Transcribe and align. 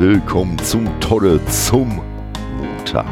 Willkommen 0.00 0.58
zum 0.60 0.88
Tolle 1.00 1.44
zum 1.44 2.00
Montag. 2.56 3.04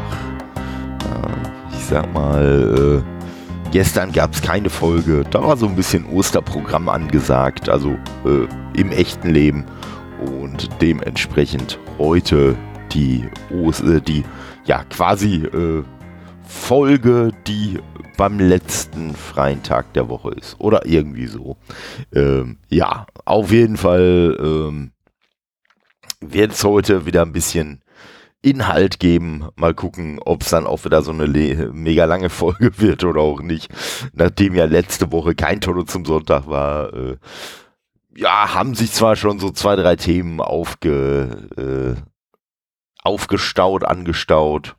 Äh, 0.55 1.71
ich 1.71 1.85
sag 1.85 2.11
mal, 2.15 3.03
äh, 3.05 3.69
gestern 3.71 4.11
gab 4.11 4.33
es 4.33 4.41
keine 4.41 4.71
Folge, 4.71 5.23
da 5.29 5.43
war 5.43 5.55
so 5.55 5.67
ein 5.67 5.75
bisschen 5.75 6.03
Osterprogramm 6.07 6.89
angesagt, 6.89 7.69
also 7.69 7.91
äh, 8.25 8.47
im 8.73 8.91
echten 8.91 9.29
Leben. 9.29 9.65
Und 10.41 10.67
dementsprechend 10.81 11.77
heute 11.99 12.55
die, 12.91 13.23
Ost 13.53 13.83
äh, 13.83 14.01
die 14.01 14.23
ja 14.65 14.83
quasi 14.85 15.43
äh, 15.45 15.83
Folge, 16.41 17.29
die 17.45 17.77
beim 18.17 18.39
letzten 18.39 19.13
freien 19.13 19.61
Tag 19.61 19.93
der 19.93 20.09
Woche 20.09 20.31
ist. 20.31 20.59
Oder 20.59 20.87
irgendwie 20.87 21.27
so. 21.27 21.55
Ähm, 22.15 22.57
ja, 22.67 23.05
auf 23.25 23.51
jeden 23.51 23.77
Fall 23.77 24.35
ähm, 24.41 24.89
wird 26.21 26.53
es 26.53 26.63
heute 26.63 27.05
wieder 27.05 27.21
ein 27.21 27.31
bisschen 27.31 27.81
Inhalt 28.41 28.99
geben. 28.99 29.49
Mal 29.55 29.73
gucken, 29.73 30.19
ob 30.19 30.43
es 30.43 30.49
dann 30.49 30.65
auch 30.65 30.85
wieder 30.85 31.01
so 31.01 31.11
eine 31.11 31.27
mega 31.73 32.05
lange 32.05 32.29
Folge 32.29 32.79
wird 32.79 33.03
oder 33.03 33.21
auch 33.21 33.41
nicht. 33.41 33.69
Nachdem 34.13 34.55
ja 34.55 34.65
letzte 34.65 35.11
Woche 35.11 35.35
kein 35.35 35.61
Toto 35.61 35.83
zum 35.83 36.05
Sonntag 36.05 36.47
war, 36.47 36.93
äh, 36.93 37.17
ja, 38.15 38.53
haben 38.53 38.75
sich 38.75 38.91
zwar 38.91 39.15
schon 39.15 39.39
so 39.39 39.51
zwei, 39.51 39.75
drei 39.75 39.95
Themen 39.95 40.41
aufge, 40.41 41.47
äh, 41.57 42.01
aufgestaut, 43.03 43.83
angestaut. 43.83 44.75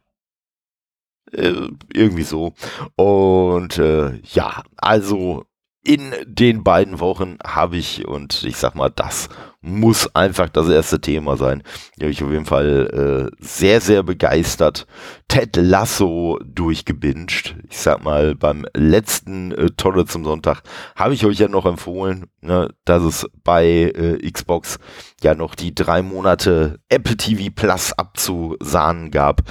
Äh, 1.33 1.69
irgendwie 1.93 2.25
so. 2.25 2.55
Und 2.97 3.79
äh, 3.79 4.19
ja, 4.25 4.63
also 4.77 5.45
in 5.83 6.13
den 6.27 6.63
beiden 6.63 7.01
Wochen 7.01 7.39
habe 7.45 7.79
ich, 7.79 8.07
und 8.07 8.45
ich 8.45 8.57
sag 8.57 8.75
mal, 8.75 8.91
das 8.91 9.29
muss 9.63 10.15
einfach 10.15 10.49
das 10.49 10.69
erste 10.69 11.01
Thema 11.01 11.37
sein. 11.37 11.63
Da 11.97 12.05
habe 12.05 12.13
ich 12.13 12.23
auf 12.23 12.31
jeden 12.31 12.45
Fall 12.45 13.31
äh, 13.33 13.37
sehr, 13.45 13.81
sehr 13.81 14.03
begeistert. 14.03 14.87
Ted 15.29 15.57
Lasso 15.57 16.39
durchgebinged. 16.45 17.57
Ich 17.69 17.79
sag 17.79 18.03
mal, 18.05 18.35
beim 18.35 18.67
letzten 18.75 19.53
äh, 19.53 19.71
Tolle 19.77 20.05
zum 20.05 20.25
Sonntag 20.25 20.63
habe 20.97 21.15
ich 21.15 21.25
euch 21.25 21.39
ja 21.39 21.49
noch 21.49 21.67
empfohlen, 21.67 22.27
ne, 22.43 22.71
dass 22.85 23.03
es 23.03 23.27
bei 23.43 23.67
äh, 23.67 24.31
Xbox 24.31 24.79
ja 25.23 25.35
noch 25.35 25.55
die 25.55 25.75
drei 25.75 26.03
Monate 26.03 26.79
Apple 26.89 27.17
TV 27.17 27.51
Plus 27.55 27.93
abzusahnen 27.93 29.11
gab. 29.11 29.43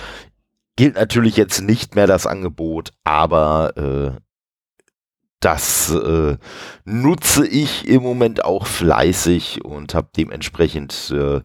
Gilt 0.75 0.95
natürlich 0.95 1.37
jetzt 1.37 1.61
nicht 1.61 1.95
mehr 1.95 2.07
das 2.07 2.25
Angebot, 2.25 2.91
aber 3.03 3.77
äh, 3.77 4.28
das 5.39 5.91
äh, 5.91 6.37
nutze 6.83 7.47
ich 7.47 7.87
im 7.87 8.03
Moment 8.03 8.43
auch 8.43 8.67
fleißig 8.67 9.63
und 9.63 9.93
habe 9.93 10.09
dementsprechend 10.15 11.13
äh, 11.15 11.41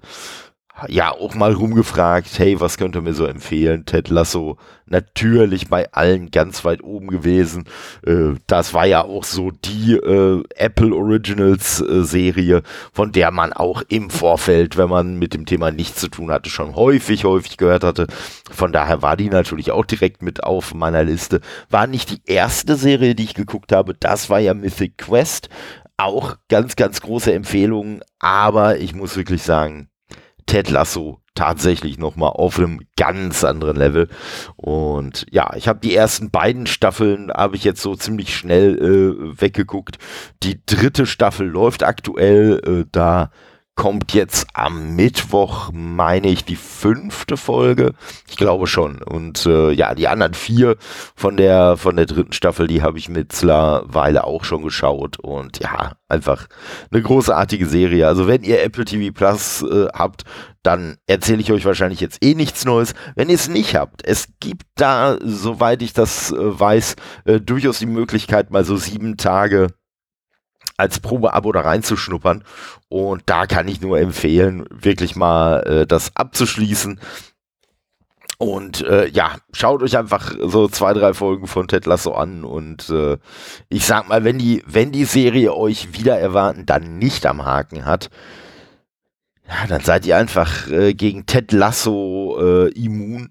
ja 0.89 1.13
auch 1.13 1.35
mal 1.35 1.53
rumgefragt, 1.53 2.39
hey, 2.39 2.61
was 2.61 2.79
könnt 2.79 2.97
ihr 2.97 3.03
mir 3.03 3.15
so 3.15 3.27
empfehlen? 3.27 3.87
Ted 3.87 4.09
Lasso 4.09 4.59
natürlich 4.87 5.69
bei 5.69 5.91
allen 5.93 6.31
ganz 6.31 6.65
weit 6.65 6.83
oben 6.83 7.07
gewesen. 7.07 7.65
Äh, 8.05 8.35
das 8.47 8.75
war 8.75 8.85
ja 8.85 9.05
auch 9.05 9.25
so 9.25 9.51
die 9.51 9.95
äh, 9.95 10.43
Apple 10.57 10.95
Originals 10.95 11.81
äh, 11.81 12.03
Serie, 12.03 12.63
von 12.93 13.13
der 13.13 13.31
man 13.31 13.53
auch 13.53 13.83
im 13.89 14.11
Vorfeld, 14.11 14.77
wenn 14.77 14.89
man 14.89 15.19
mit 15.19 15.33
dem 15.33 15.47
Thema 15.47 15.71
nichts 15.71 16.01
zu 16.01 16.09
tun 16.09 16.31
hatte, 16.31 16.51
schon 16.51 16.75
häufig, 16.75 17.25
häufig 17.25 17.57
gehört 17.57 17.85
hatte. 17.85 18.07
Von 18.51 18.73
daher 18.73 19.01
war 19.01 19.17
die 19.17 19.31
natürlich 19.31 19.71
auch 19.71 19.87
direkt 19.87 20.23
mit 20.23 20.43
auf 20.43 20.75
meiner 20.75 21.05
Liste. 21.05 21.41
War 21.71 21.87
nicht 21.87 22.11
die 22.11 22.23
erste 22.27 22.77
Serie, 22.77 23.15
die 23.15 23.25
ich 23.25 23.35
geguckt 23.35 23.73
habe. 23.73 23.95
Das 23.95 24.29
war 24.29 24.41
ja 24.41 24.55
Mythic 24.55 24.99
Quest. 24.99 25.49
Auch 25.97 26.37
ganz, 26.49 26.75
ganz 26.75 27.01
große 27.01 27.33
Empfehlungen. 27.33 28.03
Aber 28.19 28.79
ich 28.79 28.95
muss 28.95 29.17
wirklich 29.17 29.43
sagen, 29.43 29.89
Ted 30.47 30.71
Lasso 30.71 31.21
tatsächlich 31.35 31.99
nochmal 31.99 32.31
auf 32.31 32.59
einem 32.59 32.81
ganz 32.97 33.45
anderen 33.45 33.77
Level. 33.77 34.09
Und 34.57 35.27
ja, 35.31 35.55
ich 35.57 35.69
habe 35.69 35.81
die 35.81 35.95
ersten 35.95 36.31
beiden 36.31 36.67
Staffeln, 36.67 37.31
habe 37.33 37.57
ich 37.57 37.65
jetzt 37.65 37.83
so 37.83 37.97
ziemlich 37.97 38.37
schnell 38.37 38.79
äh, 38.79 39.41
weggeguckt. 39.41 39.99
Die 40.43 40.65
dritte 40.65 41.07
Staffel 41.07 41.49
läuft 41.49 41.83
aktuell, 41.83 42.61
äh, 42.65 42.85
da 42.91 43.31
kommt 43.77 44.15
jetzt 44.15 44.47
am 44.55 44.95
Mittwoch, 44.95 45.71
meine 45.73 46.29
ich, 46.29 46.45
die 46.45 46.57
fünfte 46.57 47.37
Folge. 47.37 47.95
Ich 48.29 48.37
glaube 48.37 48.67
schon. 48.67 49.03
Und 49.03 49.47
äh, 49.47 49.73
ja, 49.73 49.95
die 49.95 50.09
anderen 50.09 50.35
vier 50.35 50.77
von 51.17 51.37
der 51.37 51.77
von 51.77 51.97
der 51.97 52.07
dritten 52.07 52.33
Staffel, 52.33 52.67
die 52.69 52.83
habe 52.83 52.99
ich 52.99 53.09
mittlerweile 53.09 54.25
auch 54.25 54.45
schon 54.45 54.63
geschaut. 54.63 55.19
Und 55.19 55.59
ja, 55.59 55.93
einfach 56.09 56.47
eine 56.93 57.03
großartige 57.03 57.67
Serie. 57.67 58.07
Also 58.07 58.29
wenn 58.29 58.45
ihr 58.45 58.63
Apple 58.63 58.85
TV 58.85 59.13
Plus 59.13 59.63
äh, 59.63 59.89
habt, 59.93 60.25
dann 60.63 60.97
erzähle 61.07 61.41
ich 61.41 61.53
euch 61.53 61.65
wahrscheinlich 61.65 62.01
jetzt 62.01 62.25
eh 62.25 62.35
nichts 62.35 62.65
Neues. 62.65 62.95
Wenn 63.17 63.29
ihr 63.29 63.35
es 63.35 63.49
nicht 63.49 63.75
habt, 63.75 64.05
es 64.05 64.29
gibt 64.41 64.63
da, 64.77 65.19
soweit 65.23 65.83
ich 65.83 65.93
das 65.93 66.31
äh, 66.31 66.37
weiß, 66.39 66.97
äh, 67.25 67.41
durchaus 67.41 67.81
die 67.81 67.87
Möglichkeit, 67.87 68.51
mal 68.51 68.65
so 68.65 68.77
sieben 68.77 69.17
Tage 69.17 69.69
als 70.77 71.01
Probeabo 71.01 71.53
da 71.53 71.61
reinzuschnuppern. 71.61 72.45
Und 72.89 73.23
da 73.27 73.47
kann 73.47 73.69
ich 73.69 73.81
nur 73.81 73.99
empfehlen, 73.99 74.67
wirklich 74.71 75.17
mal 75.17 75.61
äh, 75.63 75.87
das 75.87 76.13
abzuschließen. 76.15 77.01
Und 78.39 78.83
äh, 78.83 79.09
ja, 79.09 79.37
schaut 79.53 79.83
euch 79.83 79.97
einfach 79.97 80.35
so 80.41 80.69
zwei, 80.69 80.93
drei 80.93 81.15
Folgen 81.15 81.47
von 81.47 81.69
Ted 81.69 81.87
Lasso 81.87 82.13
an 82.13 82.45
und 82.45 82.91
äh, 82.91 83.17
ich 83.69 83.87
sag 83.87 84.09
mal, 84.09 84.25
wenn 84.25 84.39
die, 84.39 84.63
wenn 84.67 84.91
die 84.91 85.05
Serie 85.05 85.55
euch 85.55 85.93
wieder 85.93 86.19
erwarten, 86.19 86.67
dann 86.67 86.99
nicht 86.99 87.27
am 87.27 87.45
Haken 87.45 87.85
hat, 87.85 88.11
ja, 89.49 89.67
dann 89.69 89.83
seid 89.83 90.05
ihr 90.07 90.17
einfach 90.17 90.69
äh, 90.69 90.95
gegen 90.95 91.27
Ted 91.27 91.53
Lasso 91.53 92.39
äh, 92.41 92.69
immun. 92.73 93.31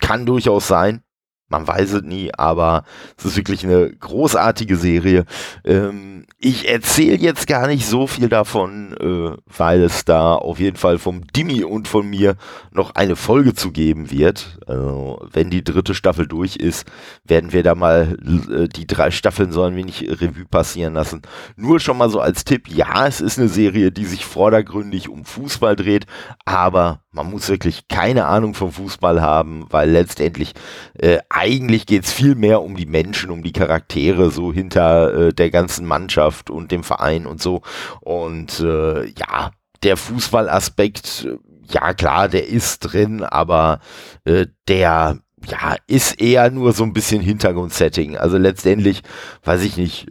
Kann 0.00 0.24
durchaus 0.24 0.66
sein. 0.66 1.02
Man 1.50 1.66
weiß 1.66 1.92
es 1.94 2.02
nie, 2.02 2.32
aber 2.32 2.84
es 3.18 3.24
ist 3.24 3.36
wirklich 3.36 3.64
eine 3.64 3.90
großartige 3.90 4.76
Serie. 4.76 5.24
Ähm, 5.64 6.24
ich 6.38 6.68
erzähle 6.68 7.16
jetzt 7.16 7.48
gar 7.48 7.66
nicht 7.66 7.86
so 7.86 8.06
viel 8.06 8.28
davon, 8.28 8.96
äh, 8.98 9.36
weil 9.58 9.82
es 9.82 10.04
da 10.04 10.34
auf 10.36 10.60
jeden 10.60 10.76
Fall 10.76 10.98
vom 10.98 11.26
Dimi 11.26 11.64
und 11.64 11.88
von 11.88 12.08
mir 12.08 12.36
noch 12.70 12.94
eine 12.94 13.16
Folge 13.16 13.52
zu 13.52 13.72
geben 13.72 14.12
wird. 14.12 14.60
Also, 14.68 15.26
wenn 15.32 15.50
die 15.50 15.64
dritte 15.64 15.94
Staffel 15.94 16.28
durch 16.28 16.54
ist, 16.54 16.86
werden 17.24 17.52
wir 17.52 17.64
da 17.64 17.74
mal 17.74 18.16
äh, 18.48 18.68
die 18.68 18.86
drei 18.86 19.10
Staffeln 19.10 19.50
so 19.50 19.64
ein 19.64 19.74
wenig 19.74 20.08
Revue 20.08 20.46
passieren 20.48 20.94
lassen. 20.94 21.22
Nur 21.56 21.80
schon 21.80 21.98
mal 21.98 22.10
so 22.10 22.20
als 22.20 22.44
Tipp, 22.44 22.68
ja, 22.68 23.08
es 23.08 23.20
ist 23.20 23.40
eine 23.40 23.48
Serie, 23.48 23.90
die 23.90 24.04
sich 24.04 24.24
vordergründig 24.24 25.08
um 25.08 25.24
Fußball 25.24 25.74
dreht, 25.74 26.06
aber 26.44 27.00
man 27.12 27.28
muss 27.28 27.48
wirklich 27.48 27.88
keine 27.88 28.26
Ahnung 28.26 28.54
vom 28.54 28.70
Fußball 28.70 29.20
haben, 29.20 29.66
weil 29.68 29.90
letztendlich 29.90 30.54
äh, 30.94 31.18
eigentlich 31.40 31.86
geht 31.86 32.04
es 32.04 32.12
viel 32.12 32.34
mehr 32.34 32.60
um 32.60 32.76
die 32.76 32.84
Menschen, 32.84 33.30
um 33.30 33.42
die 33.42 33.52
Charaktere 33.52 34.30
so 34.30 34.52
hinter 34.52 35.14
äh, 35.14 35.32
der 35.32 35.50
ganzen 35.50 35.86
Mannschaft 35.86 36.50
und 36.50 36.70
dem 36.70 36.84
Verein 36.84 37.24
und 37.24 37.40
so. 37.40 37.62
Und 38.00 38.60
äh, 38.60 39.06
ja, 39.06 39.50
der 39.82 39.96
Fußballaspekt, 39.96 41.26
äh, 41.26 41.38
ja 41.72 41.94
klar, 41.94 42.28
der 42.28 42.46
ist 42.46 42.80
drin, 42.80 43.22
aber 43.22 43.80
äh, 44.26 44.48
der 44.68 45.20
ja, 45.48 45.76
ist 45.86 46.20
eher 46.20 46.50
nur 46.50 46.74
so 46.74 46.84
ein 46.84 46.92
bisschen 46.92 47.22
Hintergrundsetting. 47.22 48.18
Also 48.18 48.36
letztendlich, 48.36 49.02
weiß 49.42 49.62
ich 49.62 49.78
nicht, 49.78 50.08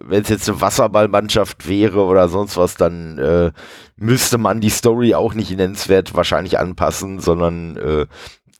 wenn 0.00 0.22
es 0.22 0.30
jetzt 0.30 0.48
eine 0.48 0.62
Wasserballmannschaft 0.62 1.68
wäre 1.68 2.04
oder 2.04 2.28
sonst 2.28 2.56
was, 2.56 2.76
dann 2.76 3.18
äh, 3.18 3.52
müsste 3.96 4.38
man 4.38 4.62
die 4.62 4.70
Story 4.70 5.14
auch 5.14 5.34
nicht 5.34 5.54
nennenswert 5.54 6.14
wahrscheinlich 6.14 6.58
anpassen, 6.58 7.20
sondern 7.20 7.76
äh, 7.76 8.06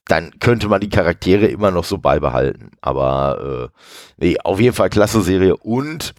dann 0.07 0.39
könnte 0.39 0.69
man 0.69 0.81
die 0.81 0.91
Charaktere 0.91 1.47
immer 1.47 1.71
noch 1.71 1.85
so 1.85 1.99
beibehalten. 1.99 2.73
Aber 2.81 3.71
äh, 4.19 4.25
nee, 4.25 4.37
auf 4.43 4.61
jeden 4.61 4.75
Fall 4.75 4.91
klasse 4.91 5.23
Serie 5.23 5.57
und 5.57 6.15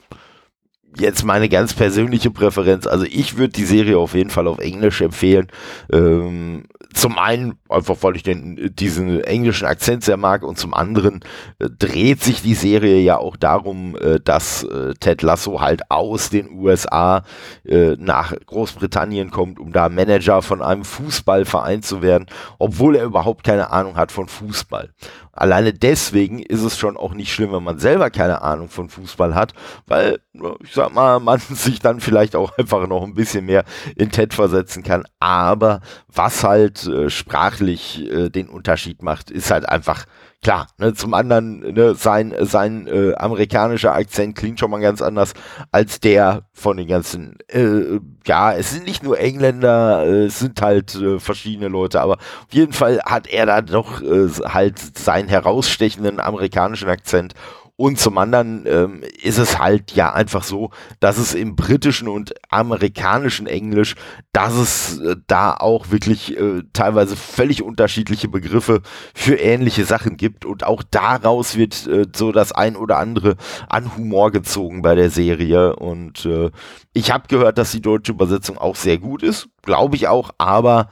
jetzt 0.98 1.24
meine 1.24 1.50
ganz 1.50 1.74
persönliche 1.74 2.32
Präferenz. 2.32 2.88
Also 2.88 3.06
ich 3.06 3.38
würde 3.38 3.54
die 3.54 3.66
Serie 3.66 3.98
auf 3.98 4.14
jeden 4.14 4.30
Fall 4.30 4.48
auf 4.48 4.60
Englisch 4.60 5.02
empfehlen. 5.02 5.48
Ähm, 5.92 6.66
zum 6.95 7.19
einen 7.19 7.59
einfach, 7.68 7.97
weil 8.01 8.15
ich 8.15 8.24
den, 8.24 8.74
diesen 8.74 9.21
englischen 9.21 9.68
Akzent 9.68 10.03
sehr 10.03 10.18
mag 10.18 10.44
und 10.44 10.57
zum 10.57 10.74
anderen 10.74 11.24
äh, 11.59 11.69
dreht 11.69 12.24
sich 12.24 12.42
die 12.42 12.53
Serie 12.53 13.00
ja 13.01 13.18
auch 13.18 13.36
darum, 13.36 13.97
äh, 13.97 14.19
dass 14.24 14.63
äh, 14.63 14.94
Ted 15.00 15.21
Lasso 15.21 15.59
halt 15.59 15.92
aus 15.92 16.30
den 16.30 16.51
USA 16.51 17.24
äh, 17.65 17.95
nach 18.00 18.33
Großbritannien 18.45 19.30
kommt, 19.30 19.59
um 19.59 19.74
da 19.74 19.89
Manager 19.89 20.42
von 20.42 20.62
einem 20.62 20.86
Fußballverein 20.86 21.83
zu 21.83 22.01
werden, 22.01 22.27
obwohl 22.59 22.95
er 22.95 23.03
überhaupt 23.03 23.44
keine 23.44 23.71
Ahnung 23.71 23.97
hat 23.97 24.13
von 24.13 24.27
Fußball. 24.27 24.89
Alleine 25.36 25.74
deswegen 25.74 26.40
ist 26.40 26.62
es 26.62 26.78
schon 26.78 26.96
auch 26.96 27.14
nicht 27.14 27.34
schlimm, 27.34 27.52
wenn 27.52 27.64
man 27.64 27.78
selber 27.78 28.10
keine 28.10 28.42
Ahnung 28.42 28.70
von 28.70 28.90
Fußball 28.90 29.36
hat, 29.36 29.54
weil, 29.86 30.20
ich 30.64 30.74
sag 30.74 30.94
mal, 30.94 31.20
man 31.26 31.40
sich 31.40 31.80
dann 31.80 32.00
vielleicht 32.00 32.36
auch 32.36 32.58
einfach 32.58 32.88
noch 32.88 33.04
ein 33.04 33.14
bisschen 33.14 33.46
mehr 33.46 33.66
in 33.98 34.12
Ted 34.12 34.34
versetzen 34.34 34.82
kann. 34.82 35.04
Aber 35.20 35.82
was 36.08 36.44
halt 36.44 36.88
äh, 36.88 37.10
sprachlich 37.10 38.10
äh, 38.10 38.30
den 38.30 38.48
Unterschied 38.48 39.04
macht, 39.04 39.30
ist 39.30 39.52
halt 39.52 39.68
einfach 39.68 40.06
klar, 40.45 40.68
ne, 40.77 40.94
zum 40.94 41.15
anderen, 41.15 41.74
ne, 41.74 41.95
sein, 41.95 42.31
sein 42.42 42.86
äh, 42.86 43.15
amerikanischer 43.15 43.95
Akzent 43.95 44.36
klingt 44.36 44.59
schon 44.59 44.69
mal 44.69 44.80
ganz 44.80 45.01
anders 45.01 45.33
als 45.71 46.00
der 46.00 46.44
von 46.53 46.77
den 46.77 46.88
ganzen, 46.88 47.39
äh, 47.47 48.00
ja, 48.27 48.53
es 48.53 48.69
sind 48.69 48.86
nicht 48.86 49.01
nur 49.01 49.19
Engländer, 49.19 50.06
äh, 50.06 50.25
es 50.25 50.38
sind 50.38 50.62
halt 50.62 50.94
äh, 50.94 51.19
verschiedene 51.19 51.68
Leute, 51.68 52.00
aber 52.00 52.13
auf 52.18 52.51
jeden 52.51 52.74
Fall 52.74 53.01
hat 53.03 53.25
er 53.25 53.47
da 53.47 53.63
doch 53.63 54.03
äh, 54.03 54.27
halt 54.45 54.77
seinen 54.95 55.30
herausstechenden 55.30 56.19
amerikanischen 56.19 56.89
Akzent 56.89 57.33
und 57.77 58.00
zum 58.00 58.18
anderen 58.18 58.66
ähm, 58.68 59.04
ist 59.22 59.38
es 59.38 59.60
halt 59.60 59.92
ja 59.92 60.13
einfach 60.13 60.44
so, 60.44 60.69
dass 61.01 61.18
es 61.18 61.33
im 61.33 61.57
britischen 61.57 62.07
und 62.07 62.33
amerikanischen 62.50 63.48
Englisch, 63.48 63.95
dass 64.31 64.54
es 64.54 65.00
äh, 65.00 65.18
da 65.27 65.54
auch 65.54 65.92
wirklich 65.92 66.38
äh, 66.38 66.63
teilweise 66.72 67.18
völlig 67.18 67.62
unterschiedliche 67.62 68.30
Begriffe 68.30 68.81
für 69.13 69.36
ähnliche 69.36 69.83
Sachen 69.83 70.16
gibt. 70.16 70.45
Und 70.45 70.63
auch 70.63 70.83
daraus 70.83 71.57
wird 71.57 71.86
äh, 71.88 72.06
so 72.16 72.31
das 72.31 72.54
ein 72.54 72.77
oder 72.77 72.98
andere 72.98 73.36
an 73.68 73.98
Humor 73.98 74.31
gezogen 74.31 74.81
bei 74.81 74.95
der 74.95 75.10
Serie. 75.10 75.75
Und 75.75 76.25
äh, 76.25 76.51
ich 76.94 77.12
habe 77.12 77.28
gehört, 77.28 77.57
dass 77.57 77.74
die 77.74 77.81
deutsche 77.81 78.13
Übersetzung 78.13 78.57
auch 78.57 78.78
sehr 78.78 79.00
gut 79.00 79.21
ist. 79.21 79.50
Glaube 79.63 79.98
ich 79.98 80.07
auch, 80.07 80.31
aber 80.38 80.89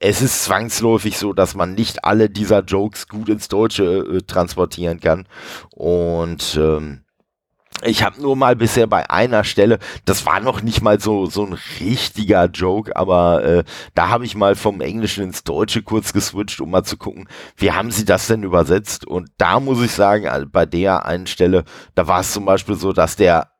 es 0.00 0.22
ist 0.22 0.44
zwangsläufig 0.44 1.18
so, 1.18 1.34
dass 1.34 1.54
man 1.54 1.74
nicht 1.74 2.04
alle 2.04 2.30
dieser 2.30 2.64
Jokes 2.64 3.06
gut 3.06 3.28
ins 3.28 3.48
Deutsche 3.48 3.84
äh, 3.84 4.22
transportieren 4.22 4.98
kann. 4.98 5.28
Und 5.70 6.58
ähm, 6.58 7.02
ich 7.82 8.02
habe 8.02 8.20
nur 8.20 8.34
mal 8.34 8.56
bisher 8.56 8.86
bei 8.86 9.08
einer 9.08 9.44
Stelle, 9.44 9.78
das 10.06 10.26
war 10.26 10.40
noch 10.40 10.62
nicht 10.62 10.82
mal 10.82 11.00
so 11.00 11.26
so 11.26 11.44
ein 11.44 11.56
richtiger 11.80 12.46
Joke, 12.46 12.96
aber 12.96 13.44
äh, 13.44 13.64
da 13.94 14.08
habe 14.08 14.24
ich 14.24 14.34
mal 14.34 14.54
vom 14.54 14.80
Englischen 14.80 15.24
ins 15.24 15.44
Deutsche 15.44 15.82
kurz 15.82 16.12
geswitcht, 16.12 16.60
um 16.60 16.70
mal 16.70 16.84
zu 16.84 16.96
gucken, 16.96 17.28
wie 17.56 17.72
haben 17.72 17.90
sie 17.90 18.04
das 18.04 18.26
denn 18.26 18.42
übersetzt? 18.42 19.06
Und 19.06 19.30
da 19.36 19.60
muss 19.60 19.82
ich 19.82 19.92
sagen, 19.92 20.28
also 20.28 20.46
bei 20.50 20.66
der 20.66 21.06
einen 21.06 21.26
Stelle, 21.26 21.64
da 21.94 22.06
war 22.06 22.20
es 22.20 22.32
zum 22.32 22.44
Beispiel 22.46 22.74
so, 22.74 22.92
dass 22.92 23.16
der 23.16 23.50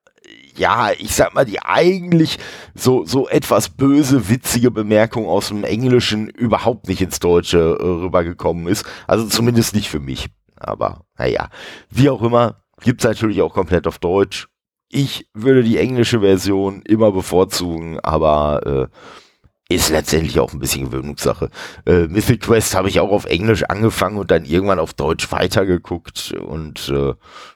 ja, 0.56 0.90
ich 0.98 1.14
sag 1.14 1.34
mal, 1.34 1.44
die 1.44 1.60
eigentlich 1.62 2.38
so, 2.74 3.04
so 3.04 3.28
etwas 3.28 3.68
böse, 3.68 4.28
witzige 4.28 4.70
Bemerkung 4.70 5.26
aus 5.26 5.48
dem 5.48 5.64
Englischen 5.64 6.28
überhaupt 6.28 6.88
nicht 6.88 7.00
ins 7.02 7.20
Deutsche 7.20 7.58
äh, 7.58 7.82
rübergekommen 7.82 8.66
ist. 8.66 8.84
Also 9.06 9.26
zumindest 9.26 9.74
nicht 9.74 9.88
für 9.88 10.00
mich. 10.00 10.28
Aber 10.56 11.04
naja, 11.18 11.48
wie 11.90 12.10
auch 12.10 12.22
immer, 12.22 12.62
gibt's 12.82 13.04
natürlich 13.04 13.42
auch 13.42 13.54
komplett 13.54 13.86
auf 13.86 13.98
Deutsch. 13.98 14.48
Ich 14.88 15.28
würde 15.34 15.62
die 15.62 15.78
englische 15.78 16.20
Version 16.20 16.82
immer 16.82 17.12
bevorzugen, 17.12 18.00
aber 18.00 18.88
äh, 18.90 19.74
ist 19.74 19.90
letztendlich 19.90 20.40
auch 20.40 20.52
ein 20.52 20.58
bisschen 20.58 20.86
Gewöhnungssache. 20.86 21.48
Äh, 21.86 22.08
Mythic 22.08 22.42
Quest 22.42 22.74
habe 22.74 22.88
ich 22.88 22.98
auch 22.98 23.12
auf 23.12 23.24
Englisch 23.24 23.62
angefangen 23.62 24.18
und 24.18 24.30
dann 24.32 24.44
irgendwann 24.44 24.80
auf 24.80 24.94
Deutsch 24.94 25.30
weitergeguckt 25.30 26.32
und 26.32 26.88
äh, 26.88 27.14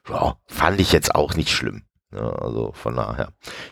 ja, 0.08 0.36
fand 0.46 0.80
ich 0.80 0.92
jetzt 0.92 1.14
auch 1.14 1.34
nicht 1.34 1.50
schlimm. 1.50 1.82
Ja, 2.14 2.30
also 2.30 2.72
von 2.74 2.96
daher. 2.96 3.28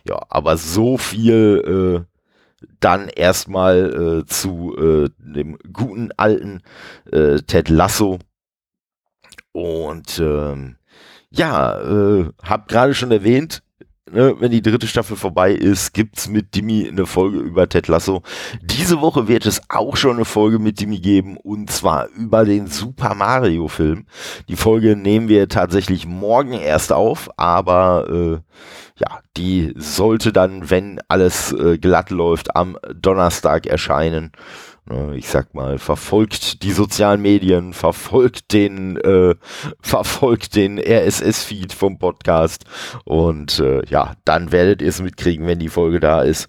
Ja, 0.09 0.21
aber 0.29 0.57
so 0.57 0.99
viel 0.99 2.05
äh, 2.07 2.67
dann 2.81 3.09
erstmal 3.09 4.23
äh, 4.23 4.27
zu 4.27 4.77
äh, 4.77 5.11
dem 5.19 5.59
guten 5.73 6.11
alten 6.17 6.63
äh, 7.11 7.37
Ted 7.39 7.69
Lasso. 7.69 8.19
Und 9.53 10.19
ähm, 10.19 10.77
ja, 11.31 11.81
äh, 11.81 12.31
hab 12.43 12.69
gerade 12.69 12.95
schon 12.95 13.13
erwähnt, 13.13 13.63
ne, 14.13 14.37
wenn 14.39 14.51
die 14.51 14.63
dritte 14.63 14.87
Staffel 14.87 15.17
vorbei 15.17 15.53
ist, 15.53 15.93
gibt's 15.93 16.29
mit 16.29 16.55
Dimi 16.55 16.89
eine 16.89 17.07
Folge 17.07 17.39
über 17.39 17.69
Ted 17.69 17.89
Lasso. 17.89 18.23
Diese 18.63 19.01
Woche 19.01 19.29
wird 19.29 19.47
es 19.47 19.61
auch 19.69 19.97
schon 19.97 20.17
eine 20.17 20.25
Folge 20.25 20.59
mit 20.59 20.81
Dimi 20.81 21.01
geben 21.01 21.37
und 21.37 21.71
zwar 21.71 22.09
über 22.09 22.45
den 22.45 22.67
Super 22.67 23.15
Mario 23.15 23.69
Film. 23.69 24.07
Die 24.49 24.57
Folge 24.57 24.97
nehmen 24.97 25.29
wir 25.29 25.49
tatsächlich 25.49 26.07
morgen 26.07 26.53
erst 26.53 26.93
auf, 26.93 27.31
aber 27.37 28.09
äh, 28.09 28.53
ja, 28.97 29.21
die 29.37 29.73
sollte 29.77 30.33
dann, 30.33 30.71
wenn 30.71 31.01
alles 31.09 31.53
äh, 31.53 31.79
glatt 31.79 32.11
läuft, 32.11 32.55
am 32.55 32.79
Donnerstag 32.95 33.67
erscheinen. 33.67 34.33
Ne, 34.85 35.17
ich 35.17 35.29
sag 35.29 35.55
mal, 35.55 35.79
verfolgt 35.79 36.65
die 36.65 36.73
sozialen 36.73 37.23
Medien, 37.23 37.73
verfolgt 37.73 38.53
den, 38.53 38.97
äh, 38.97 39.37
verfolgt 39.81 40.57
den 40.57 40.79
RSS-Feed 40.79 41.73
vom 41.73 41.99
Podcast 41.99 42.65
und 43.05 43.61
äh, 43.61 43.87
ja, 43.87 44.15
dann 44.25 44.51
werdet 44.51 44.83
ihr 44.83 44.89
es 44.89 45.01
mitkriegen, 45.01 45.47
wenn 45.47 45.61
die 45.61 45.69
Folge 45.69 46.01
da 46.01 46.23
ist. 46.23 46.49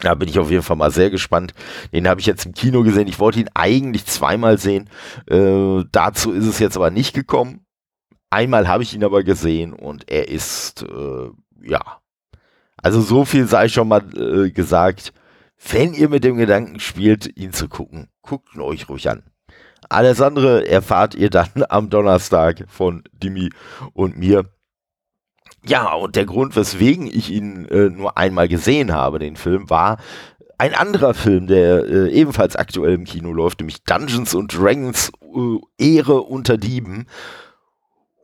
Da 0.00 0.14
bin 0.14 0.28
ich 0.28 0.38
auf 0.38 0.50
jeden 0.50 0.62
Fall 0.62 0.76
mal 0.76 0.90
sehr 0.90 1.10
gespannt. 1.10 1.54
Den 1.92 2.08
habe 2.08 2.20
ich 2.20 2.26
jetzt 2.26 2.44
im 2.44 2.54
Kino 2.54 2.82
gesehen. 2.82 3.06
Ich 3.06 3.20
wollte 3.20 3.38
ihn 3.38 3.48
eigentlich 3.54 4.04
zweimal 4.04 4.58
sehen. 4.58 4.90
Äh, 5.30 5.84
dazu 5.92 6.32
ist 6.32 6.46
es 6.46 6.58
jetzt 6.58 6.76
aber 6.76 6.90
nicht 6.90 7.14
gekommen. 7.14 7.64
Einmal 8.28 8.66
habe 8.68 8.82
ich 8.82 8.94
ihn 8.94 9.04
aber 9.04 9.22
gesehen 9.22 9.72
und 9.72 10.10
er 10.10 10.28
ist, 10.28 10.82
äh, 10.82 11.30
ja. 11.62 12.00
Also 12.82 13.00
so 13.00 13.24
viel 13.24 13.46
sei 13.46 13.68
schon 13.68 13.88
mal 13.88 14.02
äh, 14.16 14.50
gesagt 14.50 15.12
wenn 15.70 15.94
ihr 15.94 16.08
mit 16.08 16.24
dem 16.24 16.36
Gedanken 16.36 16.80
spielt, 16.80 17.36
ihn 17.36 17.52
zu 17.52 17.68
gucken, 17.68 18.08
guckt 18.22 18.54
ihn 18.54 18.60
euch 18.60 18.88
ruhig 18.88 19.08
an. 19.08 19.22
Alles 19.88 20.20
andere 20.20 20.66
erfahrt 20.66 21.14
ihr 21.14 21.30
dann 21.30 21.50
am 21.68 21.90
Donnerstag 21.90 22.64
von 22.68 23.04
Dimi 23.12 23.50
und 23.92 24.16
mir. 24.16 24.46
Ja, 25.64 25.92
und 25.92 26.16
der 26.16 26.26
Grund, 26.26 26.56
weswegen 26.56 27.06
ich 27.06 27.30
ihn 27.30 27.66
äh, 27.66 27.88
nur 27.88 28.16
einmal 28.18 28.48
gesehen 28.48 28.92
habe, 28.92 29.18
den 29.18 29.36
Film, 29.36 29.70
war 29.70 29.98
ein 30.58 30.74
anderer 30.74 31.14
Film, 31.14 31.46
der 31.46 31.84
äh, 31.84 32.10
ebenfalls 32.10 32.56
aktuell 32.56 32.94
im 32.94 33.04
Kino 33.04 33.32
läuft, 33.32 33.60
nämlich 33.60 33.84
Dungeons 33.84 34.34
and 34.34 34.56
Dragons 34.56 35.12
äh, 35.20 35.58
Ehre 35.78 36.22
unter 36.22 36.56
Dieben. 36.56 37.06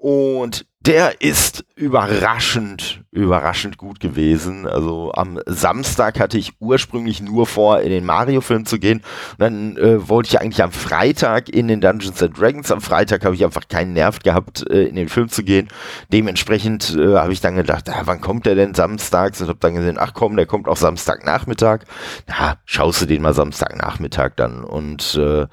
Und 0.00 0.66
der 0.80 1.20
ist 1.20 1.64
überraschend, 1.74 3.02
überraschend 3.18 3.78
gut 3.78 4.00
gewesen. 4.00 4.66
Also 4.66 5.12
am 5.14 5.40
Samstag 5.46 6.20
hatte 6.20 6.38
ich 6.38 6.52
ursprünglich 6.60 7.20
nur 7.20 7.46
vor, 7.46 7.80
in 7.80 7.90
den 7.90 8.04
Mario-Film 8.04 8.64
zu 8.64 8.78
gehen. 8.78 9.02
Und 9.32 9.40
dann 9.40 9.76
äh, 9.76 10.08
wollte 10.08 10.28
ich 10.28 10.40
eigentlich 10.40 10.62
am 10.62 10.72
Freitag 10.72 11.48
in 11.48 11.68
den 11.68 11.80
Dungeons 11.80 12.22
and 12.22 12.38
Dragons. 12.38 12.70
Am 12.70 12.80
Freitag 12.80 13.24
habe 13.24 13.34
ich 13.34 13.44
einfach 13.44 13.68
keinen 13.68 13.92
Nerv 13.92 14.20
gehabt, 14.20 14.68
äh, 14.70 14.84
in 14.84 14.96
den 14.96 15.08
Film 15.08 15.28
zu 15.28 15.42
gehen. 15.42 15.68
Dementsprechend 16.12 16.96
äh, 16.96 17.16
habe 17.16 17.32
ich 17.32 17.40
dann 17.40 17.56
gedacht, 17.56 17.88
ah, 17.90 18.02
wann 18.04 18.20
kommt 18.20 18.46
der 18.46 18.54
denn 18.54 18.74
samstags? 18.74 19.40
Und 19.40 19.48
habe 19.48 19.58
dann 19.60 19.74
gesehen, 19.74 19.98
ach 19.98 20.14
komm, 20.14 20.36
der 20.36 20.46
kommt 20.46 20.68
auch 20.68 20.76
Samstagnachmittag. 20.76 21.80
Na, 22.26 22.56
schaust 22.64 23.02
du 23.02 23.06
den 23.06 23.22
mal 23.22 23.34
Samstagnachmittag 23.34 24.32
dann. 24.36 24.64
Und 24.64 25.14
äh, 25.16 25.46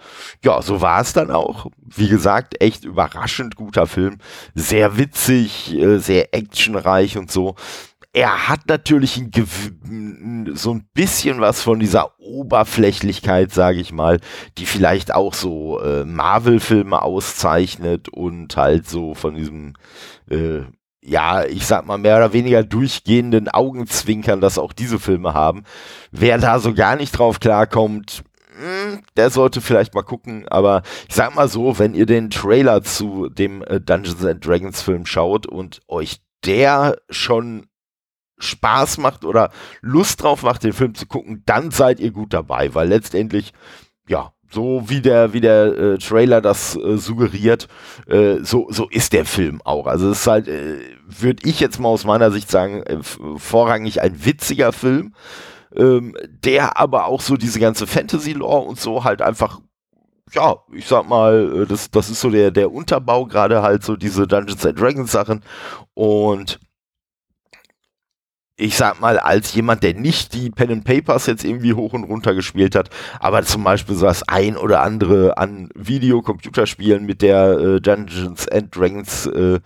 ja, 0.44 0.62
so 0.62 0.82
war 0.82 1.02
es 1.02 1.14
dann 1.14 1.32
auch. 1.32 1.68
Wie 1.84 2.10
gesagt, 2.10 2.62
echt 2.62 2.84
überraschend 2.84 3.56
guter 3.56 3.88
Film. 3.88 4.18
Sehr 4.54 4.98
witzig 4.98 5.74
äh, 5.74 6.00
sehr 6.00 6.34
actionreich 6.34 7.18
und 7.18 7.32
so. 7.32 7.55
Er 8.16 8.48
hat 8.48 8.62
natürlich 8.70 9.18
ein, 9.18 10.52
so 10.54 10.74
ein 10.74 10.88
bisschen 10.94 11.42
was 11.42 11.62
von 11.62 11.82
dieser 11.82 12.18
Oberflächlichkeit, 12.18 13.52
sage 13.52 13.82
ich 13.82 13.92
mal, 13.92 14.22
die 14.58 14.66
vielleicht 14.66 15.14
auch 15.14 15.34
so 15.34 15.82
äh, 15.82 16.06
Marvel-Filme 16.06 17.02
auszeichnet 17.02 18.08
und 18.08 18.56
halt 18.56 18.88
so 18.88 19.16
von 19.16 19.36
diesem, 19.36 19.74
äh, 20.30 20.62
ja, 21.04 21.44
ich 21.44 21.66
sag 21.66 21.86
mal 21.88 21.98
mehr 21.98 22.16
oder 22.16 22.32
weniger 22.32 22.64
durchgehenden 22.64 23.50
Augenzwinkern, 23.50 24.40
dass 24.40 24.58
auch 24.58 24.72
diese 24.72 24.98
Filme 24.98 25.34
haben. 25.34 25.64
Wer 26.12 26.38
da 26.38 26.60
so 26.60 26.74
gar 26.74 26.96
nicht 26.96 27.12
drauf 27.12 27.42
klarkommt, 27.42 28.24
hm, 28.58 29.02
der 29.18 29.30
sollte 29.30 29.60
vielleicht 29.60 29.94
mal 29.94 30.04
gucken, 30.04 30.48
aber 30.48 30.84
ich 31.10 31.16
sag 31.16 31.36
mal 31.36 31.50
so, 31.50 31.78
wenn 31.80 31.94
ihr 31.94 32.06
den 32.06 32.30
Trailer 32.30 32.82
zu 32.82 33.28
dem 33.28 33.62
äh, 33.64 33.82
Dungeons 33.82 34.24
and 34.24 34.46
Dragons 34.46 34.82
Film 34.82 35.06
schaut 35.06 35.46
und 35.46 35.82
euch 35.90 36.22
der 36.44 36.98
schon 37.10 37.68
Spaß 38.38 38.98
macht 38.98 39.24
oder 39.24 39.52
Lust 39.82 40.22
drauf 40.22 40.44
macht, 40.44 40.64
den 40.64 40.74
Film 40.74 40.94
zu 40.94 41.06
gucken, 41.06 41.44
dann 41.46 41.72
seid 41.72 42.00
ihr 42.00 42.12
gut 42.12 42.34
dabei, 42.34 42.74
weil 42.76 42.90
letztendlich, 42.90 43.54
ja, 44.08 44.34
so 44.52 44.84
wie 44.88 45.02
der, 45.02 45.34
wie 45.34 45.42
der 45.42 45.66
äh, 45.66 45.98
Trailer 45.98 46.42
das 46.42 46.76
äh, 46.76 46.98
suggeriert, 46.98 47.68
äh, 48.08 48.38
so, 48.42 48.68
so 48.70 48.88
ist 48.90 49.14
der 49.14 49.26
Film 49.26 49.62
auch. 49.64 49.88
Also 49.88 50.10
es 50.10 50.20
ist 50.20 50.28
halt, 50.28 50.48
äh, 50.48 50.78
würde 51.08 51.48
ich 51.48 51.60
jetzt 51.60 51.80
mal 51.80 51.90
aus 51.90 52.06
meiner 52.06 52.32
Sicht 52.32 52.52
sagen, 52.52 52.84
äh, 52.84 53.00
vorrangig 53.02 54.02
ein 54.02 54.26
witziger 54.26 54.72
Film 54.72 55.14
ähm, 55.76 56.16
der 56.28 56.78
aber 56.78 57.06
auch 57.06 57.22
so 57.22 57.38
diese 57.38 57.60
ganze 57.60 57.88
Fantasy-Lore 57.88 58.68
und 58.68 58.80
so 58.80 59.04
halt 59.04 59.22
einfach 59.22 59.60
ja, 60.34 60.56
ich 60.74 60.88
sag 60.88 61.08
mal, 61.08 61.64
äh, 61.64 61.66
das, 61.66 61.92
das 61.92 62.10
ist 62.10 62.22
so 62.22 62.30
der, 62.30 62.52
der 62.52 62.72
Unterbau, 62.72 63.26
gerade 63.26 63.62
halt 63.62 63.84
so 63.84 63.96
diese 63.96 64.28
Dungeons 64.28 64.66
and 64.66 64.80
Dragons 64.80 65.12
Sachen. 65.12 65.44
Und 65.94 66.60
ich 68.58 68.78
sag 68.78 69.02
mal, 69.02 69.20
als 69.20 69.54
jemand, 69.54 69.84
der 69.84 69.94
nicht 69.94 70.34
die 70.34 70.50
Pen 70.50 70.72
and 70.72 70.84
Papers 70.86 71.26
jetzt 71.26 71.44
irgendwie 71.44 71.74
hoch 71.74 71.94
und 71.94 72.06
runter 72.06 72.34
gespielt 72.34 72.76
hat, 72.76 72.90
aber 73.20 73.44
zum 73.44 73.64
Beispiel 73.64 73.96
so 73.96 74.06
das 74.06 74.28
ein 74.28 74.56
oder 74.56 74.82
andere 74.82 75.38
an 75.38 75.70
Videocomputerspielen 75.76 77.06
mit 77.06 77.22
der 77.22 77.58
äh, 77.58 77.82
Dungeons 77.82 78.48
and 78.48 78.74
Dragons 78.76 79.26
äh, 79.28 79.60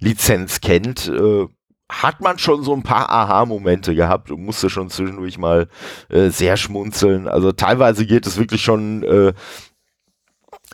Lizenz 0.00 0.60
kennt, 0.60 1.08
äh, 1.08 1.46
hat 1.88 2.20
man 2.20 2.38
schon 2.38 2.64
so 2.64 2.74
ein 2.74 2.82
paar 2.82 3.10
Aha-Momente 3.10 3.94
gehabt 3.94 4.30
und 4.30 4.42
musste 4.42 4.70
schon 4.70 4.90
zwischendurch 4.90 5.38
mal 5.38 5.68
äh, 6.08 6.30
sehr 6.30 6.56
schmunzeln. 6.56 7.28
Also 7.28 7.52
teilweise 7.52 8.06
geht 8.06 8.26
es 8.26 8.38
wirklich 8.38 8.62
schon 8.62 9.02
äh, 9.04 9.34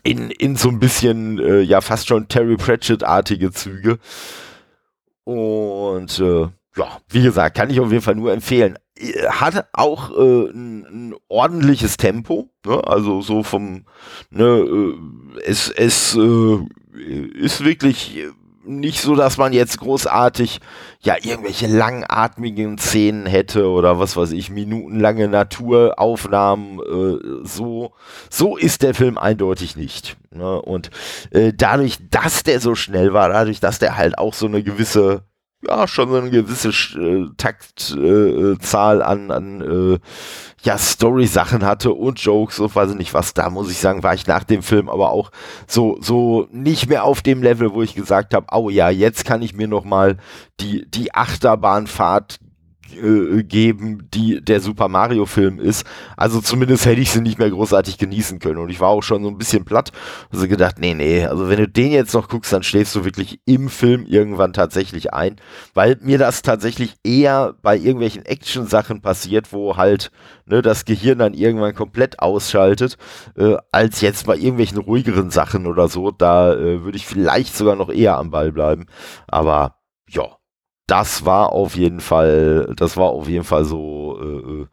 in, 0.02 0.30
in 0.30 0.56
so 0.56 0.68
ein 0.68 0.78
bisschen, 0.78 1.38
äh, 1.38 1.60
ja, 1.60 1.80
fast 1.80 2.08
schon 2.08 2.28
Terry 2.28 2.56
Pratchett-artige 2.56 3.52
Züge. 3.52 3.98
Und 5.24 6.18
äh, 6.20 6.48
ja, 6.76 6.98
wie 7.08 7.22
gesagt, 7.22 7.56
kann 7.56 7.70
ich 7.70 7.80
auf 7.80 7.90
jeden 7.90 8.02
Fall 8.02 8.14
nur 8.14 8.32
empfehlen. 8.32 8.78
Hat 9.28 9.68
auch 9.72 10.10
äh, 10.10 10.50
ein, 10.50 10.84
ein 10.84 11.14
ordentliches 11.28 11.96
Tempo, 11.96 12.50
ne? 12.64 12.82
also 12.86 13.20
so 13.20 13.42
vom, 13.42 13.84
ne, 14.30 14.44
äh, 14.44 14.94
es, 15.44 15.70
es 15.70 16.16
äh, 16.16 16.58
ist 17.34 17.64
wirklich 17.64 18.18
nicht 18.68 19.00
so, 19.00 19.14
dass 19.14 19.38
man 19.38 19.52
jetzt 19.52 19.80
großartig 19.80 20.60
ja 21.00 21.16
irgendwelche 21.20 21.66
langatmigen 21.66 22.78
Szenen 22.78 23.26
hätte 23.26 23.68
oder 23.68 23.98
was 23.98 24.16
weiß 24.16 24.32
ich, 24.32 24.50
minutenlange 24.50 25.28
Naturaufnahmen. 25.28 26.78
Äh, 26.80 27.46
so, 27.46 27.92
so 28.30 28.56
ist 28.56 28.82
der 28.82 28.94
Film 28.94 29.18
eindeutig 29.18 29.76
nicht. 29.76 30.16
Ne? 30.30 30.60
Und 30.60 30.90
äh, 31.30 31.52
dadurch, 31.56 31.98
dass 32.10 32.42
der 32.42 32.60
so 32.60 32.74
schnell 32.74 33.12
war, 33.12 33.30
dadurch, 33.30 33.60
dass 33.60 33.78
der 33.78 33.96
halt 33.96 34.18
auch 34.18 34.34
so 34.34 34.46
eine 34.46 34.62
gewisse 34.62 35.22
ja, 35.66 35.88
schon 35.88 36.08
so 36.10 36.16
eine 36.16 36.30
gewisse 36.30 36.68
äh, 36.68 37.28
Taktzahl 37.36 39.00
äh, 39.00 39.04
an, 39.04 39.30
an 39.30 39.60
äh, 39.60 39.98
ja, 40.62 40.78
Story-Sachen 40.78 41.64
hatte 41.64 41.92
und 41.92 42.20
Jokes 42.20 42.60
und 42.60 42.74
weiß 42.74 42.90
ich 42.90 42.96
nicht 42.96 43.14
was. 43.14 43.34
Da 43.34 43.50
muss 43.50 43.70
ich 43.70 43.78
sagen, 43.78 44.02
war 44.02 44.14
ich 44.14 44.26
nach 44.26 44.44
dem 44.44 44.62
Film 44.62 44.88
aber 44.88 45.10
auch 45.10 45.30
so, 45.66 45.98
so 46.00 46.46
nicht 46.52 46.88
mehr 46.88 47.04
auf 47.04 47.22
dem 47.22 47.42
Level, 47.42 47.72
wo 47.72 47.82
ich 47.82 47.94
gesagt 47.94 48.34
habe, 48.34 48.46
oh 48.52 48.70
ja, 48.70 48.88
jetzt 48.90 49.24
kann 49.24 49.42
ich 49.42 49.54
mir 49.54 49.68
noch 49.68 49.84
mal 49.84 50.18
die, 50.60 50.88
die 50.90 51.14
Achterbahnfahrt 51.14 52.38
äh, 52.96 53.42
geben, 53.42 54.08
die 54.12 54.40
der 54.42 54.60
Super 54.60 54.88
Mario 54.88 55.26
Film 55.26 55.58
ist. 55.58 55.86
Also 56.16 56.40
zumindest 56.40 56.86
hätte 56.86 57.00
ich 57.00 57.10
sie 57.10 57.20
nicht 57.20 57.38
mehr 57.38 57.50
großartig 57.50 57.98
genießen 57.98 58.38
können. 58.38 58.58
Und 58.58 58.70
ich 58.70 58.80
war 58.80 58.88
auch 58.88 59.02
schon 59.02 59.22
so 59.22 59.28
ein 59.28 59.38
bisschen 59.38 59.64
platt. 59.64 59.92
Also 60.30 60.48
gedacht, 60.48 60.76
nee, 60.78 60.94
nee, 60.94 61.24
also 61.24 61.48
wenn 61.48 61.58
du 61.58 61.68
den 61.68 61.92
jetzt 61.92 62.14
noch 62.14 62.28
guckst, 62.28 62.52
dann 62.52 62.62
schläfst 62.62 62.94
du 62.94 63.04
wirklich 63.04 63.40
im 63.44 63.68
Film 63.68 64.06
irgendwann 64.06 64.52
tatsächlich 64.52 65.12
ein. 65.12 65.36
Weil 65.74 65.98
mir 66.00 66.18
das 66.18 66.42
tatsächlich 66.42 66.94
eher 67.04 67.54
bei 67.62 67.76
irgendwelchen 67.76 68.24
Action-Sachen 68.24 69.02
passiert, 69.02 69.52
wo 69.52 69.76
halt 69.76 70.10
ne, 70.46 70.62
das 70.62 70.84
Gehirn 70.84 71.18
dann 71.18 71.34
irgendwann 71.34 71.74
komplett 71.74 72.20
ausschaltet, 72.20 72.96
äh, 73.36 73.56
als 73.72 74.00
jetzt 74.00 74.26
bei 74.26 74.36
irgendwelchen 74.36 74.78
ruhigeren 74.78 75.30
Sachen 75.30 75.66
oder 75.66 75.88
so. 75.88 76.10
Da 76.10 76.54
äh, 76.54 76.84
würde 76.84 76.96
ich 76.96 77.06
vielleicht 77.06 77.56
sogar 77.56 77.76
noch 77.76 77.90
eher 77.90 78.16
am 78.16 78.30
Ball 78.30 78.52
bleiben. 78.52 78.86
Aber 79.26 79.76
ja, 80.08 80.37
das 80.88 81.24
war 81.24 81.52
auf 81.52 81.76
jeden 81.76 82.00
Fall, 82.00 82.72
das 82.74 82.96
war 82.96 83.10
auf 83.10 83.28
jeden 83.28 83.44
Fall 83.44 83.64
so. 83.64 84.18
Äh, 84.20 84.62
äh, 84.62 84.66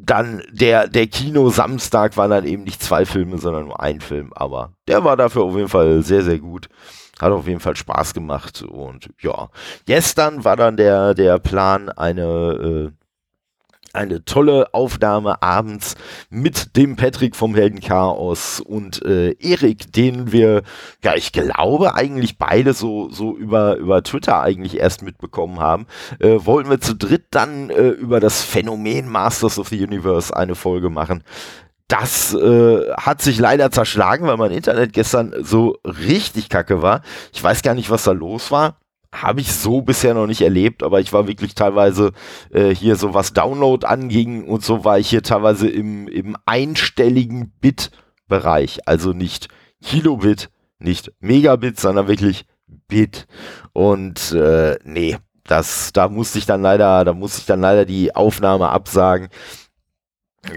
dann 0.00 0.42
der, 0.52 0.86
der 0.86 1.06
Kino 1.08 1.50
Samstag 1.50 2.16
waren 2.16 2.30
dann 2.30 2.46
eben 2.46 2.62
nicht 2.62 2.82
zwei 2.82 3.04
Filme, 3.04 3.38
sondern 3.38 3.64
nur 3.64 3.80
ein 3.80 4.00
Film, 4.00 4.32
aber 4.32 4.72
der 4.86 5.02
war 5.02 5.16
dafür 5.16 5.42
auf 5.42 5.56
jeden 5.56 5.68
Fall 5.68 6.02
sehr, 6.02 6.22
sehr 6.22 6.38
gut. 6.38 6.68
Hat 7.18 7.32
auf 7.32 7.48
jeden 7.48 7.58
Fall 7.58 7.74
Spaß 7.74 8.14
gemacht 8.14 8.62
und 8.62 9.10
ja. 9.20 9.48
Gestern 9.86 10.44
war 10.44 10.56
dann 10.56 10.76
der, 10.76 11.14
der 11.14 11.38
Plan, 11.40 11.88
eine 11.88 12.92
äh, 12.92 12.97
eine 13.92 14.24
tolle 14.24 14.72
Aufnahme 14.74 15.42
abends 15.42 15.94
mit 16.30 16.76
dem 16.76 16.96
Patrick 16.96 17.36
vom 17.36 17.54
Heldenchaos 17.54 18.60
und 18.60 19.02
äh, 19.04 19.32
Erik, 19.40 19.92
den 19.92 20.32
wir, 20.32 20.62
ja, 21.02 21.14
ich 21.14 21.32
glaube, 21.32 21.94
eigentlich 21.94 22.38
beide 22.38 22.74
so, 22.74 23.10
so 23.10 23.36
über, 23.36 23.76
über 23.76 24.02
Twitter 24.02 24.40
eigentlich 24.40 24.78
erst 24.78 25.02
mitbekommen 25.02 25.60
haben, 25.60 25.86
äh, 26.20 26.38
wollten 26.38 26.70
wir 26.70 26.80
zu 26.80 26.94
dritt 26.94 27.26
dann 27.30 27.70
äh, 27.70 27.88
über 27.88 28.20
das 28.20 28.42
Phänomen 28.42 29.08
Masters 29.08 29.58
of 29.58 29.68
the 29.68 29.82
Universe 29.82 30.34
eine 30.34 30.54
Folge 30.54 30.90
machen. 30.90 31.22
Das 31.88 32.34
äh, 32.34 32.92
hat 32.92 33.22
sich 33.22 33.38
leider 33.38 33.70
zerschlagen, 33.70 34.26
weil 34.26 34.36
mein 34.36 34.50
Internet 34.50 34.92
gestern 34.92 35.34
so 35.40 35.78
richtig 35.84 36.50
kacke 36.50 36.82
war. 36.82 37.00
Ich 37.32 37.42
weiß 37.42 37.62
gar 37.62 37.74
nicht, 37.74 37.88
was 37.88 38.04
da 38.04 38.12
los 38.12 38.50
war 38.50 38.76
habe 39.22 39.40
ich 39.40 39.52
so 39.52 39.82
bisher 39.82 40.14
noch 40.14 40.26
nicht 40.26 40.42
erlebt, 40.42 40.82
aber 40.82 41.00
ich 41.00 41.12
war 41.12 41.26
wirklich 41.26 41.54
teilweise 41.54 42.12
äh, 42.50 42.74
hier 42.74 42.96
so 42.96 43.14
was 43.14 43.32
Download 43.32 43.86
anging 43.86 44.44
und 44.44 44.64
so 44.64 44.84
war 44.84 44.98
ich 44.98 45.10
hier 45.10 45.22
teilweise 45.22 45.68
im, 45.68 46.08
im 46.08 46.36
einstelligen 46.46 47.52
Bit-Bereich, 47.60 48.80
also 48.86 49.12
nicht 49.12 49.48
Kilobit, 49.82 50.50
nicht 50.78 51.12
Megabit, 51.20 51.78
sondern 51.78 52.08
wirklich 52.08 52.46
Bit. 52.88 53.26
Und 53.72 54.32
äh, 54.32 54.78
nee, 54.84 55.16
das, 55.44 55.92
da 55.92 56.08
musste 56.08 56.38
ich 56.38 56.46
dann 56.46 56.62
leider, 56.62 57.04
da 57.04 57.12
musste 57.12 57.40
ich 57.40 57.46
dann 57.46 57.60
leider 57.60 57.84
die 57.84 58.14
Aufnahme 58.14 58.68
absagen 58.68 59.28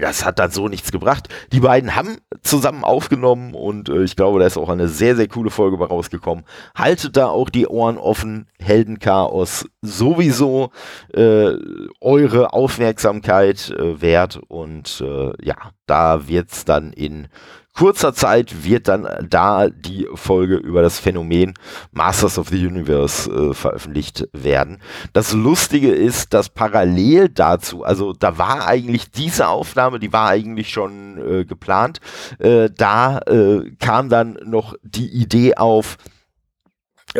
das 0.00 0.24
hat 0.24 0.38
dann 0.38 0.50
so 0.50 0.68
nichts 0.68 0.92
gebracht. 0.92 1.28
Die 1.52 1.60
beiden 1.60 1.96
haben 1.96 2.18
zusammen 2.42 2.84
aufgenommen 2.84 3.54
und 3.54 3.88
äh, 3.88 4.04
ich 4.04 4.16
glaube, 4.16 4.38
da 4.38 4.46
ist 4.46 4.56
auch 4.56 4.68
eine 4.68 4.88
sehr, 4.88 5.16
sehr 5.16 5.28
coole 5.28 5.50
Folge 5.50 5.76
bei 5.76 5.86
rausgekommen. 5.86 6.44
Haltet 6.74 7.16
da 7.16 7.28
auch 7.28 7.50
die 7.50 7.66
Ohren 7.66 7.98
offen, 7.98 8.46
Heldenchaos 8.58 9.66
sowieso 9.82 10.70
äh, 11.12 11.52
eure 12.00 12.52
Aufmerksamkeit 12.52 13.70
äh, 13.70 14.00
wert 14.00 14.40
und 14.48 15.02
äh, 15.04 15.32
ja, 15.44 15.56
da 15.86 16.28
wird's 16.28 16.64
dann 16.64 16.92
in 16.92 17.28
kurzer 17.74 18.12
Zeit 18.14 18.64
wird 18.64 18.88
dann 18.88 19.08
da 19.28 19.68
die 19.68 20.06
Folge 20.14 20.56
über 20.56 20.82
das 20.82 20.98
Phänomen 20.98 21.54
Masters 21.90 22.38
of 22.38 22.48
the 22.48 22.66
Universe 22.66 23.30
äh, 23.30 23.54
veröffentlicht 23.54 24.28
werden. 24.32 24.80
Das 25.12 25.32
Lustige 25.32 25.90
ist, 25.92 26.34
dass 26.34 26.48
parallel 26.48 27.28
dazu, 27.28 27.84
also 27.84 28.12
da 28.12 28.38
war 28.38 28.66
eigentlich 28.66 29.10
diese 29.10 29.48
Aufnahme, 29.48 29.98
die 29.98 30.12
war 30.12 30.28
eigentlich 30.28 30.70
schon 30.70 31.18
äh, 31.18 31.44
geplant, 31.44 32.00
äh, 32.38 32.68
da 32.76 33.18
äh, 33.20 33.70
kam 33.78 34.08
dann 34.08 34.38
noch 34.44 34.74
die 34.82 35.08
Idee 35.08 35.54
auf 35.54 35.96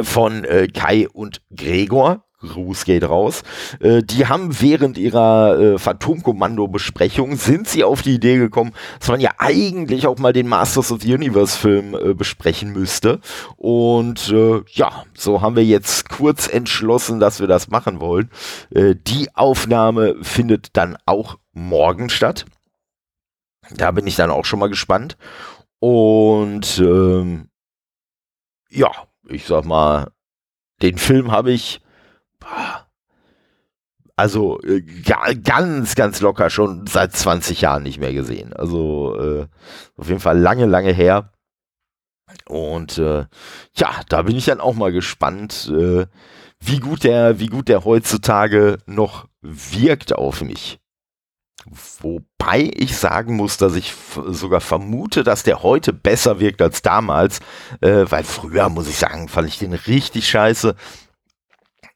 von 0.00 0.44
äh, 0.44 0.68
Kai 0.68 1.08
und 1.08 1.42
Gregor, 1.54 2.24
Gruß 2.42 2.84
geht 2.84 3.04
raus. 3.04 3.42
Äh, 3.80 4.02
die 4.02 4.26
haben 4.26 4.60
während 4.60 4.98
ihrer 4.98 5.58
äh, 5.58 5.78
Phantomkommando-Besprechung 5.78 7.36
sind 7.36 7.68
sie 7.68 7.84
auf 7.84 8.02
die 8.02 8.14
Idee 8.14 8.36
gekommen, 8.36 8.72
dass 8.98 9.08
man 9.08 9.20
ja 9.20 9.30
eigentlich 9.38 10.06
auch 10.06 10.18
mal 10.18 10.32
den 10.32 10.48
Masters 10.48 10.92
of 10.92 11.02
the 11.02 11.14
Universe-Film 11.14 11.94
äh, 11.94 12.14
besprechen 12.14 12.72
müsste. 12.72 13.20
Und 13.56 14.30
äh, 14.30 14.62
ja, 14.72 15.04
so 15.14 15.40
haben 15.40 15.56
wir 15.56 15.64
jetzt 15.64 16.08
kurz 16.08 16.48
entschlossen, 16.48 17.20
dass 17.20 17.40
wir 17.40 17.46
das 17.46 17.68
machen 17.68 18.00
wollen. 18.00 18.30
Äh, 18.74 18.94
die 18.96 19.34
Aufnahme 19.34 20.16
findet 20.22 20.76
dann 20.76 20.96
auch 21.06 21.38
morgen 21.52 22.10
statt. 22.10 22.44
Da 23.70 23.90
bin 23.92 24.06
ich 24.06 24.16
dann 24.16 24.30
auch 24.30 24.44
schon 24.44 24.58
mal 24.58 24.68
gespannt. 24.68 25.16
Und 25.78 26.78
ähm, 26.78 27.48
ja, 28.70 28.90
ich 29.28 29.46
sag 29.46 29.64
mal, 29.64 30.10
den 30.80 30.98
Film 30.98 31.30
habe 31.30 31.52
ich 31.52 31.81
also 34.16 34.60
äh, 34.62 34.82
ganz, 34.82 35.94
ganz 35.94 36.20
locker 36.20 36.50
schon 36.50 36.86
seit 36.86 37.14
20 37.16 37.62
Jahren 37.62 37.82
nicht 37.82 37.98
mehr 37.98 38.12
gesehen. 38.12 38.52
Also 38.52 39.18
äh, 39.18 39.46
auf 39.96 40.08
jeden 40.08 40.20
Fall 40.20 40.38
lange, 40.38 40.66
lange 40.66 40.92
her. 40.92 41.32
Und 42.46 42.98
äh, 42.98 43.26
ja, 43.76 43.90
da 44.08 44.22
bin 44.22 44.36
ich 44.36 44.44
dann 44.44 44.60
auch 44.60 44.74
mal 44.74 44.92
gespannt, 44.92 45.70
äh, 45.74 46.06
wie 46.60 46.78
gut 46.78 47.04
der, 47.04 47.40
wie 47.40 47.48
gut 47.48 47.68
der 47.68 47.84
heutzutage 47.84 48.78
noch 48.86 49.26
wirkt 49.40 50.14
auf 50.14 50.42
mich. 50.42 50.78
Wobei 52.00 52.70
ich 52.74 52.96
sagen 52.96 53.36
muss, 53.36 53.56
dass 53.56 53.76
ich 53.76 53.94
sogar 54.28 54.60
vermute, 54.60 55.22
dass 55.22 55.42
der 55.42 55.62
heute 55.62 55.92
besser 55.92 56.40
wirkt 56.40 56.60
als 56.60 56.82
damals, 56.82 57.40
äh, 57.80 58.04
weil 58.08 58.24
früher, 58.24 58.68
muss 58.68 58.88
ich 58.88 58.98
sagen, 58.98 59.28
fand 59.28 59.48
ich 59.48 59.58
den 59.58 59.72
richtig 59.72 60.28
scheiße 60.28 60.74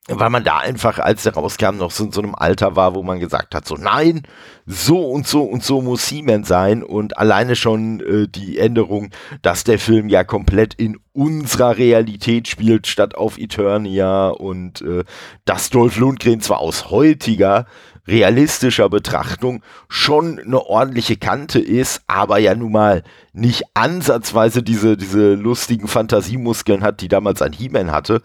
weil 0.09 0.31
man 0.31 0.45
da 0.45 0.59
einfach, 0.59 0.99
als 0.99 1.25
der 1.25 1.35
rauskam, 1.35 1.77
noch 1.79 1.91
so 1.91 2.05
in 2.05 2.13
so 2.13 2.23
einem 2.23 2.35
Alter 2.37 2.77
war, 2.77 2.95
wo 2.95 3.03
man 3.03 3.19
gesagt 3.19 3.55
hat, 3.55 3.67
so 3.67 3.75
nein, 3.75 4.23
so 4.65 5.05
und 5.05 5.27
so 5.27 5.43
und 5.43 5.65
so 5.65 5.83
muss 5.83 6.07
He-Man 6.07 6.45
sein 6.45 6.85
und 6.85 7.19
alleine 7.19 7.57
schon 7.57 8.01
äh, 8.01 8.29
die 8.29 8.59
Änderung, 8.59 9.11
dass 9.43 9.65
der 9.65 9.81
Film 9.81 10.09
ja 10.09 10.23
komplett 10.23 10.75
in 10.75 10.99
unserer 11.13 11.77
Realität 11.77 12.47
spielt, 12.47 12.87
statt 12.87 13.17
auf 13.17 13.37
Eternia 13.37 14.29
und 14.29 14.81
äh, 14.83 15.03
dass 15.45 15.71
Dolph 15.71 15.97
Lundgren 15.97 16.41
zwar 16.41 16.61
aus 16.61 16.91
heutiger 16.91 17.67
realistischer 18.07 18.89
Betrachtung 18.89 19.63
schon 19.89 20.39
eine 20.39 20.65
ordentliche 20.65 21.17
Kante 21.17 21.59
ist, 21.59 22.03
aber 22.07 22.39
ja 22.39 22.55
nun 22.55 22.71
mal 22.71 23.03
nicht 23.33 23.65
ansatzweise 23.75 24.63
diese, 24.63 24.97
diese 24.97 25.35
lustigen 25.35 25.89
Fantasiemuskeln 25.89 26.85
hat, 26.85 27.01
die 27.01 27.09
damals 27.09 27.43
ein 27.43 27.53
He-Man 27.53 27.91
hatte 27.91 28.23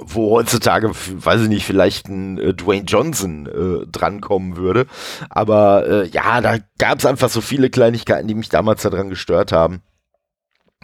wo 0.00 0.30
heutzutage, 0.30 0.90
weiß 0.90 1.42
ich 1.42 1.48
nicht, 1.48 1.66
vielleicht 1.66 2.08
ein 2.08 2.38
äh, 2.38 2.54
Dwayne 2.54 2.84
Johnson 2.84 3.46
äh, 3.46 3.86
drankommen 3.86 4.56
würde. 4.56 4.86
Aber 5.28 5.86
äh, 5.86 6.08
ja, 6.08 6.40
da 6.40 6.58
gab 6.78 6.98
es 6.98 7.06
einfach 7.06 7.28
so 7.28 7.40
viele 7.40 7.70
Kleinigkeiten, 7.70 8.28
die 8.28 8.34
mich 8.34 8.48
damals 8.48 8.82
daran 8.82 9.10
gestört 9.10 9.52
haben, 9.52 9.82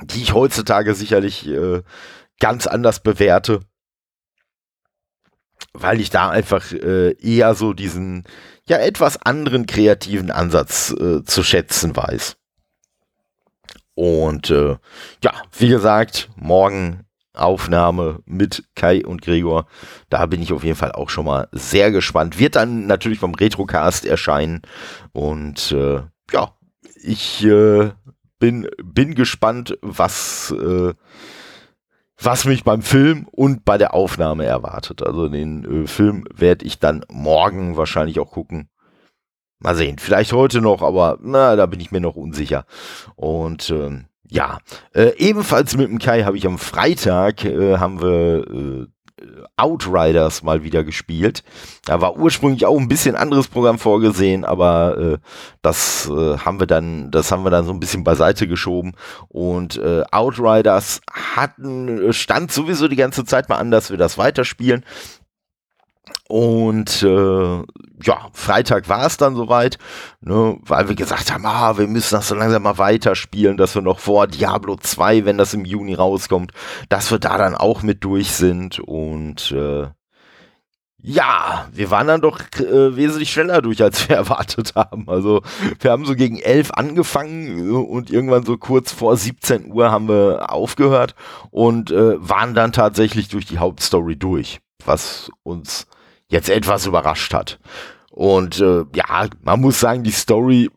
die 0.02 0.22
ich 0.22 0.34
heutzutage 0.34 0.94
sicherlich 0.94 1.46
äh, 1.48 1.82
ganz 2.38 2.66
anders 2.66 3.00
bewerte, 3.00 3.60
weil 5.72 6.00
ich 6.00 6.10
da 6.10 6.28
einfach 6.28 6.72
äh, 6.72 7.12
eher 7.12 7.54
so 7.54 7.72
diesen 7.72 8.24
ja 8.68 8.78
etwas 8.78 9.20
anderen 9.22 9.66
kreativen 9.66 10.30
Ansatz 10.30 10.90
äh, 10.90 11.24
zu 11.24 11.42
schätzen 11.42 11.96
weiß. 11.96 12.36
Und 13.94 14.50
äh, 14.50 14.76
ja, 15.24 15.32
wie 15.58 15.68
gesagt, 15.68 16.28
morgen 16.36 17.07
Aufnahme 17.38 18.20
mit 18.24 18.64
Kai 18.74 19.04
und 19.04 19.22
Gregor. 19.22 19.66
Da 20.10 20.26
bin 20.26 20.42
ich 20.42 20.52
auf 20.52 20.64
jeden 20.64 20.76
Fall 20.76 20.92
auch 20.92 21.10
schon 21.10 21.26
mal 21.26 21.48
sehr 21.52 21.90
gespannt. 21.90 22.38
Wird 22.38 22.56
dann 22.56 22.86
natürlich 22.86 23.18
vom 23.18 23.34
Retrocast 23.34 24.04
erscheinen. 24.04 24.62
Und 25.12 25.72
äh, 25.72 26.02
ja, 26.32 26.52
ich 27.02 27.44
äh, 27.44 27.90
bin, 28.38 28.68
bin 28.82 29.14
gespannt, 29.14 29.78
was, 29.82 30.52
äh, 30.52 30.94
was 32.20 32.44
mich 32.44 32.64
beim 32.64 32.82
Film 32.82 33.26
und 33.30 33.64
bei 33.64 33.78
der 33.78 33.94
Aufnahme 33.94 34.44
erwartet. 34.44 35.02
Also 35.02 35.28
den 35.28 35.84
äh, 35.84 35.86
Film 35.86 36.24
werde 36.34 36.64
ich 36.64 36.78
dann 36.78 37.04
morgen 37.08 37.76
wahrscheinlich 37.76 38.20
auch 38.20 38.30
gucken. 38.30 38.68
Mal 39.60 39.74
sehen, 39.74 39.98
vielleicht 39.98 40.32
heute 40.32 40.60
noch, 40.60 40.82
aber 40.82 41.18
na, 41.20 41.56
da 41.56 41.66
bin 41.66 41.80
ich 41.80 41.90
mir 41.90 42.00
noch 42.00 42.14
unsicher. 42.14 42.64
Und 43.16 43.70
ähm, 43.70 44.07
ja, 44.30 44.58
äh, 44.94 45.12
ebenfalls 45.16 45.76
mit 45.76 45.88
dem 45.88 45.98
Kai 45.98 46.24
habe 46.24 46.36
ich 46.36 46.46
am 46.46 46.58
Freitag 46.58 47.44
äh, 47.44 47.78
haben 47.78 48.00
wir 48.00 48.46
äh, 48.48 48.86
Outriders 49.56 50.42
mal 50.42 50.62
wieder 50.62 50.84
gespielt. 50.84 51.42
Da 51.84 52.00
war 52.00 52.16
ursprünglich 52.16 52.66
auch 52.66 52.78
ein 52.78 52.88
bisschen 52.88 53.16
anderes 53.16 53.48
Programm 53.48 53.78
vorgesehen, 53.78 54.44
aber 54.44 54.98
äh, 54.98 55.18
das 55.62 56.08
äh, 56.08 56.38
haben 56.38 56.60
wir 56.60 56.66
dann, 56.66 57.10
das 57.10 57.32
haben 57.32 57.44
wir 57.44 57.50
dann 57.50 57.64
so 57.64 57.72
ein 57.72 57.80
bisschen 57.80 58.04
beiseite 58.04 58.46
geschoben. 58.46 58.92
Und 59.28 59.76
äh, 59.76 60.04
Outriders 60.12 61.00
hatten 61.12 62.12
stand 62.12 62.52
sowieso 62.52 62.88
die 62.88 62.96
ganze 62.96 63.24
Zeit 63.24 63.48
mal 63.48 63.56
an, 63.56 63.70
dass 63.70 63.90
wir 63.90 63.96
das 63.96 64.18
weiterspielen. 64.18 64.84
Und 66.28 67.02
äh, 67.02 67.62
ja, 68.02 68.28
Freitag 68.32 68.88
war 68.88 69.06
es 69.06 69.16
dann 69.16 69.34
soweit, 69.34 69.78
ne, 70.20 70.58
weil 70.62 70.88
wir 70.88 70.94
gesagt 70.94 71.32
haben, 71.32 71.46
ah, 71.46 71.78
wir 71.78 71.88
müssen 71.88 72.14
das 72.14 72.28
so 72.28 72.34
langsam 72.34 72.62
mal 72.62 72.78
weiterspielen, 72.78 73.56
dass 73.56 73.74
wir 73.74 73.82
noch 73.82 73.98
vor 73.98 74.26
Diablo 74.26 74.76
2, 74.76 75.24
wenn 75.24 75.38
das 75.38 75.54
im 75.54 75.64
Juni 75.64 75.94
rauskommt, 75.94 76.52
dass 76.88 77.10
wir 77.10 77.18
da 77.18 77.38
dann 77.38 77.54
auch 77.54 77.82
mit 77.82 78.04
durch 78.04 78.32
sind. 78.32 78.78
Und 78.78 79.52
äh, 79.52 79.88
ja, 81.00 81.68
wir 81.72 81.90
waren 81.90 82.08
dann 82.08 82.20
doch 82.20 82.40
äh, 82.58 82.96
wesentlich 82.96 83.32
schneller 83.32 83.62
durch, 83.62 83.82
als 83.82 84.08
wir 84.08 84.16
erwartet 84.16 84.74
haben. 84.74 85.08
Also 85.08 85.42
wir 85.80 85.90
haben 85.90 86.04
so 86.04 86.14
gegen 86.14 86.38
11 86.38 86.72
angefangen 86.72 87.70
und 87.72 88.10
irgendwann 88.10 88.44
so 88.44 88.58
kurz 88.58 88.92
vor 88.92 89.16
17 89.16 89.72
Uhr 89.72 89.90
haben 89.90 90.08
wir 90.08 90.52
aufgehört 90.52 91.14
und 91.50 91.90
äh, 91.90 92.16
waren 92.20 92.54
dann 92.54 92.72
tatsächlich 92.72 93.28
durch 93.28 93.46
die 93.46 93.58
Hauptstory 93.58 94.16
durch, 94.16 94.60
was 94.84 95.30
uns 95.42 95.86
jetzt 96.30 96.50
etwas 96.50 96.86
überrascht 96.86 97.34
hat. 97.34 97.58
Und 98.10 98.60
äh, 98.60 98.84
ja, 98.94 99.28
man 99.42 99.60
muss 99.60 99.80
sagen, 99.80 100.02
die 100.02 100.10
Story, 100.10 100.70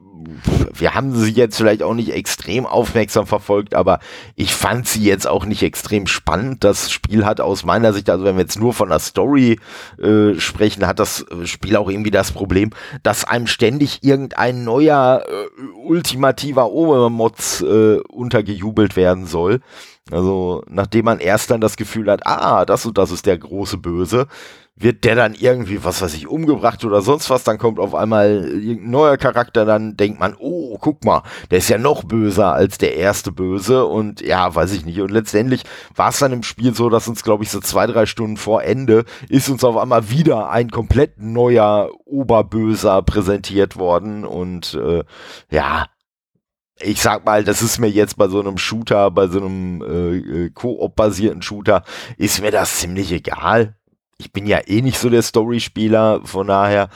wir 0.73 0.93
haben 0.93 1.15
sie 1.15 1.31
jetzt 1.31 1.57
vielleicht 1.57 1.83
auch 1.83 1.93
nicht 1.93 2.13
extrem 2.13 2.65
aufmerksam 2.65 3.25
verfolgt, 3.25 3.73
aber 3.73 3.99
ich 4.35 4.53
fand 4.53 4.87
sie 4.87 5.03
jetzt 5.03 5.27
auch 5.27 5.45
nicht 5.45 5.63
extrem 5.63 6.07
spannend. 6.07 6.63
Das 6.63 6.91
Spiel 6.91 7.25
hat 7.25 7.41
aus 7.41 7.65
meiner 7.65 7.93
Sicht, 7.93 8.09
also 8.09 8.23
wenn 8.23 8.35
wir 8.35 8.43
jetzt 8.43 8.59
nur 8.59 8.73
von 8.73 8.89
der 8.89 8.99
Story 8.99 9.59
äh, 10.01 10.39
sprechen, 10.39 10.85
hat 10.85 10.99
das 10.99 11.25
Spiel 11.45 11.75
auch 11.75 11.89
irgendwie 11.89 12.11
das 12.11 12.31
Problem, 12.31 12.69
dass 13.03 13.25
einem 13.25 13.47
ständig 13.47 14.03
irgendein 14.03 14.63
neuer 14.63 15.23
äh, 15.27 15.63
ultimativer 15.83 16.71
Obermods 16.71 17.61
äh, 17.61 17.99
untergejubelt 18.07 18.95
werden 18.95 19.25
soll. 19.25 19.61
Also 20.11 20.63
nachdem 20.67 21.05
man 21.05 21.19
erst 21.19 21.51
dann 21.51 21.61
das 21.61 21.77
Gefühl 21.77 22.11
hat, 22.11 22.25
ah, 22.25 22.65
das 22.65 22.85
und 22.85 22.97
das 22.97 23.11
ist 23.11 23.25
der 23.25 23.37
große 23.37 23.77
Böse, 23.77 24.27
wird 24.75 25.03
der 25.03 25.15
dann 25.15 25.33
irgendwie, 25.33 25.83
was 25.83 26.01
weiß 26.01 26.13
ich, 26.15 26.27
umgebracht 26.27 26.83
oder 26.85 27.01
sonst 27.01 27.29
was, 27.29 27.43
dann 27.43 27.57
kommt 27.57 27.79
auf 27.79 27.93
einmal 27.93 28.47
irgendein 28.47 28.89
neuer 28.89 29.17
Charakter, 29.17 29.65
dann 29.65 29.97
denkt 29.97 30.19
man, 30.19 30.35
oh, 30.39 30.77
guck 30.79 31.03
mal, 31.03 31.23
der 31.51 31.59
ist 31.59 31.69
ja 31.69 31.77
noch 31.77 32.03
böser 32.03 32.53
als 32.53 32.77
der 32.77 32.95
erste 32.95 33.31
Böse 33.31 33.85
und 33.85 34.21
ja, 34.21 34.53
weiß 34.53 34.73
ich 34.73 34.85
nicht. 34.85 34.99
Und 35.01 35.11
letztendlich 35.11 35.63
war 35.95 36.09
es 36.09 36.19
dann 36.19 36.31
im 36.31 36.43
Spiel 36.43 36.73
so, 36.73 36.89
dass 36.89 37.07
uns, 37.07 37.23
glaube 37.23 37.43
ich, 37.43 37.51
so 37.51 37.59
zwei, 37.59 37.85
drei 37.85 38.05
Stunden 38.05 38.37
vor 38.37 38.63
Ende 38.63 39.05
ist 39.29 39.49
uns 39.49 39.63
auf 39.63 39.77
einmal 39.77 40.09
wieder 40.09 40.49
ein 40.49 40.71
komplett 40.71 41.19
neuer 41.19 41.89
Oberböser 42.05 43.01
präsentiert 43.03 43.77
worden 43.77 44.25
und 44.25 44.73
äh, 44.73 45.03
ja, 45.51 45.87
ich 46.83 46.99
sag 47.01 47.25
mal, 47.25 47.43
das 47.43 47.61
ist 47.61 47.77
mir 47.77 47.89
jetzt 47.89 48.17
bei 48.17 48.27
so 48.27 48.39
einem 48.39 48.57
Shooter, 48.57 49.11
bei 49.11 49.27
so 49.27 49.39
einem 49.39 49.81
äh, 49.83 50.45
äh 50.45 50.49
Koop-basierten 50.49 51.43
Shooter, 51.43 51.83
ist 52.17 52.41
mir 52.41 52.49
das 52.49 52.79
ziemlich 52.79 53.11
egal 53.11 53.75
ich 54.21 54.31
bin 54.31 54.45
ja 54.45 54.59
eh 54.67 54.81
nicht 54.81 54.99
so 54.99 55.09
der 55.09 55.23
Story-Spieler, 55.23 56.21
von 56.23 56.47
daher. 56.47 56.89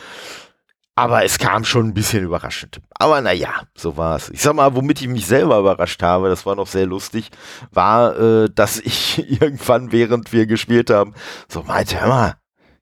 Aber 0.98 1.26
es 1.26 1.40
kam 1.40 1.66
schon 1.66 1.88
ein 1.88 1.94
bisschen 1.94 2.24
überraschend. 2.24 2.80
Aber 2.92 3.20
naja, 3.20 3.64
so 3.76 3.98
war 3.98 4.16
es. 4.16 4.30
Ich 4.30 4.42
sag 4.42 4.56
mal, 4.56 4.76
womit 4.76 5.02
ich 5.02 5.10
mich 5.10 5.26
selber 5.26 5.60
überrascht 5.60 6.02
habe, 6.02 6.30
das 6.30 6.46
war 6.46 6.56
noch 6.56 6.68
sehr 6.68 6.86
lustig, 6.86 7.32
war, 7.72 8.18
äh, 8.18 8.50
dass 8.54 8.80
ich 8.80 9.20
irgendwann, 9.42 9.92
während 9.92 10.32
wir 10.32 10.46
gespielt 10.46 10.90
haben, 10.90 11.14
so 11.50 11.64
meinte, 11.64 12.00
hör 12.00 12.08
mal, 12.08 12.36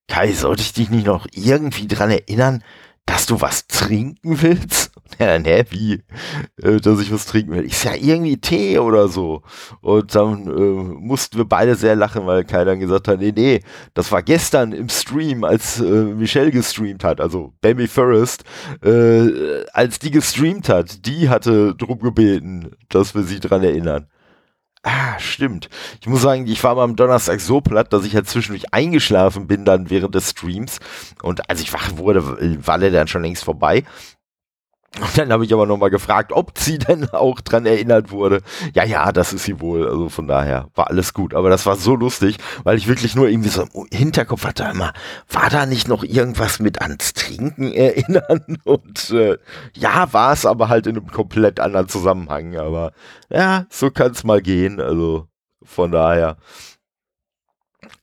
Kai, 0.07 0.31
sollte 0.33 0.61
ich 0.61 0.73
dich 0.73 0.89
nicht 0.89 1.07
noch 1.07 1.25
irgendwie 1.31 1.87
dran 1.87 2.11
erinnern, 2.11 2.63
dass 3.05 3.25
du 3.25 3.41
was 3.41 3.67
trinken 3.67 4.41
willst? 4.41 4.92
Ja, 5.19 5.27
dann, 5.27 5.45
hä, 5.45 5.63
wie? 5.69 6.03
Äh, 6.61 6.77
dass 6.77 6.99
ich 6.99 7.11
was 7.11 7.25
trinken 7.25 7.53
will. 7.53 7.63
Ist 7.63 7.83
ja 7.83 7.93
irgendwie 7.95 8.37
Tee 8.37 8.79
oder 8.79 9.07
so. 9.07 9.43
Und 9.81 10.13
dann 10.15 10.47
äh, 10.47 10.93
mussten 10.99 11.37
wir 11.37 11.45
beide 11.45 11.75
sehr 11.75 11.95
lachen, 11.95 12.25
weil 12.25 12.43
Kai 12.43 12.63
dann 12.65 12.79
gesagt 12.79 13.07
hat, 13.07 13.19
nee, 13.19 13.33
nee, 13.35 13.61
das 13.93 14.11
war 14.11 14.23
gestern 14.23 14.71
im 14.71 14.89
Stream, 14.89 15.43
als 15.43 15.79
äh, 15.79 15.83
Michelle 15.83 16.51
gestreamt 16.51 17.03
hat, 17.03 17.21
also 17.21 17.53
Baby 17.61 17.87
Forest, 17.87 18.43
äh, 18.83 19.63
als 19.73 19.99
die 19.99 20.11
gestreamt 20.11 20.69
hat, 20.69 21.05
die 21.05 21.29
hatte 21.29 21.75
drum 21.75 21.99
gebeten, 21.99 22.71
dass 22.89 23.15
wir 23.15 23.23
sie 23.23 23.39
dran 23.39 23.63
erinnern. 23.63 24.07
Ah, 24.85 25.17
stimmt. 25.17 25.69
Ich 26.01 26.07
muss 26.07 26.21
sagen, 26.21 26.45
ich 26.45 26.61
war 26.61 26.77
am 26.77 26.97
Donnerstag 26.97 27.39
so 27.39 27.61
platt, 27.61 27.93
dass 27.93 28.03
ich 28.03 28.15
halt 28.15 28.27
zwischendurch 28.27 28.73
eingeschlafen 28.73 29.47
bin 29.47 29.63
dann 29.63 29.89
während 29.89 30.13
des 30.13 30.31
Streams. 30.31 30.79
Und 31.21 31.49
als 31.49 31.61
ich 31.61 31.71
wach 31.71 31.95
wurde, 31.95 32.65
war 32.65 32.79
der 32.79 32.91
dann 32.91 33.07
schon 33.07 33.21
längst 33.21 33.45
vorbei. 33.45 33.83
Und 35.01 35.17
dann 35.17 35.31
habe 35.31 35.43
ich 35.43 35.53
aber 35.53 35.65
nochmal 35.65 35.89
gefragt, 35.89 36.31
ob 36.31 36.57
sie 36.57 36.77
denn 36.77 37.09
auch 37.09 37.41
dran 37.41 37.65
erinnert 37.65 38.11
wurde. 38.11 38.41
Ja, 38.75 38.83
ja, 38.83 39.11
das 39.11 39.33
ist 39.33 39.43
sie 39.43 39.59
wohl. 39.59 39.87
Also 39.87 40.09
von 40.09 40.27
daher 40.27 40.69
war 40.75 40.89
alles 40.89 41.13
gut. 41.13 41.33
Aber 41.33 41.49
das 41.49 41.65
war 41.65 41.75
so 41.77 41.95
lustig, 41.95 42.37
weil 42.63 42.77
ich 42.77 42.87
wirklich 42.87 43.15
nur 43.15 43.27
irgendwie 43.27 43.49
so 43.49 43.63
im 43.63 43.87
Hinterkopf 43.91 44.45
hatte, 44.45 44.69
immer, 44.71 44.93
war 45.31 45.49
da 45.49 45.65
nicht 45.65 45.87
noch 45.87 46.03
irgendwas 46.03 46.59
mit 46.59 46.81
ans 46.81 47.13
Trinken 47.13 47.71
erinnern? 47.71 48.59
Und 48.65 49.09
äh, 49.09 49.37
ja, 49.75 50.13
war 50.13 50.33
es 50.33 50.45
aber 50.45 50.69
halt 50.69 50.85
in 50.85 50.97
einem 50.97 51.11
komplett 51.11 51.59
anderen 51.59 51.89
Zusammenhang. 51.89 52.55
Aber 52.57 52.91
ja, 53.29 53.65
so 53.69 53.89
kann 53.89 54.11
es 54.11 54.23
mal 54.23 54.41
gehen. 54.41 54.79
Also 54.79 55.27
von 55.63 55.91
daher. 55.91 56.37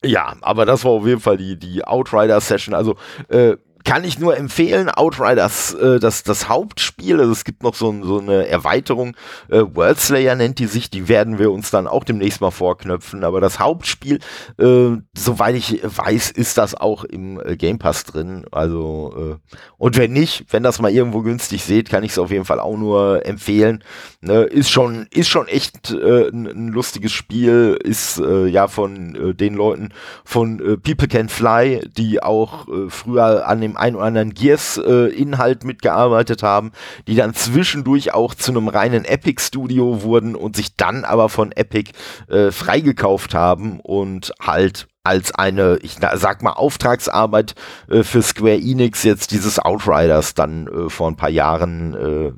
Ja, 0.04 0.34
aber 0.40 0.66
das 0.66 0.84
war 0.84 0.92
auf 0.92 1.06
jeden 1.06 1.20
Fall 1.20 1.36
die, 1.36 1.56
die 1.58 1.84
Outrider-Session. 1.84 2.74
Also, 2.74 2.96
äh, 3.28 3.56
kann 3.90 4.04
ich 4.04 4.20
nur 4.20 4.36
empfehlen, 4.36 4.88
Outriders, 4.88 5.74
äh, 5.74 5.98
das, 5.98 6.22
das 6.22 6.48
Hauptspiel, 6.48 7.18
also 7.18 7.32
es 7.32 7.42
gibt 7.42 7.64
noch 7.64 7.74
so, 7.74 7.92
so 8.04 8.20
eine 8.20 8.46
Erweiterung, 8.46 9.16
äh, 9.48 9.62
Worldslayer 9.62 10.36
nennt 10.36 10.60
die 10.60 10.66
sich, 10.66 10.90
die 10.90 11.08
werden 11.08 11.40
wir 11.40 11.50
uns 11.50 11.72
dann 11.72 11.88
auch 11.88 12.04
demnächst 12.04 12.40
mal 12.40 12.52
vorknöpfen, 12.52 13.24
aber 13.24 13.40
das 13.40 13.58
Hauptspiel, 13.58 14.20
äh, 14.60 14.90
soweit 15.18 15.56
ich 15.56 15.80
weiß, 15.82 16.30
ist 16.30 16.56
das 16.56 16.76
auch 16.76 17.02
im 17.02 17.40
äh, 17.44 17.56
Game 17.56 17.80
Pass 17.80 18.04
drin, 18.04 18.46
also 18.52 19.40
äh, 19.40 19.56
und 19.76 19.96
wenn 19.96 20.12
nicht, 20.12 20.44
wenn 20.50 20.62
das 20.62 20.80
mal 20.80 20.92
irgendwo 20.92 21.22
günstig 21.22 21.64
seht, 21.64 21.90
kann 21.90 22.04
ich 22.04 22.12
es 22.12 22.18
auf 22.20 22.30
jeden 22.30 22.44
Fall 22.44 22.60
auch 22.60 22.76
nur 22.76 23.26
empfehlen, 23.26 23.82
ne, 24.20 24.42
ist 24.42 24.70
schon, 24.70 25.08
ist 25.12 25.30
schon 25.30 25.48
echt 25.48 25.90
äh, 25.90 26.28
ein, 26.28 26.46
ein 26.46 26.68
lustiges 26.68 27.10
Spiel, 27.10 27.76
ist 27.82 28.20
äh, 28.20 28.46
ja 28.46 28.68
von 28.68 29.16
äh, 29.16 29.34
den 29.34 29.54
Leuten 29.54 29.88
von 30.24 30.60
äh, 30.60 30.76
People 30.76 31.08
Can 31.08 31.28
Fly, 31.28 31.80
die 31.96 32.22
auch 32.22 32.68
äh, 32.68 32.88
früher 32.88 33.48
an 33.48 33.60
dem 33.60 33.79
dem 33.80 33.86
ein 33.86 33.96
oder 33.96 34.04
anderen 34.04 34.34
Gears-Inhalt 34.34 35.62
äh, 35.62 35.66
mitgearbeitet 35.66 36.42
haben, 36.42 36.72
die 37.06 37.16
dann 37.16 37.34
zwischendurch 37.34 38.12
auch 38.14 38.34
zu 38.34 38.52
einem 38.52 38.68
reinen 38.68 39.04
Epic-Studio 39.04 40.02
wurden 40.02 40.36
und 40.36 40.56
sich 40.56 40.76
dann 40.76 41.04
aber 41.04 41.28
von 41.28 41.52
Epic 41.52 41.92
äh, 42.28 42.50
freigekauft 42.50 43.34
haben 43.34 43.80
und 43.80 44.32
halt 44.40 44.88
als 45.02 45.34
eine, 45.34 45.78
ich 45.82 45.96
sag 46.16 46.42
mal, 46.42 46.52
Auftragsarbeit 46.52 47.54
äh, 47.88 48.02
für 48.02 48.22
Square 48.22 48.60
Enix 48.60 49.02
jetzt 49.02 49.30
dieses 49.32 49.58
Outriders 49.58 50.34
dann 50.34 50.66
äh, 50.66 50.90
vor 50.90 51.08
ein 51.08 51.16
paar 51.16 51.30
Jahren 51.30 51.94
äh, 51.94 52.32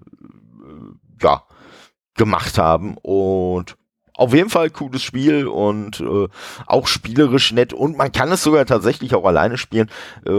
ja 1.22 1.42
gemacht 2.14 2.58
haben. 2.58 2.96
Und 3.02 3.76
auf 4.22 4.34
jeden 4.34 4.50
Fall 4.50 4.70
cooles 4.70 5.02
Spiel 5.02 5.48
und 5.48 6.00
äh, 6.00 6.28
auch 6.66 6.86
spielerisch 6.86 7.52
nett 7.52 7.72
und 7.72 7.98
man 7.98 8.12
kann 8.12 8.30
es 8.30 8.42
sogar 8.42 8.64
tatsächlich 8.66 9.14
auch 9.14 9.24
alleine 9.24 9.58
spielen, 9.58 9.90
äh, 10.24 10.32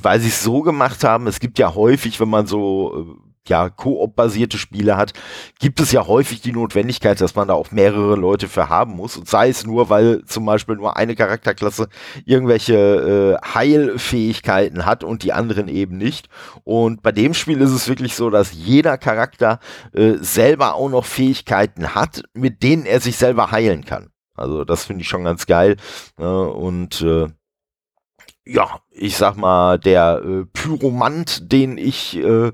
weil 0.00 0.20
sie 0.20 0.28
es 0.28 0.42
so 0.44 0.62
gemacht 0.62 1.02
haben. 1.02 1.26
Es 1.26 1.40
gibt 1.40 1.58
ja 1.58 1.74
häufig, 1.74 2.20
wenn 2.20 2.28
man 2.28 2.46
so 2.46 3.18
äh, 3.20 3.33
ja, 3.48 3.68
Koop-basierte 3.68 4.58
Spiele 4.58 4.96
hat, 4.96 5.12
gibt 5.58 5.80
es 5.80 5.92
ja 5.92 6.06
häufig 6.06 6.40
die 6.40 6.52
Notwendigkeit, 6.52 7.20
dass 7.20 7.34
man 7.34 7.48
da 7.48 7.54
auch 7.54 7.70
mehrere 7.70 8.16
Leute 8.16 8.48
für 8.48 8.68
haben 8.68 8.96
muss. 8.96 9.16
Und 9.16 9.28
sei 9.28 9.48
es 9.48 9.66
nur, 9.66 9.90
weil 9.90 10.24
zum 10.24 10.46
Beispiel 10.46 10.76
nur 10.76 10.96
eine 10.96 11.14
Charakterklasse 11.14 11.88
irgendwelche 12.24 13.38
äh, 13.42 13.54
Heilfähigkeiten 13.54 14.86
hat 14.86 15.04
und 15.04 15.22
die 15.22 15.32
anderen 15.32 15.68
eben 15.68 15.98
nicht. 15.98 16.28
Und 16.64 17.02
bei 17.02 17.12
dem 17.12 17.34
Spiel 17.34 17.60
ist 17.60 17.70
es 17.70 17.88
wirklich 17.88 18.14
so, 18.14 18.30
dass 18.30 18.52
jeder 18.52 18.98
Charakter 18.98 19.60
äh, 19.92 20.14
selber 20.20 20.74
auch 20.74 20.88
noch 20.88 21.04
Fähigkeiten 21.04 21.94
hat, 21.94 22.22
mit 22.32 22.62
denen 22.62 22.86
er 22.86 23.00
sich 23.00 23.16
selber 23.16 23.50
heilen 23.50 23.84
kann. 23.84 24.10
Also 24.36 24.64
das 24.64 24.84
finde 24.84 25.02
ich 25.02 25.08
schon 25.08 25.24
ganz 25.24 25.46
geil. 25.46 25.76
Äh, 26.18 26.24
und 26.24 27.02
äh, 27.02 27.28
ja, 28.46 28.80
ich 28.90 29.16
sag 29.16 29.36
mal, 29.36 29.78
der 29.78 30.22
äh, 30.24 30.44
Pyromant, 30.52 31.50
den 31.52 31.78
ich 31.78 32.16
äh, 32.16 32.52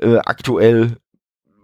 äh, 0.00 0.18
aktuell 0.18 0.98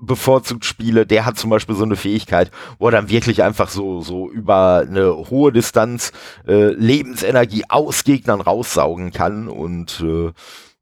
bevorzugt 0.01 0.65
spiele, 0.65 1.07
der 1.07 1.27
hat 1.27 1.39
zum 1.39 1.51
Beispiel 1.51 1.75
so 1.75 1.85
eine 1.85 1.97
Fähigkeit, 1.97 2.51
wo 2.79 2.87
er 2.87 2.93
dann 2.93 3.09
wirklich 3.09 3.43
einfach 3.43 3.69
so, 3.69 4.01
so 4.01 4.31
über 4.31 4.85
eine 4.89 5.13
hohe 5.31 5.53
Distanz 5.53 6.13
äh, 6.47 6.69
Lebensenergie 6.73 7.65
aus 7.69 8.05
Gegnern 8.05 8.41
raussaugen 8.41 9.13
kann 9.13 9.49
und 9.49 10.01
äh, 10.01 10.33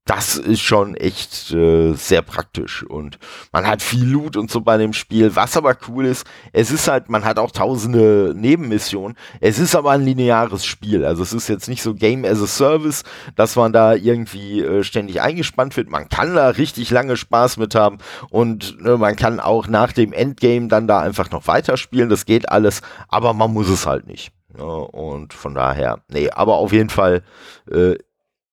das 0.07 0.37
ist 0.37 0.61
schon 0.61 0.95
echt 0.95 1.53
äh, 1.53 1.93
sehr 1.95 2.23
praktisch 2.23 2.85
und 2.85 3.19
man 3.51 3.67
hat 3.67 3.83
viel 3.83 4.05
Loot 4.05 4.37
und 4.37 4.53
so 4.53 4.61
bei 4.61 4.79
dem 4.79 4.93
Spiel. 4.93 5.35
Was 5.35 5.57
aber 5.57 5.77
cool 5.89 6.07
ist, 6.07 6.25
es 6.53 6.71
ist 6.71 6.87
halt, 6.87 7.11
man 7.11 7.25
hat 7.25 7.41
auch 7.41 7.51
tausende 7.51 8.33
Nebenmissionen. 8.37 9.17
Es 9.41 9.59
ist 9.59 9.75
aber 9.75 9.91
ein 9.91 10.05
lineares 10.05 10.65
Spiel. 10.65 11.05
Also 11.05 11.25
es 11.25 11.33
ist 11.33 11.49
jetzt 11.49 11.69
nicht 11.69 11.83
so 11.83 11.93
Game 11.93 12.25
as 12.25 12.41
a 12.41 12.47
Service, 12.47 13.03
dass 13.35 13.57
man 13.57 13.73
da 13.73 13.95
irgendwie 13.95 14.63
äh, 14.63 14.85
ständig 14.85 15.21
eingespannt 15.21 15.77
wird. 15.77 15.91
Man 15.91 16.09
kann 16.09 16.37
da 16.37 16.51
richtig 16.51 16.91
lange 16.91 17.17
Spaß 17.17 17.57
mit 17.57 17.75
haben 17.75 17.99
und 18.31 18.81
ne, 18.81 18.97
man 18.99 19.17
kann 19.17 19.41
auch 19.41 19.67
nach 19.67 19.91
dem 19.91 20.13
Endgame 20.13 20.69
dann 20.69 20.87
da 20.87 21.01
einfach 21.01 21.33
noch 21.33 21.49
weiterspielen. 21.49 22.09
Das 22.09 22.27
geht 22.27 22.49
alles, 22.49 22.81
aber 23.09 23.35
man 23.35 23.53
muss 23.53 23.69
es 23.69 23.87
halt 23.87 24.07
nicht. 24.07 24.31
Ja, 24.57 24.65
und 24.65 25.35
von 25.35 25.55
daher, 25.55 26.05
nee, 26.09 26.31
aber 26.31 26.59
auf 26.59 26.73
jeden 26.73 26.91
Fall 26.91 27.25
äh, 27.71 27.97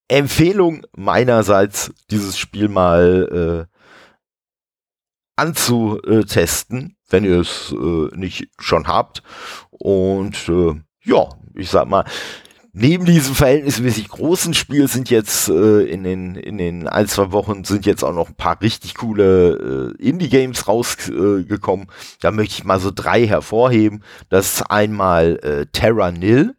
Empfehlung 0.07 0.85
meinerseits, 0.95 1.91
dieses 2.09 2.37
Spiel 2.37 2.67
mal 2.67 3.67
äh, 3.69 3.79
anzutesten, 5.35 6.97
wenn 7.09 7.23
ihr 7.23 7.39
es 7.39 7.73
äh, 7.73 8.15
nicht 8.15 8.49
schon 8.59 8.87
habt. 8.87 9.23
Und 9.69 10.49
äh, 10.49 10.73
ja, 11.03 11.29
ich 11.55 11.69
sag 11.69 11.87
mal, 11.87 12.05
neben 12.73 13.05
diesem 13.05 13.35
verhältnismäßig 13.35 14.09
großen 14.09 14.53
Spiel 14.53 14.87
sind 14.87 15.09
jetzt 15.09 15.47
äh, 15.47 15.83
in 15.83 16.03
den 16.03 16.35
in 16.35 16.57
den 16.57 16.87
ein 16.87 17.07
zwei 17.07 17.31
Wochen 17.31 17.63
sind 17.63 17.85
jetzt 17.85 18.03
auch 18.03 18.13
noch 18.13 18.29
ein 18.29 18.35
paar 18.35 18.61
richtig 18.61 18.95
coole 18.95 19.93
äh, 19.99 20.03
Indie 20.03 20.29
Games 20.29 20.67
rausgekommen. 20.67 21.85
Äh, 21.87 22.17
da 22.21 22.31
möchte 22.31 22.55
ich 22.55 22.63
mal 22.63 22.79
so 22.79 22.91
drei 22.93 23.27
hervorheben. 23.27 24.03
Das 24.29 24.55
ist 24.55 24.61
einmal 24.63 25.39
äh, 25.43 25.65
Terra 25.71 26.11
Nil. 26.11 26.55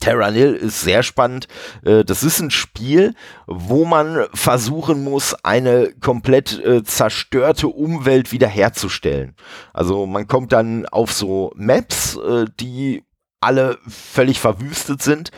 Terranil 0.00 0.54
ist 0.54 0.80
sehr 0.80 1.02
spannend. 1.02 1.46
Äh, 1.84 2.04
das 2.04 2.22
ist 2.22 2.40
ein 2.40 2.50
Spiel, 2.50 3.14
wo 3.46 3.84
man 3.84 4.26
versuchen 4.34 5.04
muss, 5.04 5.34
eine 5.44 5.92
komplett 6.00 6.58
äh, 6.64 6.82
zerstörte 6.82 7.68
Umwelt 7.68 8.32
wiederherzustellen. 8.32 9.36
Also 9.72 10.06
man 10.06 10.26
kommt 10.26 10.52
dann 10.52 10.86
auf 10.86 11.12
so 11.12 11.52
Maps, 11.54 12.16
äh, 12.16 12.46
die 12.58 13.04
alle 13.40 13.78
völlig 13.88 14.38
verwüstet 14.40 15.02
sind 15.02 15.30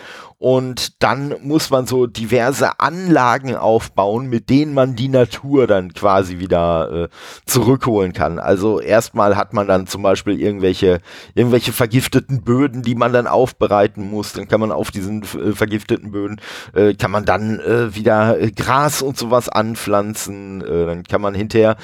und 0.42 1.00
dann 1.05 1.37
muss 1.44 1.70
man 1.70 1.87
so 1.87 2.09
diverse 2.09 2.81
Anlagen 2.81 3.55
aufbauen, 3.55 4.26
mit 4.26 4.50
denen 4.50 4.74
man 4.74 4.96
die 4.96 5.09
Natur 5.09 5.68
dann 5.68 5.94
quasi 5.94 6.40
wieder 6.40 7.05
äh, 7.05 7.09
zurückholen 7.46 8.12
kann. 8.12 8.40
Also 8.40 8.81
erstmal 8.81 9.37
hat 9.37 9.52
man 9.52 9.68
dann 9.68 9.87
zum 9.87 10.02
Beispiel 10.02 10.40
irgendwelche, 10.40 10.98
irgendwelche 11.37 11.70
vergifteten 11.70 12.42
Böden, 12.42 12.83
die 12.83 12.96
man 12.96 13.12
dann 13.12 13.28
aufbereiten 13.28 14.11
muss. 14.11 14.33
Dann 14.33 14.48
kann 14.48 14.59
man 14.59 14.72
auf 14.72 14.90
diesen 14.90 15.22
äh, 15.22 15.52
vergifteten 15.52 16.11
Böden, 16.11 16.40
äh, 16.74 16.94
kann 16.94 17.12
man 17.12 17.24
dann 17.24 17.61
äh, 17.61 17.94
wieder 17.94 18.40
äh, 18.40 18.50
Gras 18.50 19.00
und 19.00 19.16
sowas 19.16 19.48
anpflanzen. 19.48 20.61
Äh, 20.61 20.87
dann 20.87 21.05
kann 21.05 21.20
man 21.20 21.37
hinterher 21.37 21.76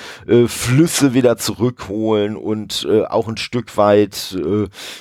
Flüsse 0.48 1.14
wieder 1.14 1.36
zurückholen 1.36 2.36
und 2.36 2.88
auch 3.08 3.28
ein 3.28 3.36
Stück 3.36 3.76
weit, 3.76 4.36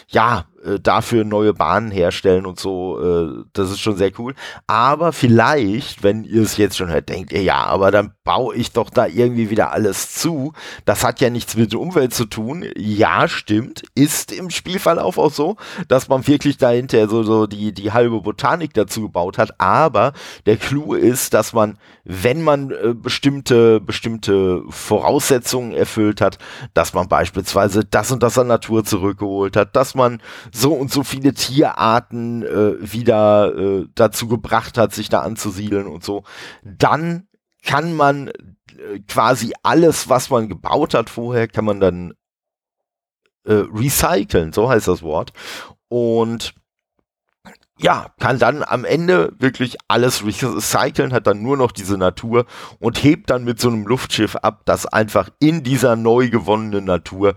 ja, 0.10 0.46
äh, 0.64 0.80
dafür 0.80 1.24
neue 1.24 1.54
Bahnen 1.54 1.92
herstellen 1.92 2.46
und 2.46 2.60
so. 2.60 3.00
Äh, 3.00 3.44
das 3.54 3.72
ist 3.72 3.80
schon 3.80 3.98
sehr 3.98 4.12
cool. 4.18 4.34
Aber 4.66 5.14
vielleicht, 5.14 6.04
wenn 6.04 6.24
ihr 6.24 6.42
es 6.42 6.58
jetzt 6.58 6.78
schon 6.78 6.90
hört, 6.90 7.10
denkt 7.10 7.32
ihr, 7.32 7.44
ja, 7.44 7.64
aber 7.66 7.92
dann 7.92 8.14
baue 8.24 8.56
ich 8.56 8.72
doch 8.72 8.90
da 8.90 9.06
irgendwie 9.06 9.50
wieder 9.50 9.72
alles 9.72 10.14
zu. 10.14 10.54
Das 10.86 11.04
hat 11.04 11.22
ja 11.22 11.30
nichts 11.30 11.56
mit 11.56 11.74
der 11.74 11.80
Umwelt 11.80 12.14
zu 12.14 12.26
tun. 12.26 12.66
Ja, 12.76 13.28
stimmt. 13.28 13.84
Ist 13.96 14.32
im 14.32 14.50
Spielverlauf 14.50 15.18
auch 15.18 15.32
so, 15.32 15.58
dass 15.88 16.10
man 16.10 16.28
wirklich 16.28 16.58
dahinter 16.58 17.08
so, 17.08 17.24
so 17.24 17.48
die, 17.48 17.72
die 17.72 17.92
halbe 17.92 18.22
Botanik 18.22 18.74
dazu 18.74 19.04
gebaut 19.04 19.38
hat. 19.38 19.60
Aber 19.60 20.14
der 20.46 20.58
Clou 20.58 20.94
ist, 20.94 21.34
dass 21.34 21.54
man, 21.54 21.78
wenn 22.04 22.42
man 22.42 22.72
äh, 22.72 22.94
bestimmte, 22.94 23.80
bestimmte 23.80 24.64
Voraussetzungen 24.70 25.72
erfüllt 25.72 26.20
hat, 26.22 26.38
dass 26.74 26.94
man 26.94 27.08
beispielsweise 27.08 27.86
das 27.86 28.12
und 28.12 28.24
das 28.24 28.38
an 28.38 28.48
Natur 28.48 28.84
zurückgeholt 28.84 29.56
hat, 29.56 29.76
dass 29.76 29.96
man 29.96 30.22
so 30.52 30.74
und 30.74 30.92
so 30.92 31.04
viele 31.04 31.34
Tierarten 31.34 32.44
äh, 32.44 32.76
wieder 32.80 33.56
äh, 33.56 33.86
dazu 33.96 34.28
gebracht 34.28 34.78
hat, 34.78 34.94
sich 34.94 35.10
da 35.10 35.22
anzusiedeln 35.22 35.88
und 35.88 36.04
so, 36.04 36.24
dann 36.64 37.28
kann 37.64 37.94
man 37.94 38.30
äh, 38.30 39.00
quasi 39.08 39.54
alles, 39.64 40.10
was 40.10 40.30
man 40.30 40.50
gebaut 40.50 40.94
hat 40.94 41.10
vorher, 41.10 41.48
kann 41.48 41.66
man 41.66 41.80
dann 41.80 42.14
äh, 43.46 43.64
recyceln, 43.74 44.54
so 44.54 44.70
heißt 44.70 44.88
das 44.88 45.02
Wort. 45.02 45.34
Und 45.90 46.54
ja, 47.80 48.08
kann 48.20 48.40
dann 48.40 48.64
am 48.64 48.86
Ende 48.86 49.34
wirklich 49.38 49.78
alles 49.88 50.26
recyceln, 50.26 51.14
hat 51.14 51.28
dann 51.28 51.44
nur 51.44 51.58
noch 51.58 51.72
diese 51.72 51.98
Natur 51.98 52.46
und 52.80 53.04
hebt 53.04 53.30
dann 53.30 53.44
mit 53.44 53.60
so 53.60 53.70
einem 53.70 53.86
Luftschiff 53.86 54.36
ab, 54.38 54.62
das 54.66 54.86
einfach 54.88 55.30
in 55.40 55.64
dieser 55.64 55.96
neu 55.96 56.30
gewonnenen 56.30 56.86
Natur 56.86 57.36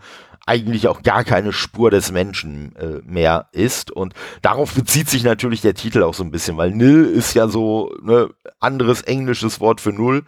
eigentlich 0.51 0.89
auch 0.89 1.03
gar 1.03 1.23
keine 1.23 1.53
Spur 1.53 1.93
des 1.93 2.11
Menschen 2.11 2.75
äh, 2.75 3.01
mehr 3.05 3.47
ist. 3.53 3.93
Und 3.93 4.15
darauf 4.43 4.75
bezieht 4.75 5.09
sich 5.09 5.23
natürlich 5.23 5.61
der 5.61 5.75
Titel 5.75 6.03
auch 6.03 6.15
so 6.15 6.25
ein 6.25 6.33
bisschen, 6.33 6.57
weil 6.57 6.73
Nil 6.73 7.05
ist 7.05 7.35
ja 7.35 7.47
so 7.47 7.95
ne 8.03 8.31
anderes 8.59 9.03
englisches 9.03 9.61
Wort 9.61 9.81
für 9.81 9.93
Null. 9.93 10.25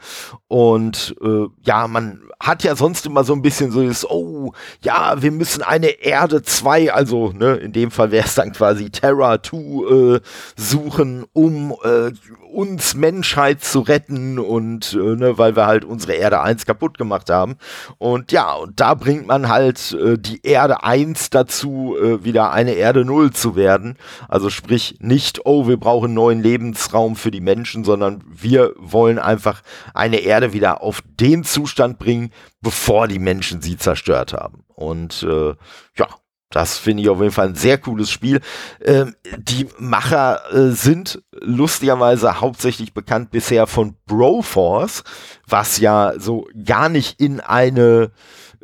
Und 0.47 1.17
äh, 1.21 1.47
ja, 1.65 1.89
man 1.89 2.21
hat 2.39 2.63
ja 2.63 2.77
sonst 2.77 3.07
immer 3.07 3.25
so 3.25 3.33
ein 3.33 3.43
bisschen 3.43 3.71
so 3.73 3.87
das, 3.87 4.09
oh, 4.09 4.53
ja, 4.83 5.21
wir 5.23 5.31
müssen 5.31 5.63
eine 5.63 6.03
Erde 6.03 6.43
2, 6.43 6.93
also 6.93 7.33
ne, 7.33 7.55
in 7.55 7.73
dem 7.73 7.91
Fall 7.91 8.11
wäre 8.11 8.27
es 8.27 8.35
dann 8.35 8.53
quasi 8.53 8.91
Terra 8.91 9.43
2 9.43 9.57
äh, 9.57 10.21
suchen, 10.57 11.25
um 11.33 11.75
äh, 11.85 12.11
uns 12.53 12.95
Menschheit 12.95 13.63
zu 13.63 13.81
retten 13.81 14.39
und 14.39 14.93
äh, 14.93 15.17
ne, 15.17 15.39
weil 15.39 15.57
wir 15.57 15.67
halt 15.67 15.85
unsere 15.85 16.15
Erde 16.15 16.41
1 16.43 16.67
kaputt 16.67 16.99
gemacht 16.99 17.31
haben. 17.31 17.57
Und 17.99 18.33
ja, 18.33 18.53
und 18.55 18.79
da 18.81 18.95
bringt 18.95 19.27
man 19.27 19.49
halt 19.49 19.93
äh, 19.93 20.12
die 20.17 20.45
Erde 20.45 20.83
1 20.85 21.31
dazu, 21.31 21.97
äh, 22.01 22.25
wieder 22.25 22.53
eine 22.53 22.73
Erde 22.73 23.05
0 23.05 23.33
zu 23.33 23.57
werden. 23.57 23.97
Also 24.29 24.51
sprich 24.51 24.97
nicht, 25.01 25.45
oh, 25.45 25.69
wir 25.69 25.77
brauchen 25.77 26.15
neuen 26.15 26.43
Lebensraum 26.43 27.17
für 27.17 27.31
die 27.31 27.41
Menschen, 27.41 27.85
sondern 27.85 28.23
wir 28.27 28.73
wollen 28.77 29.19
einfach 29.19 29.63
eine 29.95 30.19
Erde 30.19 30.53
wieder 30.53 30.83
auf 30.83 31.03
den 31.21 31.45
Zustand 31.45 31.99
bringen, 31.99 32.31
bevor 32.61 33.09
die 33.09 33.19
Menschen 33.19 33.63
sie 33.63 33.77
zerstört 33.77 34.33
haben. 34.33 34.65
Und 34.75 35.23
äh, 35.23 35.55
ja, 35.97 36.09
das 36.53 36.77
finde 36.77 37.03
ich 37.03 37.09
auf 37.09 37.19
jeden 37.21 37.33
Fall 37.33 37.49
ein 37.49 37.55
sehr 37.55 37.79
cooles 37.79 38.11
Spiel. 38.11 38.41
Ähm, 38.85 39.17
die 39.39 39.69
Macher 39.79 40.43
äh, 40.53 40.71
sind 40.71 41.23
lustigerweise 41.33 42.41
hauptsächlich 42.41 42.93
bekannt 42.93 43.31
bisher 43.31 43.67
von 43.67 43.97
Broforce, 44.07 45.03
was 45.47 45.79
ja 45.79 46.13
so 46.19 46.47
gar 46.65 46.89
nicht 46.89 47.21
in 47.21 47.41
eine 47.41 48.13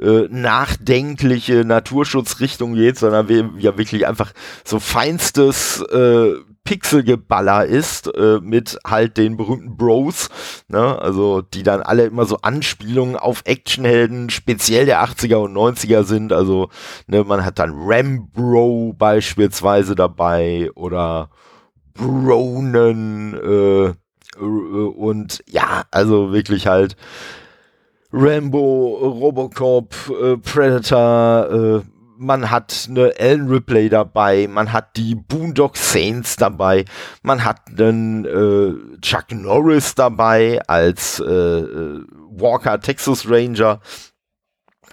äh, 0.01 0.29
nachdenkliche 0.31 1.65
Naturschutzrichtung 1.65 2.75
geht, 2.75 2.99
sondern 2.99 3.29
wir 3.29 3.51
ja 3.59 3.77
wirklich 3.77 4.07
einfach 4.07 4.33
so 4.65 4.79
feinstes 4.79 5.81
äh, 5.83 6.35
Pixelgeballer 6.69 7.65
ist, 7.65 8.15
äh, 8.15 8.41
mit 8.43 8.79
halt 8.87 9.17
den 9.17 9.39
berühmten 9.39 9.79
Bros, 9.79 10.29
ne? 10.69 11.01
also 11.01 11.41
die 11.41 11.63
dann 11.63 11.81
alle 11.81 12.05
immer 12.05 12.27
so 12.27 12.39
Anspielungen 12.43 13.17
auf 13.17 13.41
Actionhelden, 13.47 14.29
speziell 14.29 14.85
der 14.85 15.03
80er 15.03 15.37
und 15.37 15.55
90er 15.55 16.05
sind, 16.05 16.31
also 16.31 16.69
ne, 17.07 17.25
man 17.25 17.43
hat 17.43 17.59
dann 17.59 17.73
Rambro 17.75 18.95
beispielsweise 18.99 19.95
dabei 19.95 20.71
oder 20.75 21.31
Bronen 21.95 23.35
äh, 23.35 23.95
und 24.39 25.43
ja, 25.49 25.85
also 25.91 26.33
wirklich 26.33 26.67
halt 26.67 26.97
Rambo, 28.12 28.97
Robocop, 29.21 29.94
äh, 30.09 30.37
Predator, 30.38 31.83
äh, 31.83 31.99
man 32.16 32.51
hat 32.51 32.88
eine 32.88 33.16
Ellen 33.18 33.49
Ripley 33.49 33.88
dabei, 33.88 34.49
man 34.49 34.73
hat 34.73 34.97
die 34.97 35.14
Boondock 35.14 35.77
Saints 35.77 36.37
dabei, 36.37 36.85
man 37.23 37.44
hat 37.44 37.61
einen 37.79 38.25
äh, 38.25 39.01
Chuck 39.01 39.31
Norris 39.31 39.94
dabei 39.94 40.61
als 40.66 41.21
äh, 41.21 41.25
äh 41.25 42.05
Walker, 42.31 42.81
Texas 42.81 43.29
Ranger. 43.29 43.81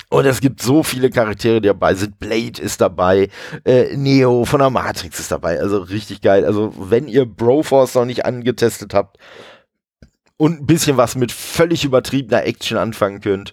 Und 0.10 0.25
es 0.25 0.39
gibt 0.39 0.62
so 0.62 0.84
viele 0.84 1.10
Charaktere, 1.10 1.62
die 1.62 1.67
dabei 1.67 1.95
sind. 1.95 2.19
Blade 2.19 2.62
ist 2.62 2.80
dabei, 2.82 3.30
äh, 3.65 3.95
Neo 3.95 4.45
von 4.45 4.60
der 4.60 4.69
Matrix 4.69 5.19
ist 5.19 5.32
dabei. 5.32 5.60
Also 5.60 5.80
richtig 5.80 6.21
geil. 6.21 6.45
Also 6.45 6.73
wenn 6.78 7.08
ihr 7.08 7.25
Broforce 7.25 7.95
noch 7.95 8.06
nicht 8.06 8.25
angetestet 8.25 8.93
habt 8.93 9.17
und 10.38 10.62
ein 10.62 10.65
bisschen 10.65 10.98
was 10.98 11.15
mit 11.15 11.32
völlig 11.32 11.86
übertriebener 11.86 12.45
Action 12.45 12.78
anfangen 12.78 13.21
könnt, 13.21 13.52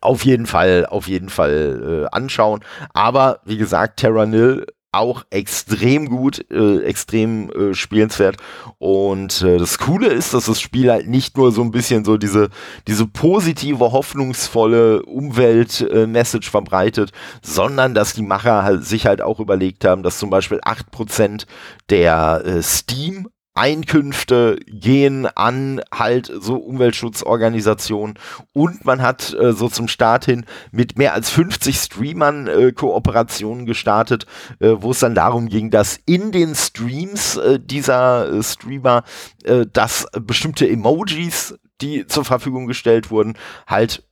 auf 0.00 0.24
jeden 0.24 0.46
Fall, 0.46 0.86
auf 0.86 1.08
jeden 1.08 1.30
Fall 1.30 2.06
äh, 2.10 2.14
anschauen. 2.14 2.60
Aber 2.92 3.40
wie 3.44 3.56
gesagt, 3.56 4.00
Terra 4.00 4.26
Nil 4.26 4.66
auch 4.90 5.24
extrem 5.30 6.08
gut, 6.08 6.50
äh, 6.50 6.80
extrem 6.82 7.50
äh, 7.50 7.74
spielenswert. 7.74 8.36
Und 8.78 9.42
äh, 9.42 9.58
das 9.58 9.78
Coole 9.78 10.08
ist, 10.08 10.32
dass 10.32 10.46
das 10.46 10.60
Spiel 10.60 10.90
halt 10.90 11.06
nicht 11.08 11.36
nur 11.36 11.52
so 11.52 11.62
ein 11.62 11.70
bisschen 11.70 12.04
so 12.04 12.16
diese, 12.16 12.48
diese 12.86 13.06
positive, 13.06 13.92
hoffnungsvolle 13.92 15.02
Umwelt-Message 15.02 16.50
verbreitet, 16.50 17.12
sondern 17.42 17.94
dass 17.94 18.14
die 18.14 18.22
Macher 18.22 18.62
halt 18.62 18.84
sich 18.84 19.06
halt 19.06 19.20
auch 19.20 19.40
überlegt 19.40 19.84
haben, 19.84 20.02
dass 20.02 20.18
zum 20.18 20.30
Beispiel 20.30 20.60
8% 20.60 21.44
der 21.90 22.42
äh, 22.44 22.62
Steam 22.62 23.28
Einkünfte 23.58 24.58
gehen 24.66 25.26
an 25.26 25.80
halt 25.92 26.32
so 26.40 26.56
Umweltschutzorganisationen. 26.56 28.14
Und 28.52 28.84
man 28.84 29.02
hat 29.02 29.34
äh, 29.34 29.52
so 29.52 29.68
zum 29.68 29.88
Start 29.88 30.24
hin 30.24 30.46
mit 30.70 30.96
mehr 30.96 31.12
als 31.12 31.30
50 31.30 31.76
Streamern 31.76 32.46
äh, 32.46 32.72
Kooperationen 32.72 33.66
gestartet, 33.66 34.26
äh, 34.60 34.74
wo 34.78 34.92
es 34.92 35.00
dann 35.00 35.14
darum 35.14 35.48
ging, 35.48 35.70
dass 35.70 35.98
in 36.06 36.30
den 36.30 36.54
Streams 36.54 37.36
äh, 37.36 37.58
dieser 37.58 38.32
äh, 38.32 38.42
Streamer, 38.42 39.02
äh, 39.44 39.66
dass 39.72 40.06
bestimmte 40.12 40.68
Emojis 40.68 41.54
die 41.80 42.06
zur 42.06 42.24
Verfügung 42.24 42.66
gestellt 42.66 43.10
wurden, 43.10 43.34
halt 43.66 44.02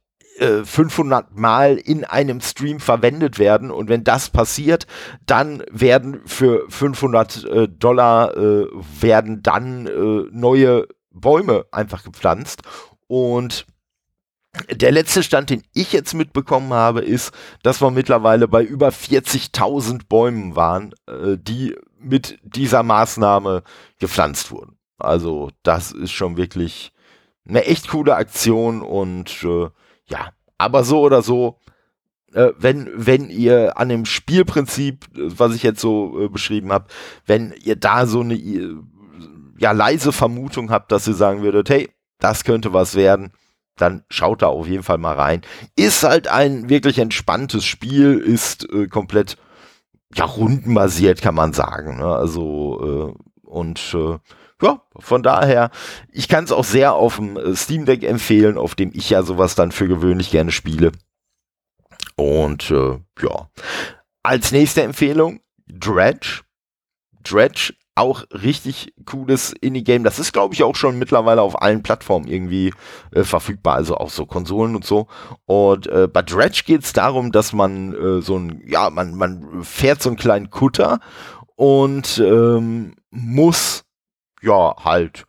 500 0.65 1.31
äh, 1.31 1.41
Mal 1.41 1.77
in 1.77 2.05
einem 2.05 2.41
Stream 2.41 2.81
verwendet 2.81 3.39
werden 3.39 3.71
und 3.71 3.89
wenn 3.89 4.05
das 4.05 4.31
passiert, 4.31 4.87
dann 5.25 5.63
werden 5.71 6.21
für 6.27 6.65
500 6.69 7.45
äh, 7.45 7.69
Dollar 7.69 8.37
äh, 8.37 8.67
werden 9.01 9.43
dann 9.43 9.87
äh, 9.87 10.29
neue 10.31 10.87
Bäume 11.11 11.65
einfach 11.73 12.05
gepflanzt 12.05 12.63
und 13.07 13.67
der 14.71 14.91
letzte 14.91 15.23
Stand, 15.23 15.51
den 15.51 15.63
ich 15.75 15.93
jetzt 15.93 16.15
mitbekommen 16.15 16.73
habe, 16.73 17.01
ist, 17.01 17.33
dass 17.63 17.83
wir 17.83 17.91
mittlerweile 17.91 18.49
bei 18.49 18.63
über 18.63 18.89
40.000 18.89 20.09
Bäumen 20.09 20.57
waren, 20.57 20.95
äh, 21.07 21.37
die 21.39 21.77
mit 21.99 22.39
dieser 22.43 22.83
Maßnahme 22.83 23.63
gepflanzt 23.99 24.51
wurden. 24.51 24.79
Also 24.99 25.51
das 25.63 25.93
ist 25.93 26.13
schon 26.13 26.37
wirklich 26.37 26.93
eine 27.47 27.65
echt 27.65 27.89
coole 27.89 28.17
Aktion 28.17 28.83
und 28.83 29.43
äh, 29.45 29.69
ja, 30.09 30.31
aber 30.59 30.85
so 30.85 31.01
oder 31.01 31.23
so, 31.23 31.59
äh, 32.33 32.53
wenn, 32.59 32.91
wenn 32.95 33.31
ihr 33.31 33.79
an 33.79 33.89
dem 33.89 34.05
Spielprinzip, 34.05 35.07
was 35.15 35.55
ich 35.55 35.63
jetzt 35.63 35.81
so 35.81 36.25
äh, 36.25 36.29
beschrieben 36.29 36.73
habe, 36.73 36.87
wenn 37.27 37.55
ihr 37.65 37.77
da 37.77 38.07
so 38.07 38.21
eine 38.21 38.35
äh, 38.35 38.77
ja, 39.59 39.73
leise 39.73 40.13
Vermutung 40.13 40.71
habt, 40.71 40.93
dass 40.93 41.07
ihr 41.09 41.15
sagen 41.15 41.43
würdet, 41.43 41.71
hey, 41.71 41.91
das 42.19 42.45
könnte 42.45 42.73
was 42.73 42.95
werden, 42.95 43.33
dann 43.77 44.05
schaut 44.09 44.43
da 44.43 44.49
auf 44.49 44.67
jeden 44.67 44.83
Fall 44.83 44.99
mal 44.99 45.15
rein. 45.15 45.43
Ist 45.77 46.03
halt 46.03 46.29
ein 46.29 46.69
wirklich 46.69 46.99
entspanntes 46.99 47.65
Spiel, 47.65 48.19
ist 48.19 48.71
äh, 48.73 48.87
komplett 48.87 49.37
ja, 50.15 50.25
rundenbasiert, 50.25 51.21
kann 51.21 51.35
man 51.35 51.53
sagen. 51.53 51.99
Ne? 51.99 52.07
Also, 52.07 53.15
äh, 53.15 53.47
und 53.47 53.95
äh, 53.95 54.19
ja, 54.63 54.83
von 54.97 55.23
daher, 55.23 55.71
ich 56.11 56.29
kann 56.29 56.45
es 56.45 56.53
auch 56.53 56.65
sehr 56.65 56.95
auf 56.95 57.17
dem 57.17 57.37
äh, 57.37 57.55
Steam 57.55 57.85
Deck 57.85 58.03
empfehlen, 58.03 58.57
auf 58.59 58.75
dem 58.75 58.91
ich 58.95 59.11
ja 59.11 59.23
sowas 59.23 59.55
dann 59.55 59.73
für 59.73 59.89
gewöhnlich 59.89 60.31
gerne 60.31 60.53
spiele. 60.53 60.93
Und 62.17 62.71
äh, 62.71 62.99
ja, 63.21 63.51
als 64.23 64.53
nächste 64.53 64.83
Empfehlung 64.83 65.41
Dredge. 65.69 66.43
Dredge, 67.23 67.75
auch 67.97 68.25
richtig 68.31 68.95
cooles 69.07 69.53
Indie-Game. 69.53 70.05
Das 70.05 70.19
ist, 70.19 70.33
glaube 70.33 70.55
ich, 70.55 70.63
auch 70.63 70.77
schon 70.77 70.99
mittlerweile 70.99 71.43
auf 71.43 71.61
allen 71.61 71.83
Plattformen 71.83 72.29
irgendwie 72.29 72.73
äh, 73.11 73.25
verfügbar, 73.25 73.75
also 73.75 73.97
auch 73.97 74.11
so 74.11 74.27
Konsolen 74.27 74.77
und 74.77 74.85
so. 74.85 75.09
Und 75.47 75.87
äh, 75.87 76.07
bei 76.07 76.23
Dredge 76.23 76.63
geht 76.67 76.85
es 76.85 76.93
darum, 76.93 77.33
dass 77.33 77.53
man 77.53 77.95
äh, 77.95 78.23
so 78.23 78.39
ein, 78.39 78.63
ja, 78.67 78.91
man, 78.91 79.15
man 79.15 79.65
fährt 79.65 80.03
so 80.03 80.11
einen 80.11 80.19
kleinen 80.19 80.51
Kutter 80.51 81.01
und 81.57 82.19
ähm, 82.19 82.97
muss 83.11 83.86
ja, 84.43 84.75
halt, 84.85 85.25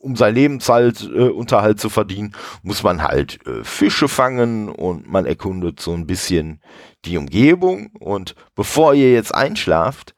um 0.00 0.16
sein 0.16 0.34
Lebensunterhalt 0.34 1.76
äh, 1.76 1.80
zu 1.80 1.90
verdienen, 1.90 2.34
muss 2.62 2.82
man 2.82 3.02
halt 3.02 3.44
äh, 3.46 3.64
Fische 3.64 4.08
fangen 4.08 4.68
und 4.68 5.08
man 5.08 5.26
erkundet 5.26 5.80
so 5.80 5.92
ein 5.92 6.06
bisschen 6.06 6.60
die 7.04 7.18
Umgebung. 7.18 7.90
Und 7.98 8.34
bevor 8.54 8.94
ihr 8.94 9.12
jetzt 9.12 9.34
einschlaft, 9.34 10.14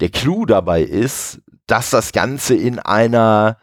der 0.00 0.08
Clou 0.08 0.46
dabei 0.46 0.82
ist, 0.82 1.40
dass 1.66 1.90
das 1.90 2.12
Ganze 2.12 2.54
in 2.54 2.78
einer 2.78 3.58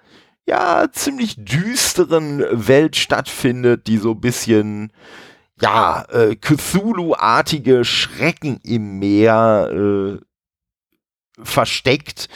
ja 0.48 0.88
ziemlich 0.92 1.36
düsteren 1.38 2.44
Welt 2.52 2.96
stattfindet, 2.96 3.88
die 3.88 3.98
so 3.98 4.12
ein 4.12 4.22
bisschen 4.22 4.94
ja 5.62 6.06
äh, 6.10 6.36
Cthulhu-artige 6.36 7.84
Schrecken 7.84 8.60
im 8.64 9.00
Meer 9.00 9.70
äh, 9.72 10.27
versteckt. 11.42 12.30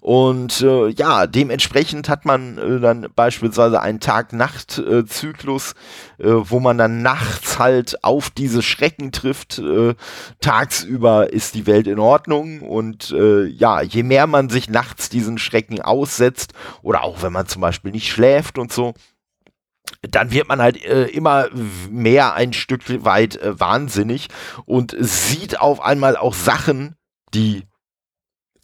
Und 0.00 0.60
äh, 0.62 0.88
ja, 0.88 1.26
dementsprechend 1.26 2.08
hat 2.08 2.24
man 2.24 2.58
äh, 2.58 2.80
dann 2.80 3.08
beispielsweise 3.14 3.80
einen 3.80 4.00
Tag-Nacht-Zyklus, 4.00 5.74
äh, 6.18 6.24
wo 6.26 6.60
man 6.60 6.78
dann 6.78 7.02
nachts 7.02 7.58
halt 7.58 8.02
auf 8.04 8.30
diese 8.30 8.62
Schrecken 8.62 9.12
trifft. 9.12 9.58
Äh, 9.58 9.94
tagsüber 10.40 11.32
ist 11.32 11.54
die 11.54 11.66
Welt 11.66 11.86
in 11.86 11.98
Ordnung 11.98 12.62
und 12.62 13.10
äh, 13.10 13.44
ja, 13.44 13.82
je 13.82 14.02
mehr 14.02 14.26
man 14.26 14.48
sich 14.48 14.70
nachts 14.70 15.08
diesen 15.08 15.38
Schrecken 15.38 15.82
aussetzt 15.82 16.52
oder 16.82 17.02
auch 17.02 17.22
wenn 17.22 17.32
man 17.32 17.46
zum 17.46 17.62
Beispiel 17.62 17.90
nicht 17.90 18.10
schläft 18.10 18.58
und 18.58 18.72
so, 18.72 18.94
dann 20.02 20.30
wird 20.30 20.48
man 20.48 20.60
halt 20.60 20.82
äh, 20.84 21.06
immer 21.06 21.48
mehr 21.90 22.34
ein 22.34 22.52
Stück 22.52 22.82
weit 23.04 23.36
äh, 23.36 23.58
wahnsinnig 23.58 24.28
und 24.64 24.96
sieht 24.98 25.60
auf 25.60 25.80
einmal 25.80 26.16
auch 26.16 26.34
Sachen, 26.34 26.96
die 27.34 27.64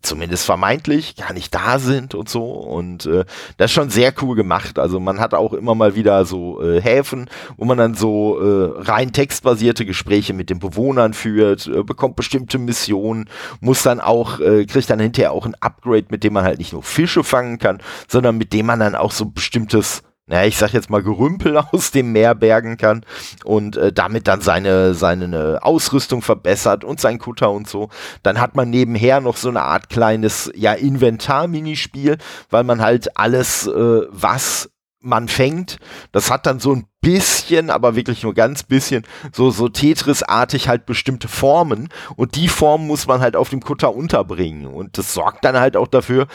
zumindest 0.02 0.44
vermeintlich 0.44 1.16
gar 1.16 1.32
nicht 1.32 1.54
da 1.54 1.78
sind 1.78 2.14
und 2.14 2.28
so. 2.28 2.44
Und 2.44 3.06
äh, 3.06 3.24
das 3.56 3.70
ist 3.70 3.74
schon 3.74 3.90
sehr 3.90 4.12
cool 4.22 4.36
gemacht. 4.36 4.78
Also 4.78 5.00
man 5.00 5.20
hat 5.20 5.34
auch 5.34 5.52
immer 5.52 5.74
mal 5.74 5.94
wieder 5.94 6.24
so 6.24 6.62
äh, 6.62 6.80
Häfen, 6.80 7.28
wo 7.56 7.64
man 7.64 7.78
dann 7.78 7.94
so 7.94 8.38
äh, 8.38 8.80
rein 8.80 9.12
textbasierte 9.12 9.86
Gespräche 9.86 10.34
mit 10.34 10.50
den 10.50 10.58
Bewohnern 10.58 11.14
führt, 11.14 11.66
äh, 11.66 11.82
bekommt 11.82 12.16
bestimmte 12.16 12.58
Missionen, 12.58 13.28
muss 13.60 13.82
dann 13.82 14.00
auch, 14.00 14.40
äh, 14.40 14.66
kriegt 14.66 14.90
dann 14.90 15.00
hinterher 15.00 15.32
auch 15.32 15.46
ein 15.46 15.56
Upgrade, 15.60 16.06
mit 16.10 16.24
dem 16.24 16.32
man 16.32 16.44
halt 16.44 16.58
nicht 16.58 16.72
nur 16.72 16.82
Fische 16.82 17.24
fangen 17.24 17.58
kann, 17.58 17.80
sondern 18.08 18.36
mit 18.36 18.52
dem 18.52 18.66
man 18.66 18.80
dann 18.80 18.94
auch 18.94 19.12
so 19.12 19.26
bestimmtes 19.26 20.02
naja, 20.32 20.48
ich 20.48 20.56
sag 20.56 20.72
jetzt 20.72 20.88
mal 20.88 21.02
Gerümpel 21.02 21.58
aus 21.72 21.90
dem 21.90 22.12
Meer 22.12 22.34
bergen 22.34 22.78
kann 22.78 23.04
und 23.44 23.76
äh, 23.76 23.92
damit 23.92 24.26
dann 24.26 24.40
seine, 24.40 24.94
seine 24.94 25.58
Ausrüstung 25.62 26.22
verbessert 26.22 26.84
und 26.84 27.00
sein 27.00 27.18
Kutter 27.18 27.50
und 27.50 27.68
so. 27.68 27.90
Dann 28.22 28.40
hat 28.40 28.56
man 28.56 28.70
nebenher 28.70 29.20
noch 29.20 29.36
so 29.36 29.50
eine 29.50 29.60
Art 29.60 29.90
kleines, 29.90 30.50
ja, 30.54 30.72
Inventar-Minispiel, 30.72 32.16
weil 32.48 32.64
man 32.64 32.80
halt 32.80 33.18
alles, 33.18 33.66
äh, 33.66 34.06
was 34.08 34.70
man 35.00 35.28
fängt, 35.28 35.78
das 36.12 36.30
hat 36.30 36.46
dann 36.46 36.60
so 36.60 36.76
ein 36.76 36.86
bisschen, 37.02 37.68
aber 37.68 37.94
wirklich 37.96 38.22
nur 38.22 38.32
ganz 38.32 38.62
bisschen, 38.62 39.04
so, 39.32 39.50
so 39.50 39.68
Tetris-artig 39.68 40.68
halt 40.68 40.86
bestimmte 40.86 41.28
Formen 41.28 41.88
und 42.16 42.36
die 42.36 42.48
Formen 42.48 42.86
muss 42.86 43.06
man 43.06 43.20
halt 43.20 43.36
auf 43.36 43.50
dem 43.50 43.60
Kutter 43.60 43.94
unterbringen 43.94 44.66
und 44.66 44.96
das 44.96 45.12
sorgt 45.12 45.44
dann 45.44 45.58
halt 45.58 45.76
auch 45.76 45.88
dafür, 45.88 46.28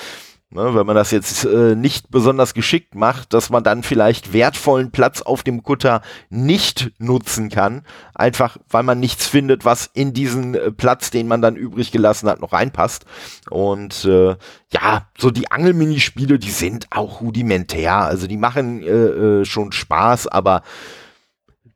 Ne, 0.50 0.74
wenn 0.74 0.86
man 0.86 0.96
das 0.96 1.12
jetzt 1.12 1.44
äh, 1.44 1.76
nicht 1.76 2.10
besonders 2.10 2.54
geschickt 2.54 2.96
macht, 2.96 3.34
dass 3.34 3.50
man 3.50 3.66
dann 3.66 3.84
vielleicht 3.84 4.32
wertvollen 4.32 4.92
Platz 4.92 5.22
auf 5.22 5.44
dem 5.44 5.62
Kutter 5.62 6.02
nicht 6.30 6.94
nutzen 7.00 7.50
kann, 7.50 7.84
einfach 8.16 8.58
weil 8.70 8.84
man 8.84 8.98
nichts 8.98 9.28
findet, 9.28 9.66
was 9.66 9.90
in 9.94 10.14
diesen 10.14 10.56
äh, 10.56 10.72
Platz, 10.72 11.12
den 11.12 11.28
man 11.28 11.42
dann 11.42 11.58
übrig 11.58 11.92
gelassen 11.92 12.30
hat, 12.30 12.40
noch 12.40 12.54
reinpasst. 12.54 13.06
Und 13.50 14.06
äh, 14.06 14.38
ja, 14.72 15.10
so 15.18 15.32
die 15.32 15.52
Angelminispiele, 15.52 16.40
die 16.40 16.52
sind 16.52 16.88
auch 16.92 17.20
rudimentär, 17.20 17.98
also 17.98 18.26
die 18.26 18.38
machen 18.38 18.82
äh, 18.84 18.88
äh, 18.88 19.46
schon 19.46 19.74
Spaß, 19.74 20.28
aber 20.28 20.62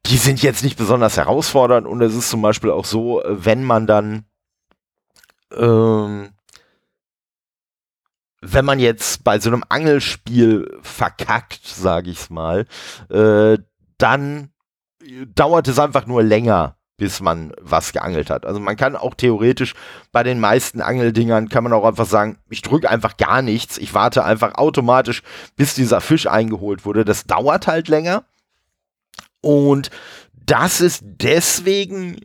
die 0.05 0.17
sind 0.17 0.41
jetzt 0.41 0.63
nicht 0.63 0.77
besonders 0.77 1.17
herausfordernd 1.17 1.85
und 1.85 2.01
es 2.01 2.15
ist 2.15 2.29
zum 2.29 2.41
Beispiel 2.41 2.71
auch 2.71 2.85
so, 2.85 3.21
wenn 3.27 3.65
man 3.65 3.85
dann 3.85 4.23
ähm, 5.57 6.29
wenn 8.41 8.65
man 8.65 8.79
jetzt 8.79 9.23
bei 9.23 9.39
so 9.39 9.49
einem 9.49 9.63
Angelspiel 9.69 10.79
verkackt, 10.81 11.65
sage 11.65 12.09
ich's 12.09 12.29
mal, 12.29 12.65
äh, 13.09 13.57
dann 13.97 14.49
dauert 15.35 15.67
es 15.67 15.79
einfach 15.79 16.07
nur 16.07 16.23
länger, 16.23 16.75
bis 16.97 17.21
man 17.21 17.53
was 17.61 17.93
geangelt 17.93 18.29
hat. 18.29 18.45
Also 18.45 18.59
man 18.59 18.75
kann 18.75 18.95
auch 18.95 19.13
theoretisch 19.13 19.73
bei 20.11 20.23
den 20.23 20.39
meisten 20.39 20.81
Angeldingern 20.81 21.49
kann 21.49 21.63
man 21.63 21.73
auch 21.73 21.85
einfach 21.85 22.05
sagen, 22.05 22.37
ich 22.49 22.61
drücke 22.61 22.89
einfach 22.89 23.17
gar 23.17 23.41
nichts, 23.41 23.77
ich 23.77 23.93
warte 23.93 24.23
einfach 24.23 24.55
automatisch, 24.55 25.21
bis 25.55 25.75
dieser 25.75 26.01
Fisch 26.01 26.27
eingeholt 26.27 26.85
wurde. 26.85 27.05
Das 27.05 27.25
dauert 27.25 27.67
halt 27.67 27.87
länger. 27.87 28.23
Und 29.41 29.89
das 30.33 30.81
ist 30.81 31.03
deswegen 31.03 32.17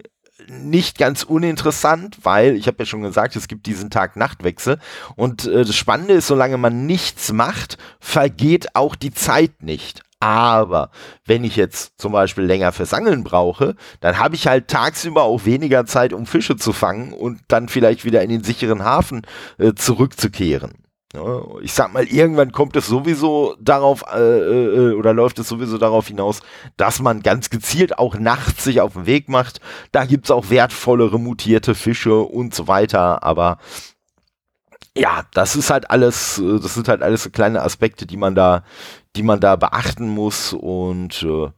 nicht 0.49 0.99
ganz 0.99 1.23
uninteressant, 1.23 2.19
weil 2.23 2.57
ich 2.57 2.67
habe 2.67 2.79
ja 2.81 2.87
schon 2.87 3.03
gesagt, 3.03 3.37
es 3.37 3.49
gibt 3.49 3.67
diesen 3.67 3.91
Tag-Nacht-Wechsel 3.91 4.79
und 5.17 5.47
äh, 5.47 5.65
das 5.65 5.75
Spannende 5.75 6.15
ist, 6.15 6.27
solange 6.27 6.59
man 6.59 6.87
nichts 6.87 7.33
macht, 7.33 7.79
vergeht 8.01 8.75
auch 8.75 8.95
die 8.95 9.13
Zeit 9.13 9.63
nicht. 9.63 10.03
Aber 10.19 10.91
wenn 11.27 11.45
ich 11.45 11.57
jetzt 11.57 12.01
zum 12.01 12.13
Beispiel 12.13 12.45
länger 12.45 12.73
fürs 12.73 12.95
Angeln 12.95 13.23
brauche, 13.23 13.77
dann 14.01 14.19
habe 14.19 14.35
ich 14.35 14.47
halt 14.47 14.69
tagsüber 14.69 15.25
auch 15.25 15.45
weniger 15.45 15.85
Zeit, 15.85 16.13
um 16.15 16.25
Fische 16.25 16.57
zu 16.57 16.73
fangen 16.73 17.13
und 17.13 17.41
dann 17.49 17.69
vielleicht 17.69 18.05
wieder 18.05 18.23
in 18.23 18.31
den 18.31 18.43
sicheren 18.43 18.83
Hafen 18.83 19.23
äh, 19.59 19.75
zurückzukehren. 19.75 20.86
Ich 21.63 21.73
sag 21.73 21.93
mal, 21.93 22.05
irgendwann 22.05 22.53
kommt 22.53 22.77
es 22.77 22.87
sowieso 22.87 23.57
darauf 23.61 24.05
äh, 24.13 24.19
äh, 24.19 24.95
oder 24.95 25.15
läuft 25.15 25.39
es 25.39 25.49
sowieso 25.49 25.79
darauf 25.79 26.09
hinaus, 26.09 26.41
dass 26.77 27.01
man 27.01 27.23
ganz 27.23 27.49
gezielt 27.49 27.99
auch 27.99 28.19
nachts 28.19 28.65
sich 28.65 28.81
auf 28.81 28.95
den 28.95 29.07
Weg 29.07 29.29
macht. 29.29 29.61
Da 29.93 30.05
gibt 30.05 30.27
es 30.27 30.31
auch 30.31 30.51
wertvollere 30.51 31.19
mutierte 31.19 31.75
Fische 31.75 32.19
und 32.19 32.55
so 32.55 32.69
weiter. 32.69 33.23
Aber 33.23 33.59
ja, 34.97 35.25
das 35.33 35.57
ist 35.57 35.71
halt 35.71 35.91
alles, 35.91 36.39
äh, 36.39 36.59
das 36.61 36.75
sind 36.75 36.89
halt 36.89 37.03
alles 37.03 37.23
so 37.23 37.31
kleine 37.31 37.63
Aspekte, 37.63 38.07
die 38.07 38.17
man 38.17 38.35
da, 38.35 38.65
die 39.15 39.23
man 39.23 39.41
da 39.41 39.57
beachten 39.57 40.09
muss 40.09 40.53
und 40.53 41.23
äh, 41.23 41.49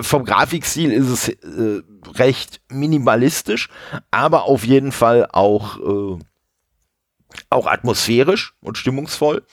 vom 0.00 0.24
Grafikstil 0.24 0.90
ist 0.90 1.08
es 1.08 1.28
äh, 1.28 1.82
recht 2.14 2.60
minimalistisch, 2.70 3.68
aber 4.10 4.44
auf 4.44 4.64
jeden 4.64 4.92
Fall 4.92 5.28
auch, 5.30 5.78
äh, 5.78 6.18
auch 7.50 7.66
atmosphärisch 7.66 8.54
und 8.60 8.78
stimmungsvoll. 8.78 9.44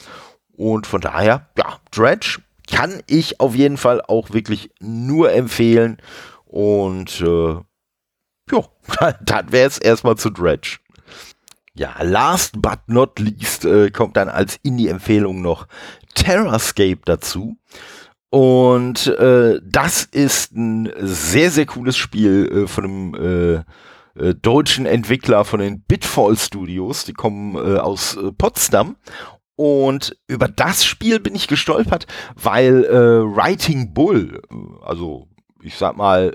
Und 0.56 0.88
von 0.88 1.02
daher, 1.02 1.48
ja, 1.58 1.80
Dredge 1.92 2.40
kann 2.70 3.02
ich 3.08 3.40
auf 3.40 3.56
jeden 3.56 3.78
Fall 3.78 4.02
auch 4.02 4.32
wirklich 4.32 4.72
nur 4.80 5.32
empfehlen. 5.32 5.98
Und 6.46 7.22
äh, 7.22 7.56
ja, 8.52 9.14
dann 9.22 9.52
wäre 9.52 9.68
es 9.68 9.78
erstmal 9.78 10.18
zu 10.18 10.30
Dredge. 10.30 10.78
Ja, 11.76 11.96
last 12.02 12.62
but 12.62 12.80
not 12.88 13.20
least 13.20 13.64
äh, 13.64 13.90
kommt 13.90 14.18
dann 14.18 14.28
als 14.28 14.60
Indie-Empfehlung 14.64 15.42
noch 15.42 15.68
Terrascape 16.14 17.00
dazu. 17.06 17.58
Und 18.30 19.08
äh, 19.08 19.60
das 19.64 20.04
ist 20.04 20.54
ein 20.54 20.92
sehr, 21.00 21.50
sehr 21.52 21.66
cooles 21.66 21.98
Spiel 21.98 22.50
äh, 22.52 22.68
von 22.68 22.84
einem 22.84 23.16
äh, 23.16 23.64
äh, 24.16 24.34
deutschen 24.36 24.86
Entwickler 24.86 25.46
von 25.46 25.60
den 25.60 25.82
Bitfall 25.82 26.38
Studios. 26.38 27.06
Die 27.06 27.14
kommen 27.14 27.56
äh, 27.56 27.78
aus 27.78 28.16
äh, 28.16 28.32
Potsdam. 28.32 28.96
Und 29.56 30.18
über 30.28 30.48
das 30.48 30.86
Spiel 30.86 31.20
bin 31.20 31.36
ich 31.36 31.48
gestolpert, 31.48 32.08
weil 32.36 32.86
äh, 32.86 32.92
Writing 32.92 33.94
Bull, 33.94 34.42
also 34.82 35.28
ich 35.62 35.76
sag 35.76 35.98
mal, 35.98 36.34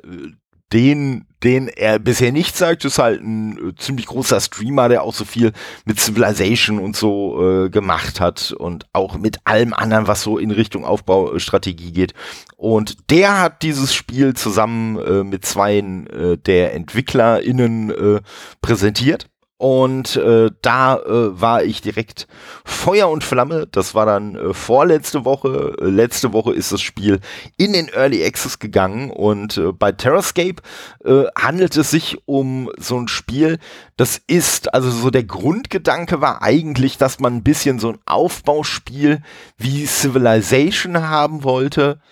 den, 0.74 1.26
den 1.44 1.68
er 1.68 1.98
bisher 1.98 2.32
nicht 2.32 2.56
sagt, 2.56 2.84
ist 2.84 2.98
halt 2.98 3.22
ein 3.22 3.70
äh, 3.70 3.74
ziemlich 3.76 4.06
großer 4.06 4.40
Streamer, 4.40 4.88
der 4.88 5.02
auch 5.02 5.14
so 5.14 5.24
viel 5.24 5.52
mit 5.84 6.00
Civilization 6.00 6.78
und 6.78 6.96
so 6.96 7.66
äh, 7.66 7.70
gemacht 7.70 8.20
hat 8.20 8.52
und 8.52 8.86
auch 8.92 9.18
mit 9.18 9.38
allem 9.44 9.74
anderen, 9.74 10.06
was 10.06 10.22
so 10.22 10.38
in 10.38 10.50
Richtung 10.50 10.84
Aufbaustrategie 10.84 11.92
geht. 11.92 12.14
Und 12.56 13.10
der 13.10 13.40
hat 13.40 13.62
dieses 13.62 13.94
Spiel 13.94 14.34
zusammen 14.34 14.98
äh, 14.98 15.22
mit 15.22 15.44
zwei 15.44 15.78
äh, 15.78 16.36
der 16.38 16.74
EntwicklerInnen 16.74 17.90
äh, 17.90 18.20
präsentiert. 18.62 19.26
Und 19.64 20.16
äh, 20.16 20.50
da 20.60 20.96
äh, 20.98 21.40
war 21.40 21.64
ich 21.64 21.80
direkt 21.80 22.28
Feuer 22.66 23.08
und 23.08 23.24
Flamme. 23.24 23.66
Das 23.66 23.94
war 23.94 24.04
dann 24.04 24.36
äh, 24.36 24.52
vorletzte 24.52 25.24
Woche. 25.24 25.74
Äh, 25.80 25.86
letzte 25.86 26.34
Woche 26.34 26.52
ist 26.52 26.70
das 26.70 26.82
Spiel 26.82 27.18
in 27.56 27.72
den 27.72 27.88
Early 27.88 28.22
Access 28.26 28.58
gegangen. 28.58 29.10
Und 29.10 29.56
äh, 29.56 29.72
bei 29.72 29.90
Terrascape 29.90 30.56
äh, 31.02 31.24
handelt 31.34 31.78
es 31.78 31.90
sich 31.90 32.18
um 32.26 32.70
so 32.76 32.98
ein 32.98 33.08
Spiel, 33.08 33.58
das 33.96 34.20
ist, 34.26 34.74
also 34.74 34.90
so 34.90 35.08
der 35.08 35.24
Grundgedanke 35.24 36.20
war 36.20 36.42
eigentlich, 36.42 36.98
dass 36.98 37.18
man 37.18 37.36
ein 37.36 37.42
bisschen 37.42 37.78
so 37.78 37.88
ein 37.88 37.98
Aufbauspiel 38.04 39.22
wie 39.56 39.86
Civilization 39.86 41.08
haben 41.08 41.42
wollte. 41.42 42.02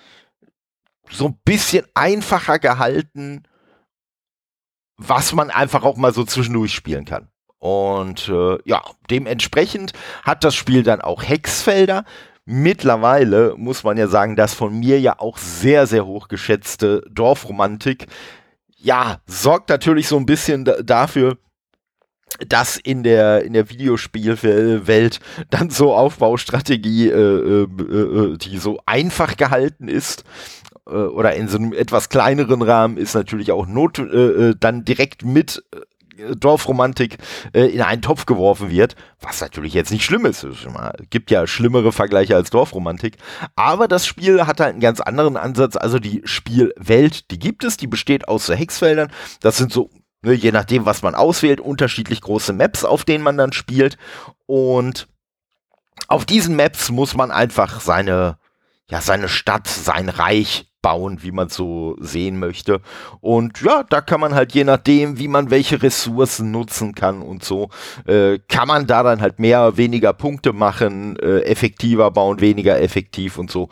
So 1.10 1.26
ein 1.26 1.38
bisschen 1.44 1.84
einfacher 1.92 2.58
gehalten 2.58 3.42
was 4.96 5.32
man 5.32 5.50
einfach 5.50 5.82
auch 5.82 5.96
mal 5.96 6.14
so 6.14 6.22
zwischendurch 6.22 6.72
spielen 6.72 7.04
kann. 7.04 7.31
Und 7.62 8.28
äh, 8.28 8.58
ja, 8.64 8.82
dementsprechend 9.08 9.92
hat 10.24 10.42
das 10.42 10.52
Spiel 10.52 10.82
dann 10.82 11.00
auch 11.00 11.22
Hexfelder. 11.22 12.04
Mittlerweile 12.44 13.54
muss 13.56 13.84
man 13.84 13.96
ja 13.96 14.08
sagen, 14.08 14.34
dass 14.34 14.52
von 14.52 14.76
mir 14.76 14.98
ja 14.98 15.20
auch 15.20 15.38
sehr, 15.38 15.86
sehr 15.86 16.04
hochgeschätzte 16.04 17.04
Dorfromantik, 17.08 18.08
ja, 18.78 19.20
sorgt 19.26 19.68
natürlich 19.68 20.08
so 20.08 20.16
ein 20.16 20.26
bisschen 20.26 20.68
dafür, 20.82 21.38
dass 22.48 22.78
in 22.78 23.04
der 23.04 23.44
in 23.44 23.52
der 23.52 23.70
Videospielwelt 23.70 25.20
dann 25.50 25.70
so 25.70 25.94
Aufbaustrategie, 25.94 27.10
äh, 27.10 27.12
äh, 27.12 27.62
äh, 27.62 28.38
die 28.38 28.58
so 28.58 28.80
einfach 28.86 29.36
gehalten 29.36 29.86
ist 29.86 30.24
äh, 30.88 30.94
oder 30.94 31.36
in 31.36 31.46
so 31.46 31.58
einem 31.58 31.72
etwas 31.72 32.08
kleineren 32.08 32.62
Rahmen 32.62 32.96
ist 32.96 33.14
natürlich 33.14 33.52
auch 33.52 33.68
not 33.68 34.00
äh, 34.00 34.02
äh 34.48 34.54
dann 34.58 34.84
direkt 34.84 35.24
mit 35.24 35.62
Dorfromantik 36.16 37.18
äh, 37.52 37.66
in 37.66 37.82
einen 37.82 38.02
Topf 38.02 38.26
geworfen 38.26 38.70
wird, 38.70 38.96
was 39.20 39.40
natürlich 39.40 39.74
jetzt 39.74 39.90
nicht 39.90 40.04
schlimm 40.04 40.26
ist. 40.26 40.44
Es 40.44 40.66
gibt 41.10 41.30
ja 41.30 41.46
schlimmere 41.46 41.92
Vergleiche 41.92 42.36
als 42.36 42.50
Dorfromantik. 42.50 43.16
Aber 43.56 43.88
das 43.88 44.06
Spiel 44.06 44.46
hat 44.46 44.60
halt 44.60 44.72
einen 44.72 44.80
ganz 44.80 45.00
anderen 45.00 45.36
Ansatz. 45.36 45.76
Also 45.76 45.98
die 45.98 46.22
Spielwelt, 46.24 47.30
die 47.30 47.38
gibt 47.38 47.64
es, 47.64 47.76
die 47.76 47.86
besteht 47.86 48.28
aus 48.28 48.46
so 48.46 48.54
Hexfeldern. 48.54 49.10
Das 49.40 49.56
sind 49.56 49.72
so, 49.72 49.90
ne, 50.22 50.32
je 50.32 50.52
nachdem, 50.52 50.84
was 50.86 51.02
man 51.02 51.14
auswählt, 51.14 51.60
unterschiedlich 51.60 52.20
große 52.20 52.52
Maps, 52.52 52.84
auf 52.84 53.04
denen 53.04 53.24
man 53.24 53.36
dann 53.36 53.52
spielt. 53.52 53.96
Und 54.46 55.08
auf 56.08 56.24
diesen 56.24 56.56
Maps 56.56 56.90
muss 56.90 57.14
man 57.14 57.30
einfach 57.30 57.80
seine, 57.80 58.38
ja, 58.90 59.00
seine 59.00 59.28
Stadt, 59.28 59.68
sein 59.68 60.08
Reich 60.08 60.71
bauen, 60.82 61.22
wie 61.22 61.32
man 61.32 61.48
so 61.48 61.96
sehen 62.00 62.38
möchte. 62.38 62.80
Und 63.20 63.62
ja, 63.62 63.84
da 63.88 64.00
kann 64.00 64.20
man 64.20 64.34
halt 64.34 64.52
je 64.52 64.64
nachdem, 64.64 65.18
wie 65.18 65.28
man 65.28 65.50
welche 65.50 65.82
Ressourcen 65.82 66.50
nutzen 66.50 66.94
kann 66.94 67.22
und 67.22 67.44
so, 67.44 67.70
äh, 68.06 68.38
kann 68.48 68.68
man 68.68 68.86
da 68.86 69.02
dann 69.02 69.20
halt 69.20 69.38
mehr, 69.38 69.76
weniger 69.76 70.12
Punkte 70.12 70.52
machen, 70.52 71.16
äh, 71.18 71.40
effektiver 71.42 72.10
bauen, 72.10 72.40
weniger 72.40 72.80
effektiv 72.80 73.38
und 73.38 73.50
so 73.50 73.68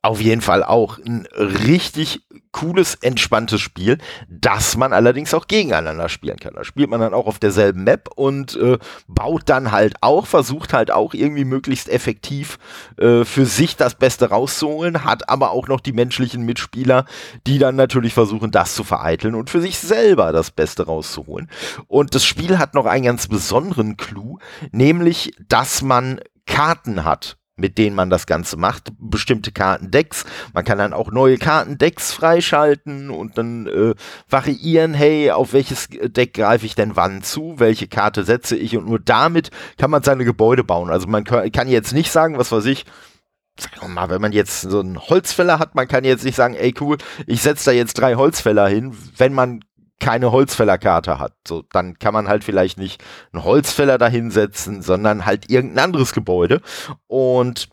auf 0.00 0.20
jeden 0.20 0.40
Fall 0.40 0.62
auch 0.62 0.98
ein 0.98 1.26
richtig 1.34 2.22
cooles, 2.52 2.94
entspanntes 2.94 3.60
Spiel, 3.60 3.98
das 4.28 4.76
man 4.76 4.92
allerdings 4.92 5.34
auch 5.34 5.48
gegeneinander 5.48 6.08
spielen 6.08 6.38
kann. 6.38 6.54
Da 6.54 6.64
spielt 6.64 6.88
man 6.88 7.00
dann 7.00 7.14
auch 7.14 7.26
auf 7.26 7.38
derselben 7.38 7.84
Map 7.84 8.08
und 8.14 8.56
äh, 8.56 8.78
baut 9.08 9.42
dann 9.46 9.72
halt 9.72 9.96
auch, 10.00 10.26
versucht 10.26 10.72
halt 10.72 10.90
auch 10.90 11.14
irgendwie 11.14 11.44
möglichst 11.44 11.88
effektiv 11.88 12.58
äh, 12.96 13.24
für 13.24 13.44
sich 13.44 13.76
das 13.76 13.96
Beste 13.96 14.28
rauszuholen, 14.28 15.04
hat 15.04 15.28
aber 15.28 15.50
auch 15.50 15.68
noch 15.68 15.80
die 15.80 15.92
menschlichen 15.92 16.44
Mitspieler, 16.44 17.04
die 17.46 17.58
dann 17.58 17.76
natürlich 17.76 18.14
versuchen, 18.14 18.50
das 18.50 18.74
zu 18.74 18.84
vereiteln 18.84 19.34
und 19.34 19.50
für 19.50 19.60
sich 19.60 19.78
selber 19.78 20.32
das 20.32 20.50
Beste 20.50 20.86
rauszuholen. 20.86 21.50
Und 21.88 22.14
das 22.14 22.24
Spiel 22.24 22.58
hat 22.58 22.74
noch 22.74 22.86
einen 22.86 23.04
ganz 23.04 23.26
besonderen 23.26 23.96
Clou, 23.96 24.38
nämlich, 24.70 25.32
dass 25.48 25.82
man 25.82 26.20
Karten 26.46 27.04
hat 27.04 27.37
mit 27.58 27.78
denen 27.78 27.96
man 27.96 28.10
das 28.10 28.26
Ganze 28.26 28.56
macht. 28.56 28.92
Bestimmte 28.98 29.52
Kartendecks. 29.52 30.24
Man 30.54 30.64
kann 30.64 30.78
dann 30.78 30.92
auch 30.92 31.10
neue 31.10 31.38
Kartendecks 31.38 32.12
freischalten 32.12 33.10
und 33.10 33.36
dann 33.36 33.66
äh, 33.66 33.94
variieren, 34.28 34.94
hey, 34.94 35.30
auf 35.30 35.52
welches 35.52 35.88
Deck 35.90 36.34
greife 36.34 36.66
ich 36.66 36.74
denn 36.74 36.96
wann 36.96 37.22
zu, 37.22 37.54
welche 37.58 37.88
Karte 37.88 38.24
setze 38.24 38.56
ich 38.56 38.76
und 38.76 38.86
nur 38.86 39.00
damit 39.00 39.50
kann 39.76 39.90
man 39.90 40.02
seine 40.02 40.24
Gebäude 40.24 40.64
bauen. 40.64 40.90
Also 40.90 41.06
man 41.06 41.24
kann 41.24 41.68
jetzt 41.68 41.92
nicht 41.92 42.10
sagen, 42.10 42.38
was 42.38 42.52
weiß 42.52 42.66
ich, 42.66 42.84
sagen 43.58 43.76
wir 43.80 43.88
mal, 43.88 44.10
wenn 44.10 44.20
man 44.20 44.32
jetzt 44.32 44.62
so 44.62 44.80
einen 44.80 44.98
Holzfäller 44.98 45.58
hat, 45.58 45.74
man 45.74 45.88
kann 45.88 46.04
jetzt 46.04 46.24
nicht 46.24 46.36
sagen, 46.36 46.54
ey 46.54 46.74
cool, 46.80 46.98
ich 47.26 47.42
setze 47.42 47.66
da 47.66 47.72
jetzt 47.72 47.94
drei 47.94 48.14
Holzfäller 48.14 48.68
hin, 48.68 48.96
wenn 49.16 49.34
man 49.34 49.60
keine 50.00 50.32
Holzfällerkarte 50.32 51.18
hat. 51.18 51.34
So, 51.46 51.64
dann 51.72 51.98
kann 51.98 52.14
man 52.14 52.28
halt 52.28 52.44
vielleicht 52.44 52.78
nicht 52.78 53.02
einen 53.32 53.44
Holzfäller 53.44 53.98
dahinsetzen, 53.98 54.82
sondern 54.82 55.26
halt 55.26 55.50
irgendein 55.50 55.84
anderes 55.84 56.12
Gebäude. 56.12 56.60
Und 57.06 57.68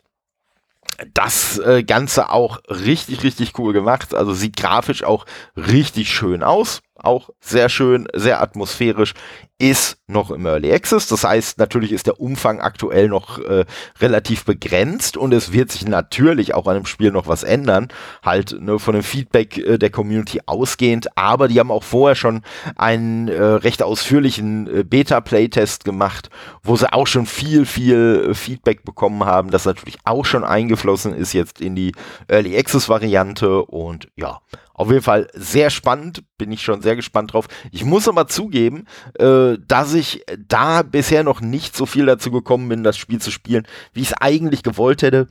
das 1.14 1.58
äh, 1.60 1.84
Ganze 1.84 2.30
auch 2.30 2.60
richtig, 2.70 3.24
richtig 3.24 3.58
cool 3.60 3.74
gemacht. 3.74 4.14
Also 4.16 4.34
sieht 4.34 4.58
grafisch 4.58 5.04
auch 5.04 5.26
richtig 5.56 6.10
schön 6.10 6.44
aus. 6.44 6.82
Auch 7.06 7.30
sehr 7.40 7.70
schön, 7.70 8.08
sehr 8.14 8.42
atmosphärisch 8.42 9.14
ist 9.58 9.98
noch 10.08 10.32
im 10.32 10.46
Early 10.46 10.72
Access. 10.74 11.08
Das 11.08 11.24
heißt, 11.24 11.58
natürlich 11.60 11.94
ist 11.94 12.08
der 12.08 12.20
Umfang 12.20 12.60
aktuell 12.60 13.08
noch 13.08 13.40
äh, 13.40 13.66
relativ 14.00 14.44
begrenzt 14.44 15.16
und 15.16 15.34
es 15.34 15.54
wird 15.54 15.72
sich 15.72 15.88
natürlich 15.88 16.54
auch 16.54 16.68
an 16.68 16.76
dem 16.76 16.86
Spiel 16.86 17.12
noch 17.12 17.28
was 17.28 17.44
ändern. 17.44 17.88
Halt 18.24 18.58
ne, 18.60 18.80
von 18.80 18.94
dem 18.94 19.04
Feedback 19.04 19.58
äh, 19.58 19.78
der 19.78 19.92
Community 19.92 20.42
ausgehend. 20.46 21.18
Aber 21.18 21.48
die 21.48 21.60
haben 21.60 21.72
auch 21.72 21.84
vorher 21.84 22.16
schon 22.16 22.42
einen 22.76 23.30
äh, 23.30 23.42
recht 23.42 23.82
ausführlichen 23.82 24.68
äh, 24.68 24.84
Beta-Playtest 24.84 25.86
gemacht, 25.86 26.30
wo 26.62 26.76
sie 26.76 26.92
auch 26.92 27.08
schon 27.08 27.26
viel, 27.26 27.66
viel 27.66 28.28
äh, 28.32 28.34
Feedback 28.34 28.84
bekommen 28.84 29.24
haben, 29.24 29.52
das 29.52 29.66
natürlich 29.66 30.00
auch 30.04 30.26
schon 30.26 30.44
eingeflossen 30.44 31.14
ist 31.14 31.32
jetzt 31.32 31.62
in 31.62 31.76
die 31.76 31.94
Early 32.28 32.58
Access-Variante. 32.58 33.64
Und 33.64 34.10
ja, 34.18 34.42
auf 34.74 34.90
jeden 34.90 35.02
Fall 35.02 35.30
sehr 35.34 35.70
spannend, 35.70 36.24
bin 36.38 36.52
ich 36.52 36.62
schon 36.62 36.82
sehr 36.82 36.95
gespannt 36.96 37.34
drauf. 37.34 37.48
Ich 37.72 37.86
muss 37.86 38.08
aber 38.08 38.28
zugeben, 38.28 38.86
äh, 39.20 39.58
dass 39.68 39.94
ich 39.94 40.24
da 40.48 40.82
bisher 40.82 41.24
noch 41.24 41.42
nicht 41.42 41.76
so 41.76 41.86
viel 41.86 42.06
dazu 42.06 42.32
gekommen 42.32 42.70
bin, 42.70 42.84
das 42.84 42.98
Spiel 42.98 43.20
zu 43.20 43.32
spielen, 43.32 43.68
wie 43.94 44.02
ich 44.02 44.12
es 44.12 44.18
eigentlich 44.20 44.64
gewollt 44.64 45.02
hätte. 45.02 45.28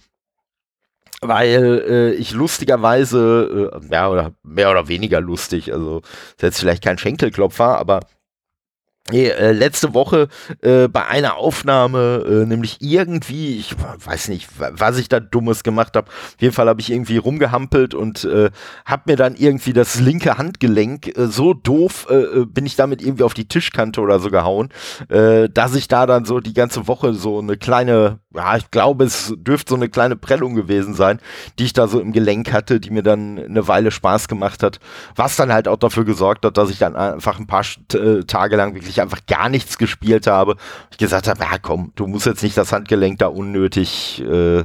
Weil 1.20 1.84
äh, 1.88 2.12
ich 2.12 2.32
lustigerweise, 2.32 3.72
äh, 3.72 3.92
ja, 3.92 4.10
oder 4.10 4.32
mehr 4.42 4.70
oder 4.70 4.88
weniger 4.88 5.20
lustig, 5.20 5.72
also 5.72 6.00
ist 6.00 6.42
jetzt 6.42 6.60
vielleicht 6.60 6.84
kein 6.84 6.98
Schenkelklopfer, 6.98 7.78
aber 7.78 8.00
Nee, 9.10 9.28
äh, 9.28 9.52
letzte 9.52 9.92
Woche 9.92 10.28
äh, 10.62 10.88
bei 10.88 11.06
einer 11.06 11.36
Aufnahme, 11.36 12.24
äh, 12.26 12.46
nämlich 12.46 12.78
irgendwie, 12.80 13.58
ich 13.58 13.76
weiß 13.78 14.28
nicht, 14.28 14.48
was 14.56 14.96
ich 14.96 15.10
da 15.10 15.20
Dummes 15.20 15.62
gemacht 15.62 15.94
habe. 15.94 16.08
Auf 16.08 16.36
jeden 16.38 16.54
Fall 16.54 16.68
habe 16.70 16.80
ich 16.80 16.90
irgendwie 16.90 17.18
rumgehampelt 17.18 17.92
und 17.92 18.24
äh, 18.24 18.50
habe 18.86 19.02
mir 19.04 19.16
dann 19.16 19.36
irgendwie 19.36 19.74
das 19.74 20.00
linke 20.00 20.38
Handgelenk 20.38 21.18
äh, 21.18 21.26
so 21.26 21.52
doof, 21.52 22.06
äh, 22.08 22.14
äh, 22.14 22.46
bin 22.46 22.64
ich 22.64 22.76
damit 22.76 23.02
irgendwie 23.02 23.24
auf 23.24 23.34
die 23.34 23.46
Tischkante 23.46 24.00
oder 24.00 24.20
so 24.20 24.30
gehauen, 24.30 24.70
äh, 25.10 25.50
dass 25.50 25.74
ich 25.74 25.86
da 25.86 26.06
dann 26.06 26.24
so 26.24 26.40
die 26.40 26.54
ganze 26.54 26.88
Woche 26.88 27.12
so 27.12 27.40
eine 27.40 27.58
kleine, 27.58 28.20
ja, 28.34 28.56
ich 28.56 28.70
glaube, 28.70 29.04
es 29.04 29.34
dürfte 29.36 29.72
so 29.72 29.76
eine 29.76 29.90
kleine 29.90 30.16
Prellung 30.16 30.54
gewesen 30.54 30.94
sein, 30.94 31.20
die 31.58 31.64
ich 31.64 31.74
da 31.74 31.88
so 31.88 32.00
im 32.00 32.12
Gelenk 32.12 32.54
hatte, 32.54 32.80
die 32.80 32.88
mir 32.88 33.02
dann 33.02 33.38
eine 33.38 33.68
Weile 33.68 33.90
Spaß 33.90 34.28
gemacht 34.28 34.62
hat, 34.62 34.80
was 35.14 35.36
dann 35.36 35.52
halt 35.52 35.68
auch 35.68 35.76
dafür 35.76 36.06
gesorgt 36.06 36.46
hat, 36.46 36.56
dass 36.56 36.70
ich 36.70 36.78
dann 36.78 36.96
einfach 36.96 37.38
ein 37.38 37.46
paar 37.46 37.66
äh, 37.92 38.24
Tage 38.24 38.56
lang 38.56 38.72
wirklich 38.74 38.93
ich 38.94 39.00
einfach 39.00 39.26
gar 39.26 39.48
nichts 39.48 39.78
gespielt 39.78 40.26
habe. 40.26 40.56
Ich 40.90 40.98
gesagt 40.98 41.28
habe, 41.28 41.42
ja 41.42 41.58
komm, 41.58 41.92
du 41.96 42.06
musst 42.06 42.26
jetzt 42.26 42.42
nicht 42.42 42.56
das 42.56 42.72
Handgelenk 42.72 43.18
da 43.18 43.26
unnötig 43.26 44.22
äh, 44.22 44.64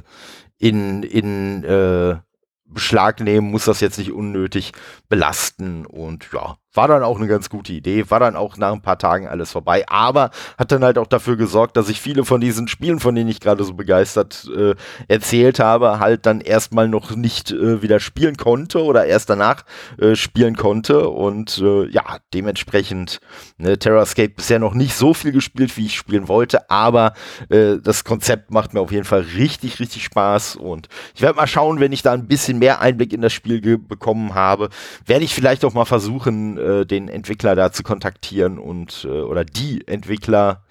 in, 0.57 1.03
in 1.03 1.63
äh, 1.63 2.17
Beschlag 2.65 3.19
nehmen, 3.19 3.49
muss 3.49 3.65
das 3.65 3.79
jetzt 3.79 3.97
nicht 3.97 4.11
unnötig 4.11 4.73
belasten 5.09 5.85
und 5.85 6.29
ja, 6.33 6.57
war 6.79 6.87
dann 6.87 7.03
auch 7.03 7.17
eine 7.17 7.27
ganz 7.27 7.49
gute 7.49 7.73
Idee, 7.73 8.09
war 8.09 8.21
dann 8.21 8.37
auch 8.37 8.55
nach 8.55 8.71
ein 8.71 8.79
paar 8.79 8.97
Tagen 8.97 9.27
alles 9.27 9.51
vorbei, 9.51 9.83
aber 9.89 10.29
hat 10.57 10.71
dann 10.71 10.81
halt 10.81 10.97
auch 10.97 11.07
dafür 11.07 11.35
gesorgt, 11.35 11.75
dass 11.75 11.89
ich 11.89 11.99
viele 11.99 12.23
von 12.23 12.39
diesen 12.39 12.69
Spielen, 12.69 13.01
von 13.01 13.15
denen 13.15 13.29
ich 13.29 13.41
gerade 13.41 13.65
so 13.65 13.73
begeistert 13.73 14.49
äh, 14.55 14.75
erzählt 15.09 15.59
habe, 15.59 15.99
halt 15.99 16.25
dann 16.25 16.39
erstmal 16.39 16.87
noch 16.87 17.13
nicht 17.17 17.51
äh, 17.51 17.81
wieder 17.81 17.99
spielen 17.99 18.37
konnte 18.37 18.81
oder 18.81 19.05
erst 19.05 19.29
danach 19.29 19.65
äh, 19.97 20.15
spielen 20.15 20.55
konnte. 20.55 21.09
Und 21.09 21.57
äh, 21.57 21.89
ja, 21.89 22.19
dementsprechend 22.33 23.19
ne, 23.57 23.77
Terrascape 23.77 24.29
bisher 24.29 24.59
noch 24.59 24.73
nicht 24.73 24.95
so 24.95 25.13
viel 25.13 25.33
gespielt, 25.33 25.75
wie 25.75 25.87
ich 25.87 25.97
spielen 25.97 26.29
wollte, 26.29 26.69
aber 26.69 27.11
äh, 27.49 27.75
das 27.83 28.05
Konzept 28.05 28.51
macht 28.51 28.73
mir 28.73 28.79
auf 28.79 28.93
jeden 28.93 29.03
Fall 29.03 29.25
richtig, 29.35 29.81
richtig 29.81 30.05
Spaß. 30.05 30.55
Und 30.55 30.87
ich 31.13 31.21
werde 31.21 31.35
mal 31.35 31.45
schauen, 31.45 31.81
wenn 31.81 31.91
ich 31.91 32.03
da 32.03 32.13
ein 32.13 32.29
bisschen 32.29 32.57
mehr 32.57 32.79
Einblick 32.79 33.11
in 33.11 33.19
das 33.19 33.33
Spiel 33.33 33.77
bekommen 33.77 34.33
habe, 34.33 34.69
werde 35.05 35.25
ich 35.25 35.35
vielleicht 35.35 35.65
auch 35.65 35.73
mal 35.73 35.83
versuchen, 35.83 36.57
äh, 36.69 36.85
den 36.85 37.07
Entwickler 37.07 37.55
da 37.55 37.71
zu 37.71 37.83
kontaktieren 37.83 38.59
und 38.59 39.05
äh, 39.05 39.21
oder 39.21 39.45
die 39.45 39.87
Entwickler 39.87 40.63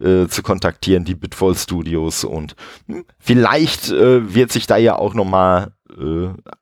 äh, 0.00 0.26
zu 0.26 0.42
kontaktieren, 0.42 1.04
die 1.04 1.14
Bitfall 1.14 1.54
Studios 1.54 2.24
und 2.24 2.56
hm, 2.86 3.04
vielleicht 3.18 3.90
äh, 3.90 4.34
wird 4.34 4.52
sich 4.52 4.66
da 4.66 4.76
ja 4.76 4.96
auch 4.96 5.14
nochmal 5.14 5.72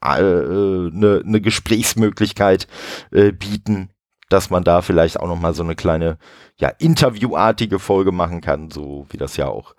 eine 0.01 0.21
äh, 0.21 0.89
äh, 0.89 0.91
ne, 0.93 1.23
ne 1.25 1.41
Gesprächsmöglichkeit 1.41 2.67
äh, 3.11 3.33
bieten, 3.33 3.91
dass 4.29 4.51
man 4.51 4.65
da 4.65 4.83
vielleicht 4.83 5.21
auch 5.21 5.29
nochmal 5.29 5.55
so 5.55 5.63
eine 5.63 5.75
kleine 5.75 6.19
ja 6.57 6.69
interviewartige 6.69 7.79
Folge 7.79 8.13
machen 8.13 8.41
kann, 8.41 8.71
so 8.71 9.07
wie 9.11 9.17
das 9.17 9.37
ja 9.37 9.49
auch 9.49 9.75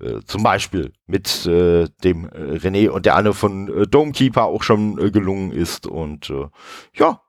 äh, 0.00 0.20
zum 0.26 0.42
Beispiel 0.42 0.92
mit 1.06 1.46
äh, 1.46 1.88
dem 2.04 2.26
René 2.28 2.90
und 2.90 3.06
der 3.06 3.16
Anne 3.16 3.32
von 3.32 3.68
äh, 3.68 3.86
Domekeeper 3.86 4.44
auch 4.44 4.62
schon 4.62 4.96
gelungen 5.12 5.52
ist. 5.52 5.86
Und 5.86 6.32
ja, 6.94 7.20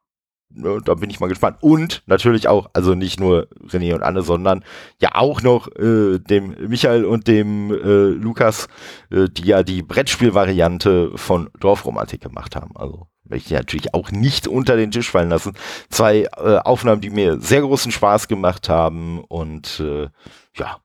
da 0.49 0.93
bin 0.95 1.09
ich 1.09 1.19
mal 1.19 1.27
gespannt. 1.27 1.57
Und 1.61 2.03
natürlich 2.05 2.47
auch, 2.47 2.69
also 2.73 2.95
nicht 2.95 3.19
nur 3.19 3.47
René 3.67 3.93
und 3.93 4.03
Anne, 4.03 4.21
sondern 4.21 4.63
ja 5.01 5.09
auch 5.15 5.41
noch 5.41 5.67
äh, 5.75 6.19
dem 6.19 6.55
Michael 6.67 7.05
und 7.05 7.27
dem 7.27 7.71
äh, 7.71 8.09
Lukas, 8.09 8.67
äh, 9.11 9.27
die 9.29 9.45
ja 9.45 9.63
die 9.63 9.83
Brettspielvariante 9.83 11.11
von 11.15 11.49
Dorfromantik 11.59 12.21
gemacht 12.21 12.55
haben. 12.55 12.71
Also 12.75 13.07
möchte 13.23 13.47
ich 13.47 13.59
natürlich 13.59 13.93
auch 13.93 14.11
nicht 14.11 14.47
unter 14.47 14.77
den 14.77 14.91
Tisch 14.91 15.11
fallen 15.11 15.29
lassen. 15.29 15.53
Zwei 15.89 16.27
äh, 16.37 16.57
Aufnahmen, 16.59 17.01
die 17.01 17.09
mir 17.09 17.39
sehr 17.39 17.61
großen 17.61 17.91
Spaß 17.91 18.27
gemacht 18.27 18.69
haben 18.69 19.19
und 19.19 19.79
äh, 19.81 20.07
ja, 20.55 20.77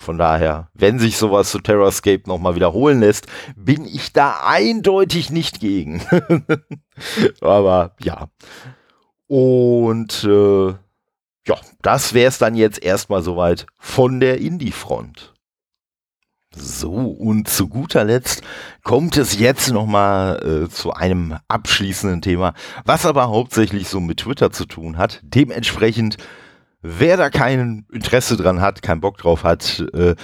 von 0.00 0.16
daher, 0.16 0.70
wenn 0.72 0.98
sich 0.98 1.18
sowas 1.18 1.50
zu 1.50 1.58
Terrascape 1.58 2.22
nochmal 2.26 2.54
wiederholen 2.54 3.00
lässt, 3.00 3.26
bin 3.54 3.84
ich 3.84 4.14
da 4.14 4.40
eindeutig 4.46 5.30
nicht 5.30 5.60
gegen. 5.60 6.02
Aber 7.42 7.94
ja. 8.00 8.28
Und 9.30 10.24
äh, 10.24 10.68
ja, 11.46 11.56
das 11.82 12.14
wäre 12.14 12.28
es 12.28 12.38
dann 12.38 12.54
jetzt 12.54 12.82
erstmal 12.82 13.22
soweit 13.22 13.66
von 13.78 14.18
der 14.18 14.38
Indie-Front. 14.40 15.34
So, 16.52 16.90
und 16.90 17.48
zu 17.48 17.68
guter 17.68 18.02
Letzt 18.02 18.42
kommt 18.82 19.16
es 19.16 19.38
jetzt 19.38 19.70
nochmal 19.70 20.64
äh, 20.64 20.68
zu 20.68 20.92
einem 20.92 21.36
abschließenden 21.46 22.22
Thema, 22.22 22.54
was 22.84 23.06
aber 23.06 23.28
hauptsächlich 23.28 23.88
so 23.88 24.00
mit 24.00 24.18
Twitter 24.18 24.50
zu 24.50 24.66
tun 24.66 24.98
hat. 24.98 25.20
Dementsprechend 25.22 26.16
Wer 26.82 27.16
da 27.16 27.28
kein 27.28 27.84
Interesse 27.92 28.36
dran 28.36 28.60
hat, 28.60 28.82
keinen 28.82 29.02
Bock 29.02 29.18
drauf 29.18 29.44
hat, 29.44 29.84
äh, 29.92 30.14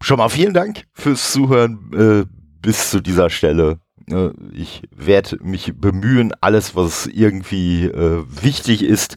schon 0.00 0.18
mal 0.18 0.28
vielen 0.28 0.54
Dank 0.54 0.84
fürs 0.92 1.32
Zuhören 1.32 1.90
äh, 1.92 2.24
bis 2.60 2.90
zu 2.90 3.00
dieser 3.00 3.30
Stelle. 3.30 3.80
Äh, 4.12 4.32
ich 4.54 4.82
werde 4.94 5.38
mich 5.42 5.72
bemühen, 5.76 6.32
alles, 6.40 6.74
was 6.76 7.06
irgendwie 7.06 7.84
äh, 7.84 8.24
wichtig 8.28 8.82
ist, 8.82 9.16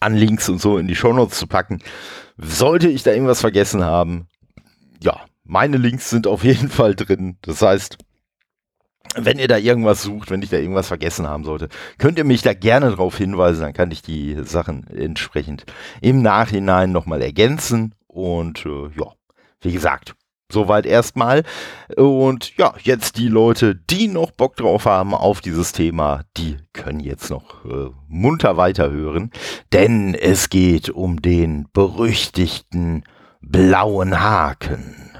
an 0.00 0.14
Links 0.14 0.48
und 0.48 0.60
so 0.60 0.78
in 0.78 0.88
die 0.88 0.96
Shownotes 0.96 1.38
zu 1.38 1.46
packen. 1.46 1.82
Sollte 2.38 2.88
ich 2.88 3.02
da 3.02 3.12
irgendwas 3.12 3.40
vergessen 3.40 3.84
haben, 3.84 4.26
ja, 5.02 5.20
meine 5.44 5.76
Links 5.76 6.10
sind 6.10 6.26
auf 6.26 6.44
jeden 6.44 6.68
Fall 6.70 6.94
drin. 6.94 7.38
Das 7.42 7.62
heißt, 7.62 7.98
wenn 9.14 9.38
ihr 9.38 9.48
da 9.48 9.56
irgendwas 9.56 10.02
sucht, 10.02 10.30
wenn 10.30 10.42
ich 10.42 10.50
da 10.50 10.58
irgendwas 10.58 10.88
vergessen 10.88 11.26
haben 11.26 11.44
sollte, 11.44 11.68
könnt 11.98 12.18
ihr 12.18 12.24
mich 12.24 12.42
da 12.42 12.54
gerne 12.54 12.90
darauf 12.90 13.16
hinweisen, 13.16 13.62
dann 13.62 13.72
kann 13.72 13.90
ich 13.90 14.02
die 14.02 14.36
Sachen 14.44 14.86
entsprechend 14.88 15.64
im 16.00 16.22
Nachhinein 16.22 16.92
nochmal 16.92 17.22
ergänzen. 17.22 17.94
Und 18.06 18.66
äh, 18.66 18.88
ja, 18.98 19.12
wie 19.60 19.72
gesagt, 19.72 20.14
soweit 20.50 20.86
erstmal. 20.86 21.42
Und 21.96 22.56
ja, 22.56 22.74
jetzt 22.82 23.18
die 23.18 23.28
Leute, 23.28 23.74
die 23.74 24.08
noch 24.08 24.30
Bock 24.30 24.56
drauf 24.56 24.84
haben 24.84 25.14
auf 25.14 25.40
dieses 25.40 25.72
Thema, 25.72 26.22
die 26.36 26.58
können 26.72 27.00
jetzt 27.00 27.30
noch 27.30 27.64
äh, 27.64 27.90
munter 28.08 28.56
weiterhören, 28.56 29.30
denn 29.72 30.14
es 30.14 30.48
geht 30.48 30.90
um 30.90 31.20
den 31.22 31.66
berüchtigten 31.72 33.04
blauen 33.40 34.20
Haken. 34.20 35.12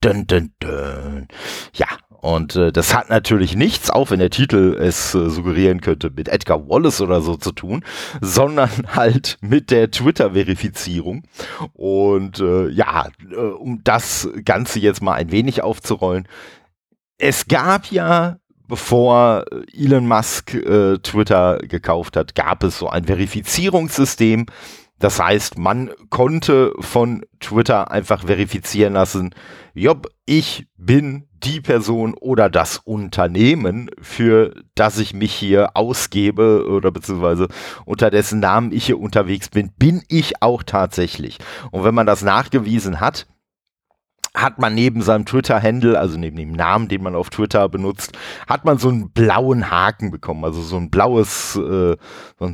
Dun, 0.00 0.26
dun, 0.26 0.52
dun. 0.60 1.28
Ja, 1.74 1.86
und 2.24 2.56
äh, 2.56 2.72
das 2.72 2.94
hat 2.94 3.10
natürlich 3.10 3.54
nichts, 3.54 3.90
auch 3.90 4.10
wenn 4.10 4.18
der 4.18 4.30
Titel 4.30 4.78
es 4.80 5.14
äh, 5.14 5.28
suggerieren 5.28 5.82
könnte, 5.82 6.10
mit 6.10 6.30
Edgar 6.30 6.70
Wallace 6.70 7.02
oder 7.02 7.20
so 7.20 7.36
zu 7.36 7.52
tun, 7.52 7.84
sondern 8.22 8.70
halt 8.94 9.36
mit 9.42 9.70
der 9.70 9.90
Twitter-Verifizierung. 9.90 11.24
Und 11.74 12.40
äh, 12.40 12.68
ja, 12.70 13.08
äh, 13.30 13.36
um 13.36 13.82
das 13.84 14.30
Ganze 14.42 14.80
jetzt 14.80 15.02
mal 15.02 15.12
ein 15.12 15.32
wenig 15.32 15.62
aufzurollen. 15.62 16.26
Es 17.18 17.46
gab 17.46 17.90
ja 17.90 18.38
bevor 18.66 19.44
Elon 19.74 20.06
Musk 20.06 20.54
äh, 20.54 20.96
Twitter 21.00 21.58
gekauft 21.58 22.16
hat, 22.16 22.34
gab 22.34 22.64
es 22.64 22.78
so 22.78 22.88
ein 22.88 23.04
Verifizierungssystem. 23.04 24.46
Das 25.04 25.20
heißt, 25.20 25.58
man 25.58 25.90
konnte 26.08 26.72
von 26.80 27.26
Twitter 27.38 27.90
einfach 27.90 28.24
verifizieren 28.24 28.94
lassen, 28.94 29.34
job, 29.74 30.08
ich 30.24 30.66
bin 30.78 31.28
die 31.44 31.60
Person 31.60 32.14
oder 32.14 32.48
das 32.48 32.78
Unternehmen, 32.78 33.90
für 34.00 34.54
das 34.74 34.96
ich 34.96 35.12
mich 35.12 35.34
hier 35.34 35.76
ausgebe 35.76 36.66
oder 36.66 36.90
beziehungsweise 36.90 37.48
unter 37.84 38.10
dessen 38.10 38.40
Namen 38.40 38.72
ich 38.72 38.86
hier 38.86 38.98
unterwegs 38.98 39.50
bin, 39.50 39.72
bin 39.76 40.00
ich 40.08 40.40
auch 40.40 40.62
tatsächlich. 40.62 41.36
Und 41.70 41.84
wenn 41.84 41.94
man 41.94 42.06
das 42.06 42.22
nachgewiesen 42.22 42.98
hat, 42.98 43.26
hat 44.34 44.58
man 44.58 44.74
neben 44.74 45.00
seinem 45.00 45.24
Twitter-Handle, 45.26 45.98
also 45.98 46.18
neben 46.18 46.36
dem 46.36 46.52
Namen, 46.52 46.88
den 46.88 47.02
man 47.02 47.14
auf 47.14 47.30
Twitter 47.30 47.68
benutzt, 47.68 48.12
hat 48.48 48.64
man 48.64 48.78
so 48.78 48.88
einen 48.88 49.10
blauen 49.10 49.70
Haken 49.70 50.10
bekommen. 50.10 50.44
Also 50.44 50.60
so 50.60 50.76
ein 50.76 50.90
blaues, 50.90 51.54
äh, 51.56 51.96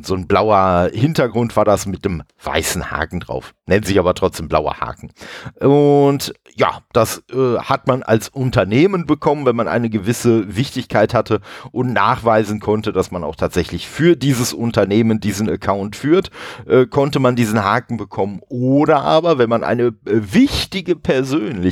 so 0.03 0.15
ein 0.15 0.27
blauer 0.27 0.91
Hintergrund 0.93 1.57
war 1.57 1.65
das 1.65 1.87
mit 1.87 2.05
einem 2.05 2.23
weißen 2.43 2.91
Haken 2.91 3.21
drauf. 3.21 3.55
Nennt 3.67 3.87
sich 3.87 3.99
aber 3.99 4.15
trotzdem 4.15 4.49
blauer 4.49 4.81
Haken. 4.81 5.11
Und 5.59 6.35
ja, 6.55 6.81
das 6.93 7.23
äh, 7.33 7.57
hat 7.59 7.87
man 7.87 8.03
als 8.03 8.29
Unternehmen 8.29 9.07
bekommen, 9.07 9.47
wenn 9.47 9.57
man 9.57 9.69
eine 9.69 9.89
gewisse 9.89 10.55
Wichtigkeit 10.55 11.15
hatte 11.15 11.41
und 11.73 11.95
nachweisen 11.95 12.61
konnte, 12.61 12.93
dass 12.93 13.11
man 13.11 13.25
auch 13.25 13.37
tatsächlich 13.37 13.89
für 13.89 14.17
dieses 14.17 14.53
Unternehmen 14.53 15.21
diesen 15.21 15.49
Account 15.49 15.97
führt, 15.97 16.31
äh, 16.67 16.85
konnte 16.85 17.21
man 17.21 17.37
diesen 17.37 17.65
Haken 17.65 17.97
bekommen. 17.97 18.41
Oder 18.49 19.03
aber, 19.03 19.39
wenn 19.39 19.49
man 19.49 19.65
eine 19.65 19.85
äh, 19.85 19.93
wichtige 20.05 20.95
Persönlichkeit 20.95 21.70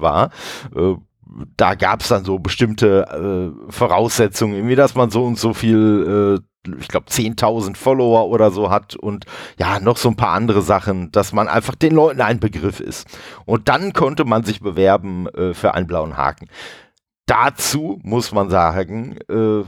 war, 0.00 0.30
äh, 0.74 0.94
da 1.56 1.74
gab 1.74 2.00
es 2.00 2.08
dann 2.08 2.24
so 2.24 2.38
bestimmte 2.38 3.54
äh, 3.68 3.70
Voraussetzungen, 3.70 4.68
wie 4.68 4.74
dass 4.74 4.94
man 4.94 5.10
so 5.10 5.24
und 5.24 5.38
so 5.38 5.54
viel 5.54 6.40
äh, 6.40 6.44
ich 6.78 6.88
glaube, 6.88 7.06
10.000 7.06 7.76
Follower 7.76 8.28
oder 8.28 8.50
so 8.50 8.70
hat 8.70 8.94
und 8.94 9.24
ja, 9.58 9.80
noch 9.80 9.96
so 9.96 10.10
ein 10.10 10.16
paar 10.16 10.34
andere 10.34 10.62
Sachen, 10.62 11.10
dass 11.10 11.32
man 11.32 11.48
einfach 11.48 11.74
den 11.74 11.94
Leuten 11.94 12.20
ein 12.20 12.38
Begriff 12.38 12.80
ist. 12.80 13.06
Und 13.46 13.68
dann 13.68 13.92
konnte 13.92 14.24
man 14.24 14.44
sich 14.44 14.60
bewerben 14.60 15.26
äh, 15.28 15.54
für 15.54 15.74
einen 15.74 15.86
blauen 15.86 16.16
Haken. 16.16 16.48
Dazu 17.26 17.98
muss 18.02 18.32
man 18.32 18.50
sagen, 18.50 19.16
äh, 19.30 19.62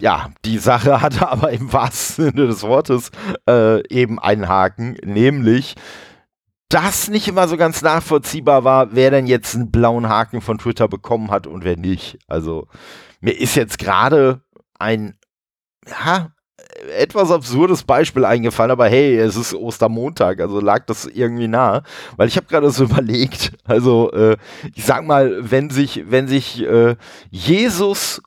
ja, 0.00 0.30
die 0.44 0.58
Sache 0.58 1.02
hatte 1.02 1.28
aber 1.28 1.50
im 1.50 1.72
wahrsten 1.72 2.26
Sinne 2.26 2.46
des 2.46 2.62
Wortes 2.62 3.10
äh, 3.48 3.86
eben 3.88 4.18
einen 4.18 4.48
Haken, 4.48 4.96
nämlich 5.04 5.74
das 6.68 7.08
nicht 7.08 7.28
immer 7.28 7.48
so 7.48 7.56
ganz 7.56 7.82
nachvollziehbar 7.82 8.64
war, 8.64 8.94
wer 8.94 9.10
denn 9.10 9.26
jetzt 9.26 9.54
einen 9.54 9.70
blauen 9.70 10.08
Haken 10.08 10.40
von 10.40 10.58
Twitter 10.58 10.88
bekommen 10.88 11.30
hat 11.30 11.46
und 11.46 11.64
wer 11.64 11.76
nicht. 11.76 12.18
Also 12.26 12.68
mir 13.20 13.32
ist 13.32 13.54
jetzt 13.54 13.78
gerade 13.78 14.42
ein 14.78 15.18
ja, 15.88 16.30
etwas 16.96 17.30
absurdes 17.30 17.84
Beispiel 17.84 18.24
eingefallen, 18.24 18.70
aber 18.70 18.88
hey, 18.88 19.16
es 19.16 19.36
ist 19.36 19.54
Ostermontag, 19.54 20.40
also 20.40 20.60
lag 20.60 20.84
das 20.86 21.06
irgendwie 21.06 21.48
nah, 21.48 21.82
weil 22.16 22.28
ich 22.28 22.36
habe 22.36 22.46
gerade 22.46 22.70
so 22.70 22.84
überlegt, 22.84 23.52
also 23.64 24.12
äh, 24.12 24.36
ich 24.74 24.84
sag 24.84 25.04
mal, 25.04 25.50
wenn 25.50 25.70
sich, 25.70 26.04
wenn 26.08 26.28
sich 26.28 26.62
äh, 26.62 26.96
Jesus 27.30 28.22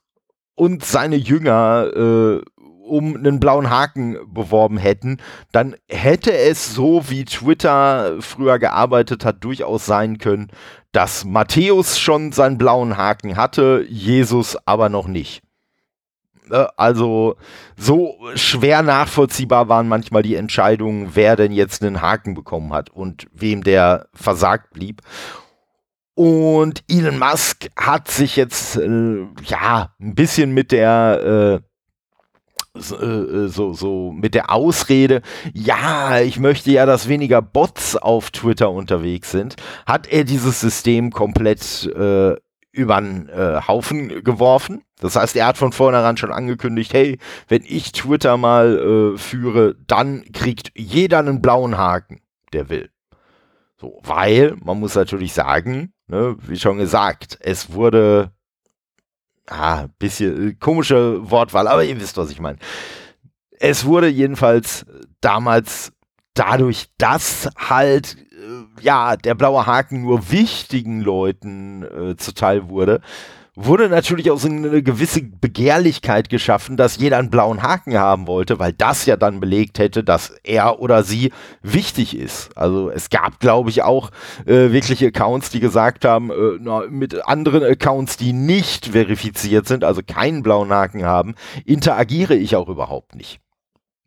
und 0.55 0.83
seine 0.83 1.15
Jünger 1.15 1.91
äh, 1.95 2.41
um 2.83 3.15
einen 3.15 3.39
blauen 3.39 3.69
Haken 3.69 4.17
beworben 4.27 4.77
hätten, 4.77 5.17
dann 5.51 5.75
hätte 5.87 6.33
es 6.33 6.73
so, 6.73 7.09
wie 7.09 7.25
Twitter 7.25 8.17
früher 8.21 8.59
gearbeitet 8.59 9.25
hat, 9.25 9.43
durchaus 9.43 9.85
sein 9.85 10.17
können, 10.17 10.49
dass 10.91 11.23
Matthäus 11.25 11.99
schon 11.99 12.31
seinen 12.31 12.57
blauen 12.57 12.97
Haken 12.97 13.37
hatte, 13.37 13.85
Jesus 13.87 14.57
aber 14.65 14.89
noch 14.89 15.07
nicht. 15.07 15.41
Ne? 16.51 16.69
Also 16.77 17.35
so 17.77 18.17
schwer 18.35 18.83
nachvollziehbar 18.83 19.69
waren 19.69 19.87
manchmal 19.87 20.21
die 20.21 20.35
Entscheidungen, 20.35 21.11
wer 21.13 21.35
denn 21.35 21.51
jetzt 21.51 21.81
einen 21.83 22.01
Haken 22.01 22.33
bekommen 22.33 22.73
hat 22.73 22.89
und 22.89 23.27
wem 23.33 23.63
der 23.63 24.07
versagt 24.13 24.73
blieb. 24.73 25.01
Und 26.13 26.83
Elon 26.89 27.17
Musk 27.17 27.69
hat 27.77 28.11
sich 28.11 28.35
jetzt 28.35 28.75
äh, 28.75 29.25
ja 29.45 29.93
ein 29.99 30.13
bisschen 30.13 30.51
mit 30.51 30.71
der 30.71 31.61
äh, 31.63 31.70
so, 32.73 32.97
äh, 32.97 33.47
so, 33.47 33.73
so 33.73 34.11
mit 34.11 34.33
der 34.33 34.51
Ausrede, 34.51 35.21
ja, 35.53 36.19
ich 36.21 36.39
möchte 36.39 36.71
ja, 36.71 36.85
dass 36.85 37.07
weniger 37.07 37.41
Bots 37.41 37.95
auf 37.95 38.31
Twitter 38.31 38.71
unterwegs 38.71 39.31
sind, 39.31 39.55
hat 39.85 40.07
er 40.07 40.23
dieses 40.23 40.61
System 40.61 41.11
komplett 41.11 41.85
äh, 41.87 42.35
über 42.71 43.01
den 43.01 43.27
äh, 43.29 43.61
Haufen 43.67 44.23
geworfen. 44.23 44.83
Das 44.99 45.15
heißt, 45.15 45.35
er 45.35 45.47
hat 45.47 45.57
von 45.57 45.73
vornherein 45.73 46.17
schon 46.17 46.31
angekündigt, 46.31 46.93
hey, 46.93 47.17
wenn 47.47 47.63
ich 47.65 47.91
Twitter 47.91 48.37
mal 48.37 48.77
äh, 49.15 49.17
führe, 49.17 49.75
dann 49.87 50.23
kriegt 50.31 50.71
jeder 50.75 51.19
einen 51.19 51.41
blauen 51.41 51.77
Haken, 51.77 52.21
der 52.53 52.69
will. 52.69 52.89
So, 53.77 53.99
weil, 54.03 54.55
man 54.63 54.79
muss 54.79 54.95
natürlich 54.95 55.33
sagen, 55.33 55.93
ne, 56.07 56.37
wie 56.39 56.57
schon 56.57 56.77
gesagt, 56.77 57.37
es 57.41 57.73
wurde, 57.73 58.31
ah, 59.51 59.87
bisschen 59.99 60.49
äh, 60.49 60.53
komische 60.53 61.29
Wortwahl, 61.29 61.67
aber 61.67 61.83
ihr 61.83 61.99
wisst, 61.99 62.17
was 62.17 62.31
ich 62.31 62.39
meine. 62.39 62.57
Es 63.59 63.85
wurde 63.85 64.07
jedenfalls 64.07 64.85
damals 65.19 65.91
dadurch, 66.33 66.87
dass 66.97 67.49
halt 67.57 68.17
äh, 68.31 68.81
ja 68.81 69.15
der 69.17 69.35
blaue 69.35 69.65
Haken 69.65 70.01
nur 70.01 70.31
wichtigen 70.31 71.01
Leuten 71.01 71.83
äh, 71.83 72.15
zuteil 72.15 72.69
wurde, 72.69 73.01
wurde 73.55 73.89
natürlich 73.89 74.31
auch 74.31 74.37
so 74.37 74.47
eine 74.47 74.81
gewisse 74.81 75.21
Begehrlichkeit 75.23 76.29
geschaffen, 76.29 76.77
dass 76.77 76.97
jeder 76.97 77.17
einen 77.17 77.29
blauen 77.29 77.61
Haken 77.61 77.97
haben 77.97 78.27
wollte, 78.27 78.59
weil 78.59 78.71
das 78.71 79.05
ja 79.05 79.17
dann 79.17 79.41
belegt 79.41 79.77
hätte, 79.77 80.03
dass 80.03 80.29
er 80.43 80.79
oder 80.79 81.03
sie 81.03 81.33
wichtig 81.61 82.17
ist. 82.17 82.55
Also 82.57 82.89
es 82.89 83.09
gab, 83.09 83.39
glaube 83.39 83.69
ich, 83.69 83.83
auch 83.83 84.11
äh, 84.45 84.71
wirkliche 84.71 85.07
Accounts, 85.07 85.49
die 85.49 85.59
gesagt 85.59 86.05
haben, 86.05 86.31
äh, 86.31 86.57
na, 86.59 86.83
mit 86.89 87.27
anderen 87.27 87.63
Accounts, 87.63 88.15
die 88.15 88.31
nicht 88.31 88.87
verifiziert 88.87 89.67
sind, 89.67 89.83
also 89.83 90.01
keinen 90.05 90.43
blauen 90.43 90.71
Haken 90.71 91.03
haben, 91.03 91.35
interagiere 91.65 92.35
ich 92.35 92.55
auch 92.55 92.69
überhaupt 92.69 93.15
nicht. 93.15 93.41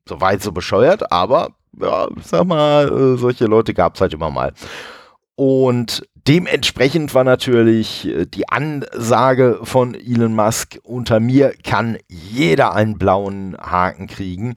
Soweit 0.09 0.42
so 0.42 0.53
bescheuert, 0.53 1.12
aber 1.12 1.51
ja, 1.78 2.09
sag 2.22 2.47
mal, 2.47 2.88
äh, 2.88 3.18
solche 3.18 3.45
Leute 3.47 3.74
gab 3.74 3.97
es 3.97 4.01
halt 4.01 4.14
immer 4.14 4.30
mal. 4.30 4.53
Und 5.37 6.07
dementsprechend 6.28 7.14
war 7.14 7.24
natürlich 7.24 8.07
äh, 8.07 8.26
die 8.26 8.49
Ansage 8.49 9.61
von 9.62 9.95
Elon 9.95 10.35
Musk, 10.35 10.78
unter 10.82 11.20
mir 11.20 11.55
kann 11.62 11.99
jeder 12.09 12.74
einen 12.74 12.99
blauen 12.99 13.57
Haken 13.59 14.07
kriegen. 14.07 14.55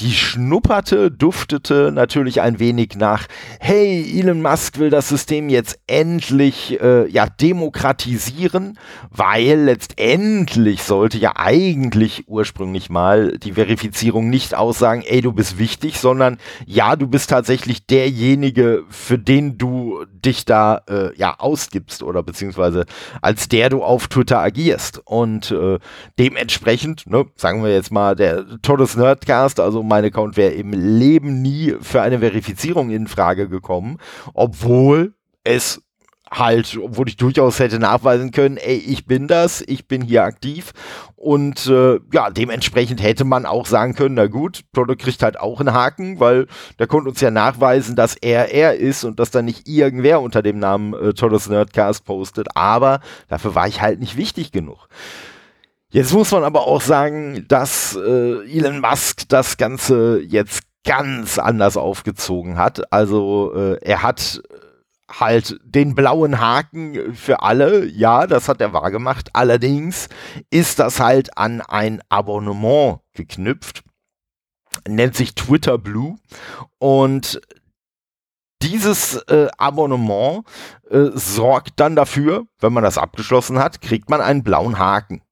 Die 0.00 0.10
schnupperte, 0.10 1.12
duftete 1.12 1.92
natürlich 1.94 2.40
ein 2.40 2.58
wenig 2.58 2.96
nach, 2.96 3.26
hey, 3.60 4.04
Elon 4.18 4.42
Musk 4.42 4.80
will 4.80 4.90
das 4.90 5.08
System 5.08 5.48
jetzt 5.48 5.78
endlich 5.86 6.80
äh, 6.80 7.08
ja, 7.08 7.26
demokratisieren, 7.26 8.76
weil 9.10 9.60
letztendlich 9.60 10.82
sollte 10.82 11.18
ja 11.18 11.34
eigentlich 11.36 12.24
ursprünglich 12.26 12.90
mal 12.90 13.38
die 13.38 13.52
Verifizierung 13.52 14.30
nicht 14.30 14.56
aussagen, 14.56 15.02
ey, 15.06 15.20
du 15.20 15.30
bist 15.30 15.58
wichtig, 15.58 16.00
sondern 16.00 16.38
ja, 16.66 16.96
du 16.96 17.06
bist 17.06 17.30
tatsächlich 17.30 17.86
derjenige, 17.86 18.82
für 18.88 19.18
den 19.18 19.58
du 19.58 20.04
dich 20.24 20.44
da 20.44 20.82
äh, 20.88 21.16
ja 21.16 21.38
ausgibst 21.38 22.02
oder 22.02 22.24
beziehungsweise 22.24 22.84
als 23.22 23.46
der 23.48 23.70
du 23.70 23.84
auf 23.84 24.08
Twitter 24.08 24.40
agierst. 24.40 25.00
Und 25.04 25.52
äh, 25.52 25.78
dementsprechend, 26.18 27.08
ne, 27.08 27.26
sagen 27.36 27.62
wir 27.62 27.72
jetzt 27.72 27.92
mal, 27.92 28.16
der 28.16 28.44
Todes 28.60 28.96
Nerdcast, 28.96 29.60
also 29.60 29.83
mein 29.84 30.04
Account 30.04 30.36
wäre 30.36 30.52
im 30.52 30.72
Leben 30.72 31.42
nie 31.42 31.74
für 31.80 32.02
eine 32.02 32.18
Verifizierung 32.18 32.90
in 32.90 33.06
Frage 33.06 33.48
gekommen, 33.48 33.98
obwohl 34.34 35.14
es 35.44 35.82
halt, 36.38 36.78
obwohl 36.82 37.08
ich 37.08 37.16
durchaus 37.16 37.58
hätte 37.58 37.78
nachweisen 37.78 38.30
können, 38.30 38.56
ey, 38.56 38.76
ich 38.76 39.06
bin 39.06 39.28
das, 39.28 39.62
ich 39.62 39.86
bin 39.86 40.02
hier 40.02 40.24
aktiv 40.24 40.72
und 41.16 41.66
äh, 41.66 42.00
ja, 42.12 42.30
dementsprechend 42.30 43.02
hätte 43.02 43.24
man 43.24 43.46
auch 43.46 43.66
sagen 43.66 43.94
können, 43.94 44.14
na 44.14 44.26
gut, 44.26 44.62
Toto 44.72 44.94
kriegt 44.96 45.22
halt 45.22 45.38
auch 45.38 45.60
einen 45.60 45.74
Haken, 45.74 46.20
weil 46.20 46.46
der 46.78 46.86
konnte 46.86 47.10
uns 47.10 47.20
ja 47.20 47.30
nachweisen, 47.30 47.96
dass 47.96 48.16
er 48.16 48.52
er 48.52 48.76
ist 48.76 49.04
und 49.04 49.20
dass 49.20 49.30
da 49.30 49.42
nicht 49.42 49.68
irgendwer 49.68 50.20
unter 50.20 50.42
dem 50.42 50.58
Namen 50.58 50.94
äh, 50.94 51.14
Totos 51.14 51.48
Nerdcast 51.48 52.04
postet, 52.04 52.48
aber 52.54 53.00
dafür 53.28 53.54
war 53.54 53.68
ich 53.68 53.80
halt 53.80 54.00
nicht 54.00 54.16
wichtig 54.16 54.52
genug. 54.52 54.88
Jetzt 55.94 56.12
muss 56.12 56.32
man 56.32 56.42
aber 56.42 56.66
auch 56.66 56.80
sagen, 56.80 57.44
dass 57.46 57.94
äh, 57.94 58.42
Elon 58.50 58.80
Musk 58.80 59.28
das 59.28 59.56
Ganze 59.58 60.20
jetzt 60.20 60.64
ganz 60.82 61.38
anders 61.38 61.76
aufgezogen 61.76 62.58
hat. 62.58 62.92
Also 62.92 63.54
äh, 63.54 63.78
er 63.80 64.02
hat 64.02 64.42
halt 65.08 65.60
den 65.62 65.94
blauen 65.94 66.40
Haken 66.40 67.14
für 67.14 67.42
alle, 67.42 67.86
ja, 67.86 68.26
das 68.26 68.48
hat 68.48 68.60
er 68.60 68.72
wahrgemacht. 68.72 69.36
Allerdings 69.36 70.08
ist 70.50 70.80
das 70.80 70.98
halt 70.98 71.38
an 71.38 71.60
ein 71.60 72.02
Abonnement 72.08 72.98
geknüpft, 73.12 73.84
nennt 74.88 75.14
sich 75.14 75.36
Twitter 75.36 75.78
Blue 75.78 76.16
und 76.80 77.40
dieses 78.62 79.14
äh, 79.28 79.46
Abonnement 79.58 80.42
äh, 80.90 81.10
sorgt 81.14 81.78
dann 81.78 81.94
dafür, 81.94 82.48
wenn 82.58 82.72
man 82.72 82.82
das 82.82 82.98
abgeschlossen 82.98 83.60
hat, 83.60 83.80
kriegt 83.80 84.10
man 84.10 84.20
einen 84.20 84.42
blauen 84.42 84.80
Haken. 84.80 85.22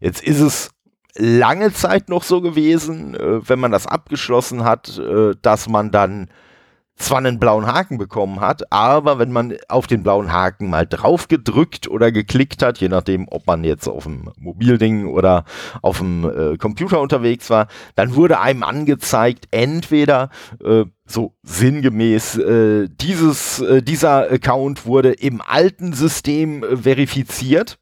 Jetzt 0.00 0.22
ist 0.22 0.40
es 0.40 0.70
lange 1.16 1.72
Zeit 1.72 2.08
noch 2.08 2.22
so 2.22 2.40
gewesen, 2.40 3.14
äh, 3.14 3.48
wenn 3.48 3.60
man 3.60 3.70
das 3.70 3.86
abgeschlossen 3.86 4.64
hat, 4.64 4.98
äh, 4.98 5.34
dass 5.42 5.68
man 5.68 5.90
dann 5.90 6.28
zwar 7.00 7.18
einen 7.18 7.38
blauen 7.38 7.66
Haken 7.66 7.96
bekommen 7.96 8.40
hat, 8.40 8.70
aber 8.70 9.18
wenn 9.18 9.32
man 9.32 9.56
auf 9.68 9.86
den 9.86 10.02
blauen 10.02 10.32
Haken 10.32 10.68
mal 10.68 10.86
drauf 10.86 11.28
gedrückt 11.28 11.88
oder 11.88 12.12
geklickt 12.12 12.62
hat, 12.62 12.78
je 12.78 12.88
nachdem, 12.88 13.26
ob 13.30 13.46
man 13.46 13.64
jetzt 13.64 13.88
auf 13.88 14.04
dem 14.04 14.30
Mobilding 14.38 15.06
oder 15.06 15.44
auf 15.80 15.98
dem 15.98 16.24
äh, 16.24 16.58
Computer 16.58 17.00
unterwegs 17.00 17.48
war, 17.48 17.68
dann 17.94 18.14
wurde 18.14 18.40
einem 18.40 18.62
angezeigt, 18.62 19.48
entweder 19.50 20.28
äh, 20.62 20.84
so 21.06 21.34
sinngemäß, 21.42 22.36
äh, 22.36 22.88
dieses, 23.00 23.60
äh, 23.60 23.82
dieser 23.82 24.30
Account 24.30 24.84
wurde 24.84 25.12
im 25.12 25.40
alten 25.40 25.94
System 25.94 26.62
äh, 26.62 26.76
verifiziert 26.76 27.79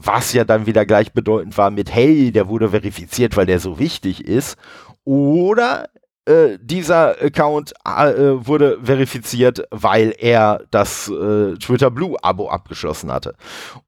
was 0.00 0.32
ja 0.32 0.44
dann 0.44 0.66
wieder 0.66 0.86
gleichbedeutend 0.86 1.58
war 1.58 1.70
mit, 1.70 1.92
hey, 1.92 2.30
der 2.30 2.48
wurde 2.48 2.70
verifiziert, 2.70 3.36
weil 3.36 3.46
der 3.46 3.58
so 3.58 3.78
wichtig 3.78 4.24
ist. 4.24 4.56
Oder 5.04 5.88
äh, 6.24 6.58
dieser 6.60 7.20
Account 7.20 7.72
äh, 7.84 8.46
wurde 8.46 8.78
verifiziert, 8.82 9.64
weil 9.70 10.14
er 10.16 10.62
das 10.70 11.08
äh, 11.08 11.54
Twitter 11.54 11.90
Blue 11.90 12.16
Abo 12.22 12.48
abgeschlossen 12.48 13.10
hatte. 13.10 13.34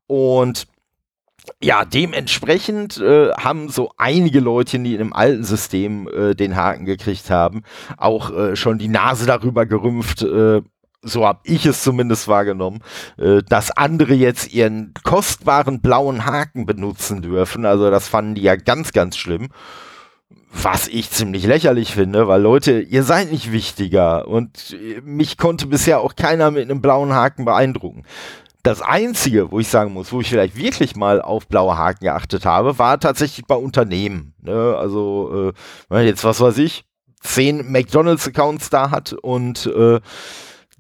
Und 0.07 0.67
ja, 1.63 1.85
dementsprechend 1.85 2.99
äh, 2.99 3.31
haben 3.33 3.69
so 3.69 3.93
einige 3.97 4.41
Leute, 4.41 4.79
die 4.79 4.93
in 4.93 4.99
dem 4.99 5.13
alten 5.13 5.45
System 5.45 6.09
äh, 6.09 6.35
den 6.35 6.57
Haken 6.57 6.87
gekriegt 6.87 7.31
haben, 7.31 7.63
auch 7.97 8.31
äh, 8.31 8.57
schon 8.57 8.79
die 8.79 8.89
Nase 8.89 9.27
darüber 9.27 9.67
gerümpft, 9.67 10.23
äh, 10.23 10.63
so 11.03 11.27
habe 11.27 11.41
ich 11.45 11.67
es 11.67 11.83
zumindest 11.83 12.29
wahrgenommen, 12.29 12.81
äh, 13.17 13.43
dass 13.43 13.71
andere 13.71 14.15
jetzt 14.15 14.53
ihren 14.53 14.93
kostbaren 15.03 15.81
blauen 15.81 16.27
Haken 16.27 16.67
benutzen 16.67 17.23
dürfen. 17.23 17.65
Also 17.65 17.91
das 17.91 18.09
fanden 18.09 18.35
die 18.35 18.43
ja 18.43 18.57
ganz, 18.57 18.93
ganz 18.93 19.17
schlimm. 19.17 19.49
Was 20.53 20.89
ich 20.89 21.11
ziemlich 21.11 21.47
lächerlich 21.47 21.95
finde, 21.95 22.27
weil 22.27 22.43
Leute, 22.43 22.81
ihr 22.81 23.05
seid 23.05 23.31
nicht 23.31 23.53
wichtiger 23.53 24.27
und 24.27 24.77
mich 25.05 25.39
konnte 25.39 25.69
bisher 25.69 26.01
auch 26.01 26.17
keiner 26.17 26.51
mit 26.51 26.65
einem 26.65 26.83
blauen 26.83 27.13
Haken 27.15 27.45
beeindrucken. 27.45 28.05
Das 28.65 28.83
Einzige, 28.83 29.53
wo 29.53 29.61
ich 29.61 29.69
sagen 29.69 29.93
muss, 29.93 30.13
wo 30.13 30.21
ich 30.21 30.29
vielleicht 30.29 30.57
wirklich 30.57 30.97
mal 30.97 31.23
auf 31.23 31.47
blaue 31.47 31.79
Haken 31.79 32.05
geachtet 32.05 32.45
habe, 32.47 32.79
war 32.79 32.99
tatsächlich 32.99 33.47
bei 33.47 33.55
Unternehmen. 33.55 34.35
Ne? 34.43 34.77
Also, 34.77 35.53
äh, 35.91 36.05
jetzt 36.05 36.25
was 36.25 36.41
weiß 36.41 36.59
ich, 36.59 36.85
zehn 37.23 37.71
McDonalds-Accounts 37.71 38.71
da 38.71 38.91
hat 38.91 39.13
und 39.13 39.67
äh, 39.67 40.01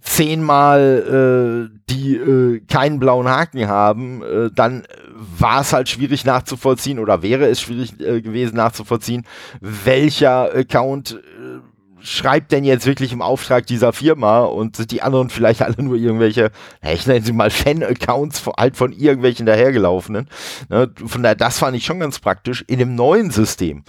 zehnmal 0.00 1.70
äh, 1.70 1.78
die 1.90 2.16
äh, 2.16 2.60
keinen 2.60 2.98
blauen 2.98 3.28
Haken 3.28 3.68
haben, 3.68 4.22
äh, 4.22 4.50
dann 4.54 4.84
war 5.14 5.60
es 5.60 5.72
halt 5.72 5.88
schwierig 5.88 6.24
nachzuvollziehen 6.24 6.98
oder 6.98 7.22
wäre 7.22 7.46
es 7.46 7.60
schwierig 7.60 8.00
äh, 8.00 8.20
gewesen 8.20 8.56
nachzuvollziehen, 8.56 9.26
welcher 9.60 10.54
Account 10.54 11.12
äh, 11.12 11.60
schreibt 12.02 12.52
denn 12.52 12.64
jetzt 12.64 12.86
wirklich 12.86 13.12
im 13.12 13.22
Auftrag 13.22 13.66
dieser 13.66 13.92
Firma 13.92 14.40
und 14.40 14.76
sind 14.76 14.90
die 14.90 15.02
anderen 15.02 15.30
vielleicht 15.30 15.62
alle 15.62 15.82
nur 15.82 15.96
irgendwelche, 15.96 16.50
ich 16.82 17.06
nenne 17.06 17.24
sie 17.24 17.32
mal 17.32 17.50
Fan-Accounts 17.50 18.44
halt 18.56 18.76
von 18.76 18.92
irgendwelchen 18.92 19.46
dahergelaufenen. 19.46 20.28
Ne? 20.68 20.90
Von 21.04 21.22
daher, 21.22 21.36
das 21.36 21.58
fand 21.58 21.76
ich 21.76 21.84
schon 21.84 22.00
ganz 22.00 22.18
praktisch. 22.18 22.64
In 22.66 22.78
dem 22.78 22.94
neuen 22.94 23.30
System 23.30 23.84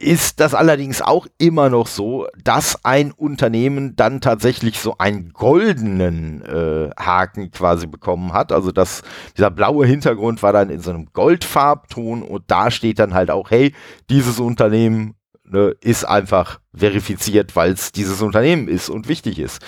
ist 0.00 0.40
das 0.40 0.54
allerdings 0.54 1.02
auch 1.02 1.26
immer 1.36 1.68
noch 1.68 1.86
so, 1.86 2.26
dass 2.42 2.84
ein 2.86 3.12
Unternehmen 3.12 3.96
dann 3.96 4.22
tatsächlich 4.22 4.80
so 4.80 4.96
einen 4.96 5.34
goldenen 5.34 6.42
äh, 6.42 6.90
Haken 6.98 7.50
quasi 7.50 7.86
bekommen 7.86 8.32
hat. 8.32 8.50
Also 8.50 8.72
dass 8.72 9.02
dieser 9.36 9.50
blaue 9.50 9.86
Hintergrund 9.86 10.42
war 10.42 10.54
dann 10.54 10.70
in 10.70 10.80
so 10.80 10.90
einem 10.90 11.12
Goldfarbton 11.12 12.22
und 12.22 12.44
da 12.46 12.70
steht 12.70 12.98
dann 12.98 13.12
halt 13.12 13.30
auch, 13.30 13.50
hey, 13.50 13.74
dieses 14.08 14.40
Unternehmen 14.40 15.16
ne, 15.44 15.74
ist 15.82 16.04
einfach 16.04 16.60
verifiziert, 16.74 17.54
weil 17.54 17.72
es 17.72 17.92
dieses 17.92 18.22
Unternehmen 18.22 18.68
ist 18.68 18.88
und 18.88 19.06
wichtig 19.06 19.38
ist. 19.38 19.60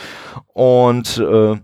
Und 0.47 1.19
äh, 1.19 1.57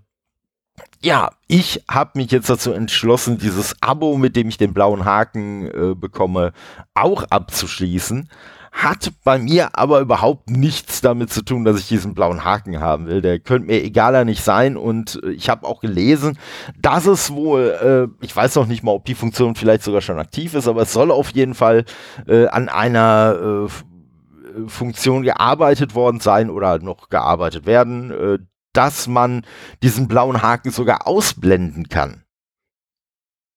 ja, 1.01 1.31
ich 1.47 1.85
habe 1.89 2.19
mich 2.19 2.31
jetzt 2.33 2.51
dazu 2.51 2.73
entschlossen, 2.73 3.39
dieses 3.39 3.81
Abo, 3.81 4.19
mit 4.19 4.37
dem 4.37 4.49
ich 4.51 4.59
den 4.59 4.75
blauen 4.75 5.07
Haken 5.07 5.69
äh, 5.69 5.95
bekomme, 5.95 6.53
auch 6.93 7.23
abzuschließen 7.31 8.29
hat 8.73 9.13
bei 9.25 9.39
mir 9.39 9.77
aber 9.77 10.01
überhaupt 10.01 10.51
nichts 10.51 11.01
damit 11.01 11.33
zu 11.33 11.43
tun, 11.43 11.65
dass 11.65 11.79
ich 11.79 11.89
diesen 11.89 12.15
blauen 12.15 12.45
Haken 12.45 12.81
haben 12.81 13.07
will. 13.07 13.21
Der 13.21 13.39
könnte 13.39 13.67
mir 13.67 13.83
egaler 13.83 14.25
nicht 14.25 14.43
sein 14.43 14.77
und 14.77 15.21
äh, 15.23 15.31
ich 15.31 15.49
habe 15.49 15.67
auch 15.67 15.81
gelesen, 15.81 16.39
dass 16.79 17.07
es 17.07 17.31
wohl, 17.31 18.11
äh, 18.21 18.25
ich 18.25 18.35
weiß 18.35 18.55
noch 18.57 18.67
nicht 18.67 18.83
mal, 18.83 18.93
ob 18.93 19.05
die 19.05 19.15
Funktion 19.15 19.55
vielleicht 19.55 19.83
sogar 19.83 20.01
schon 20.01 20.19
aktiv 20.19 20.55
ist, 20.55 20.69
aber 20.69 20.83
es 20.83 20.93
soll 20.93 21.11
auf 21.11 21.31
jeden 21.31 21.55
Fall 21.55 21.85
äh, 22.27 22.47
an 22.49 22.69
einer 22.69 23.67
äh, 23.67 24.69
Funktion 24.69 25.23
gearbeitet 25.23 25.95
worden 25.95 26.21
sein 26.21 26.51
oder 26.51 26.79
noch 26.79 27.09
gearbeitet 27.09 27.67
werden, 27.67 28.11
äh, 28.11 28.39
dass 28.73 29.07
man 29.07 29.45
diesen 29.83 30.09
blauen 30.09 30.43
Haken 30.43 30.71
sogar 30.71 31.07
ausblenden 31.07 31.89
kann. 31.89 32.25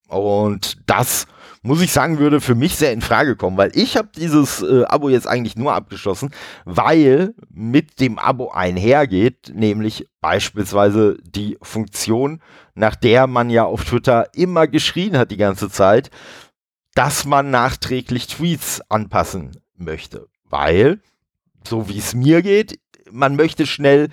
Und 0.08 0.78
das 0.88 1.28
muss 1.64 1.82
ich 1.82 1.92
sagen, 1.92 2.18
würde 2.18 2.42
für 2.42 2.56
mich 2.56 2.76
sehr 2.76 2.92
in 2.92 3.02
Frage 3.02 3.36
kommen, 3.36 3.58
weil 3.58 3.72
ich 3.76 3.96
habe 3.96 4.10
dieses 4.16 4.62
äh, 4.62 4.84
Abo 4.86 5.10
jetzt 5.10 5.28
eigentlich 5.28 5.56
nur 5.56 5.74
abgeschlossen, 5.74 6.32
weil 6.66 7.36
mit 7.50 8.00
dem 8.00 8.18
Abo 8.18 8.50
einhergeht, 8.52 9.52
nämlich 9.54 10.08
beispielsweise 10.22 11.18
die 11.24 11.58
Funktion, 11.62 12.42
nach 12.74 12.96
der 12.96 13.28
man 13.28 13.50
ja 13.50 13.66
auf 13.66 13.86
Twitter 13.86 14.30
immer 14.34 14.68
geschrien 14.68 15.18
hat 15.18 15.30
die 15.30 15.38
ganze 15.38 15.70
Zeit, 15.70 16.10
dass 16.96 17.26
man 17.26 17.52
nachträglich 17.52 18.28
Tweets 18.28 18.82
anpassen 18.90 19.52
möchte. 19.76 20.28
Weil, 20.50 21.00
so 21.66 21.88
wie 21.88 22.00
es 22.00 22.14
mir 22.14 22.42
geht, 22.42 22.80
man 23.12 23.36
möchte 23.36 23.68
schnell 23.68 24.10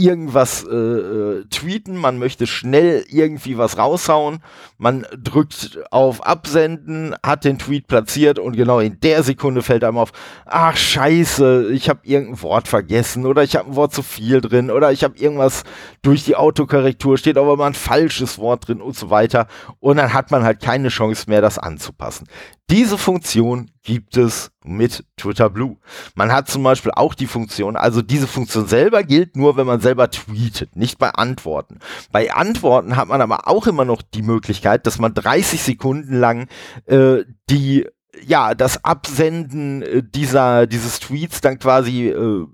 irgendwas 0.00 0.64
äh, 0.64 0.74
äh, 0.74 1.44
tweeten, 1.50 1.96
man 1.96 2.18
möchte 2.18 2.46
schnell 2.46 3.04
irgendwie 3.08 3.58
was 3.58 3.78
raushauen, 3.78 4.40
man 4.78 5.06
drückt 5.16 5.78
auf 5.90 6.26
Absenden, 6.26 7.14
hat 7.22 7.44
den 7.44 7.58
Tweet 7.58 7.86
platziert 7.86 8.38
und 8.38 8.56
genau 8.56 8.80
in 8.80 8.98
der 9.00 9.22
Sekunde 9.22 9.62
fällt 9.62 9.84
einem 9.84 9.98
auf, 9.98 10.12
ach 10.46 10.76
scheiße, 10.76 11.70
ich 11.72 11.88
habe 11.88 12.00
irgendein 12.04 12.42
Wort 12.42 12.68
vergessen 12.68 13.26
oder 13.26 13.42
ich 13.42 13.56
habe 13.56 13.70
ein 13.70 13.76
Wort 13.76 13.92
zu 13.92 14.02
viel 14.02 14.40
drin 14.40 14.70
oder 14.70 14.90
ich 14.92 15.04
habe 15.04 15.18
irgendwas 15.18 15.64
durch 16.02 16.24
die 16.24 16.36
Autokorrektur, 16.36 17.18
steht 17.18 17.36
aber 17.36 17.56
mal 17.56 17.66
ein 17.66 17.74
falsches 17.74 18.38
Wort 18.38 18.68
drin 18.68 18.80
und 18.80 18.96
so 18.96 19.10
weiter. 19.10 19.46
Und 19.80 19.98
dann 19.98 20.12
hat 20.12 20.30
man 20.30 20.42
halt 20.42 20.60
keine 20.60 20.88
Chance 20.88 21.24
mehr, 21.28 21.42
das 21.42 21.58
anzupassen. 21.58 22.26
Diese 22.70 22.98
Funktion 22.98 23.70
gibt 23.82 24.16
es 24.16 24.52
mit 24.64 25.04
Twitter 25.16 25.50
Blue. 25.50 25.76
Man 26.14 26.32
hat 26.32 26.48
zum 26.48 26.62
Beispiel 26.62 26.92
auch 26.94 27.14
die 27.14 27.26
Funktion, 27.26 27.76
also 27.76 28.00
diese 28.00 28.28
Funktion 28.28 28.68
selber 28.68 29.02
gilt 29.02 29.36
nur, 29.36 29.56
wenn 29.56 29.66
man 29.66 29.80
selber 29.80 30.08
tweetet, 30.08 30.76
nicht 30.76 30.98
bei 30.98 31.10
Antworten. 31.10 31.80
Bei 32.12 32.32
Antworten 32.32 32.96
hat 32.96 33.08
man 33.08 33.20
aber 33.20 33.48
auch 33.48 33.66
immer 33.66 33.84
noch 33.84 34.02
die 34.02 34.22
Möglichkeit, 34.22 34.86
dass 34.86 35.00
man 35.00 35.14
30 35.14 35.60
Sekunden 35.60 36.14
lang 36.14 36.46
äh, 36.86 37.24
die 37.50 37.86
ja, 38.24 38.54
das 38.54 38.84
Absenden 38.84 39.82
äh, 39.82 40.02
dieser, 40.02 40.66
dieses 40.66 41.00
Tweets 41.00 41.40
dann 41.40 41.58
quasi 41.58 42.08
äh, 42.08 42.46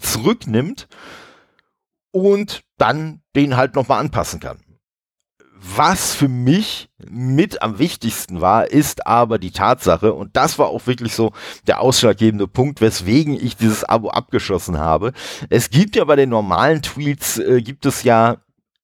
zurücknimmt 0.00 0.88
und 2.10 2.62
dann 2.76 3.22
den 3.36 3.56
halt 3.56 3.74
nochmal 3.74 4.00
anpassen 4.00 4.40
kann. 4.40 4.58
Was 5.62 6.14
für 6.14 6.28
mich 6.28 6.88
mit 7.06 7.60
am 7.60 7.78
wichtigsten 7.78 8.40
war, 8.40 8.70
ist 8.70 9.06
aber 9.06 9.38
die 9.38 9.50
Tatsache, 9.50 10.14
und 10.14 10.34
das 10.34 10.58
war 10.58 10.68
auch 10.68 10.86
wirklich 10.86 11.14
so 11.14 11.32
der 11.66 11.80
ausschlaggebende 11.80 12.48
Punkt, 12.48 12.80
weswegen 12.80 13.34
ich 13.34 13.56
dieses 13.58 13.84
Abo 13.84 14.08
abgeschlossen 14.08 14.78
habe. 14.78 15.12
Es 15.50 15.68
gibt 15.68 15.96
ja 15.96 16.04
bei 16.04 16.16
den 16.16 16.30
normalen 16.30 16.80
Tweets, 16.80 17.38
äh, 17.38 17.60
gibt 17.60 17.84
es 17.84 18.04
ja 18.04 18.38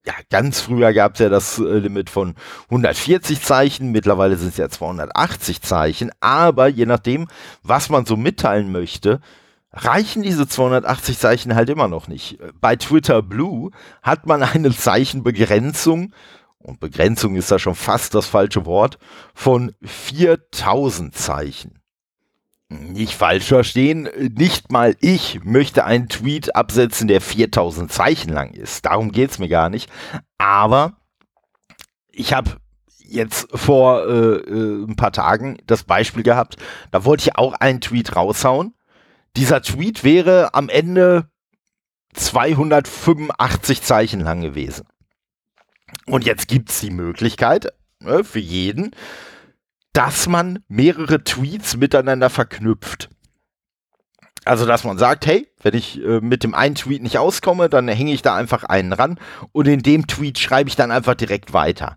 ja, 0.05 0.12
ganz 0.31 0.61
früher 0.61 0.93
gab 0.93 1.14
es 1.14 1.18
ja 1.18 1.29
das 1.29 1.59
äh, 1.59 1.79
Limit 1.79 2.11
von 2.11 2.35
140 2.66 3.41
Zeichen, 3.41 3.91
mittlerweile 3.91 4.37
sind 4.37 4.51
es 4.51 4.57
ja 4.57 4.68
280 4.68 5.62
Zeichen, 5.62 6.12
aber 6.20 6.68
je 6.68 6.87
nachdem, 6.87 7.27
was 7.64 7.89
man 7.89 8.07
so 8.07 8.16
mitteilen 8.16 8.70
möchte, 8.70 9.20
reichen 9.72 10.22
diese 10.22 10.47
280 10.47 11.18
Zeichen 11.18 11.55
halt 11.57 11.70
immer 11.70 11.89
noch 11.89 12.07
nicht. 12.07 12.39
Bei 12.61 12.77
Twitter 12.77 13.20
Blue 13.20 13.70
hat 14.03 14.27
man 14.27 14.43
eine 14.43 14.70
Zeichenbegrenzung 14.70 16.12
und 16.67 16.81
Begrenzung 16.81 17.37
ist 17.37 17.53
da 17.53 17.61
schon 17.61 17.77
fast 17.77 18.14
das 18.17 18.27
falsche 18.27 18.67
Wort, 18.67 18.99
von 19.35 19.73
4000 19.83 21.14
Zeichen. 21.14 21.79
Nicht 22.69 23.12
falsch 23.12 23.45
verstehen, 23.45 24.09
nicht 24.37 24.73
mal 24.73 24.97
ich 25.01 25.45
möchte 25.45 25.85
einen 25.85 26.09
Tweet 26.09 26.57
absetzen, 26.57 27.07
der 27.07 27.21
4000 27.21 27.93
Zeichen 27.93 28.33
lang 28.33 28.53
ist. 28.53 28.85
Darum 28.85 29.12
geht 29.12 29.31
es 29.31 29.39
mir 29.39 29.49
gar 29.49 29.71
nicht. 29.71 29.89
Aber 30.39 30.97
ich 32.11 32.35
habe 32.35 32.57
jetzt 32.99 33.47
vor 33.57 34.05
äh, 34.05 34.35
äh, 34.39 34.85
ein 34.87 34.97
paar 34.97 35.12
Tagen 35.12 35.59
das 35.69 35.85
Beispiel 35.85 36.25
gehabt, 36.25 36.57
da 36.91 37.05
wollte 37.05 37.29
ich 37.29 37.37
auch 37.37 37.53
einen 37.53 37.81
Tweet 37.81 38.17
raushauen. 38.17 38.75
Dieser 39.37 39.62
Tweet 39.62 40.03
wäre 40.03 40.53
am 40.53 40.69
Ende 40.69 41.31
285 42.14 43.83
Zeichen 43.83 44.19
lang 44.19 44.41
gewesen. 44.41 44.89
Und 46.05 46.25
jetzt 46.25 46.49
gibt 46.49 46.71
es 46.71 46.81
die 46.81 46.91
Möglichkeit 46.91 47.73
ne, 48.01 48.23
für 48.25 48.39
jeden, 48.39 48.93
dass 49.93 50.27
man 50.29 50.59
mehrere 50.69 51.25
Tweets 51.25 51.77
miteinander 51.77 52.29
verknüpft. 52.29 53.09
Also, 54.45 54.65
dass 54.65 54.85
man 54.85 54.97
sagt, 54.97 55.27
hey, 55.27 55.49
wenn 55.63 55.75
ich 55.75 56.01
äh, 56.01 56.21
mit 56.21 56.45
dem 56.45 56.55
einen 56.55 56.77
Tweet 56.77 57.03
nicht 57.03 57.19
auskomme, 57.19 57.69
dann 57.69 57.89
hänge 57.89 58.13
ich 58.13 58.23
da 58.23 58.37
einfach 58.37 58.63
einen 58.63 58.93
ran 58.93 59.19
und 59.51 59.67
in 59.67 59.83
dem 59.83 60.07
Tweet 60.07 60.39
schreibe 60.39 60.69
ich 60.69 60.77
dann 60.77 60.93
einfach 60.93 61.17
direkt 61.17 61.53
weiter. 61.53 61.97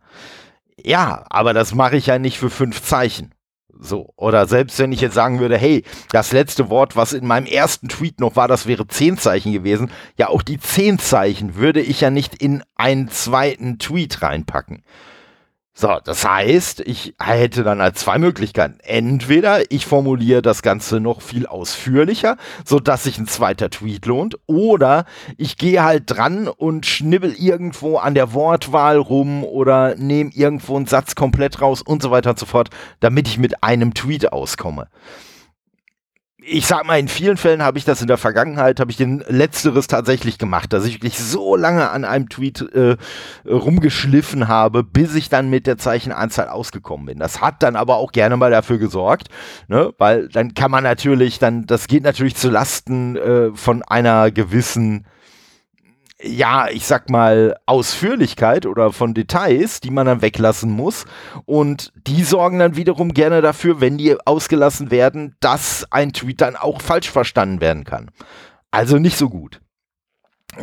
Ja, 0.83 1.25
aber 1.29 1.53
das 1.53 1.75
mache 1.75 1.97
ich 1.97 2.07
ja 2.07 2.17
nicht 2.17 2.39
für 2.39 2.49
fünf 2.49 2.81
Zeichen. 2.81 3.35
So, 3.81 4.13
oder 4.17 4.45
selbst 4.45 4.77
wenn 4.79 4.91
ich 4.91 4.99
jetzt 4.99 5.13
sagen 5.13 5.39
würde, 5.39 5.57
hey, 5.57 5.83
das 6.11 6.33
letzte 6.33 6.69
Wort, 6.69 6.97
was 6.97 7.13
in 7.13 7.25
meinem 7.25 7.45
ersten 7.45 7.87
Tweet 7.87 8.19
noch 8.19 8.35
war, 8.35 8.49
das 8.49 8.67
wäre 8.67 8.85
zehn 8.87 9.17
Zeichen 9.17 9.53
gewesen. 9.53 9.89
Ja, 10.17 10.27
auch 10.27 10.41
die 10.41 10.59
zehn 10.59 10.99
Zeichen 10.99 11.55
würde 11.55 11.79
ich 11.79 12.01
ja 12.01 12.09
nicht 12.09 12.35
in 12.41 12.61
einen 12.75 13.07
zweiten 13.09 13.79
Tweet 13.79 14.21
reinpacken. 14.21 14.83
So, 15.81 15.97
das 16.03 16.27
heißt, 16.27 16.81
ich 16.81 17.15
hätte 17.17 17.63
dann 17.63 17.79
als 17.79 18.01
zwei 18.01 18.17
Möglichkeiten. 18.17 18.79
Entweder 18.83 19.71
ich 19.71 19.85
formuliere 19.85 20.41
das 20.41 20.61
Ganze 20.61 20.99
noch 20.99 21.21
viel 21.21 21.45
ausführlicher, 21.45 22.35
so 22.65 22.81
dass 22.81 23.05
sich 23.05 23.17
ein 23.17 23.27
zweiter 23.27 23.69
Tweet 23.69 24.05
lohnt, 24.05 24.37
oder 24.45 25.05
ich 25.37 25.57
gehe 25.57 25.81
halt 25.81 26.03
dran 26.07 26.49
und 26.49 26.85
schnibbel 26.85 27.33
irgendwo 27.33 27.95
an 27.95 28.13
der 28.13 28.33
Wortwahl 28.33 28.97
rum 28.97 29.45
oder 29.45 29.95
nehme 29.95 30.31
irgendwo 30.33 30.75
einen 30.75 30.85
Satz 30.85 31.15
komplett 31.15 31.61
raus 31.61 31.81
und 31.81 32.01
so 32.01 32.11
weiter 32.11 32.31
und 32.31 32.39
so 32.39 32.45
fort, 32.45 32.71
damit 32.99 33.29
ich 33.29 33.37
mit 33.37 33.63
einem 33.63 33.93
Tweet 33.93 34.33
auskomme 34.33 34.89
ich 36.51 36.65
sag 36.65 36.85
mal, 36.85 36.99
in 36.99 37.07
vielen 37.07 37.37
Fällen 37.37 37.61
habe 37.61 37.77
ich 37.77 37.85
das 37.85 38.01
in 38.01 38.07
der 38.07 38.17
Vergangenheit, 38.17 38.79
habe 38.79 38.91
ich 38.91 38.97
den 38.97 39.23
Letzteres 39.27 39.87
tatsächlich 39.87 40.37
gemacht, 40.37 40.73
dass 40.73 40.85
ich 40.85 40.95
wirklich 40.95 41.19
so 41.19 41.55
lange 41.55 41.89
an 41.89 42.05
einem 42.05 42.29
Tweet 42.29 42.61
äh, 42.73 42.97
rumgeschliffen 43.47 44.47
habe, 44.47 44.83
bis 44.83 45.15
ich 45.15 45.29
dann 45.29 45.49
mit 45.49 45.67
der 45.67 45.77
Zeichenanzahl 45.77 46.49
ausgekommen 46.49 47.05
bin. 47.05 47.19
Das 47.19 47.41
hat 47.41 47.61
dann 47.61 47.75
aber 47.75 47.97
auch 47.97 48.11
gerne 48.11 48.35
mal 48.37 48.51
dafür 48.51 48.79
gesorgt, 48.79 49.29
ne? 49.67 49.93
weil 49.97 50.27
dann 50.29 50.53
kann 50.53 50.71
man 50.71 50.83
natürlich, 50.83 51.39
dann, 51.39 51.65
das 51.65 51.87
geht 51.87 52.03
natürlich 52.03 52.35
zu 52.35 52.49
Lasten 52.49 53.15
äh, 53.15 53.51
von 53.53 53.83
einer 53.83 54.31
gewissen 54.31 55.05
ja, 56.21 56.67
ich 56.69 56.85
sag 56.85 57.09
mal, 57.09 57.55
Ausführlichkeit 57.65 58.65
oder 58.65 58.91
von 58.91 59.13
Details, 59.13 59.79
die 59.79 59.89
man 59.89 60.05
dann 60.05 60.21
weglassen 60.21 60.69
muss. 60.69 61.05
Und 61.45 61.93
die 62.07 62.23
sorgen 62.23 62.59
dann 62.59 62.75
wiederum 62.75 63.13
gerne 63.13 63.41
dafür, 63.41 63.79
wenn 63.79 63.97
die 63.97 64.15
ausgelassen 64.25 64.91
werden, 64.91 65.35
dass 65.39 65.85
ein 65.91 66.11
Tweet 66.11 66.41
dann 66.41 66.55
auch 66.55 66.81
falsch 66.81 67.09
verstanden 67.09 67.61
werden 67.61 67.85
kann. 67.85 68.11
Also 68.71 68.97
nicht 68.97 69.17
so 69.17 69.29
gut. 69.29 69.61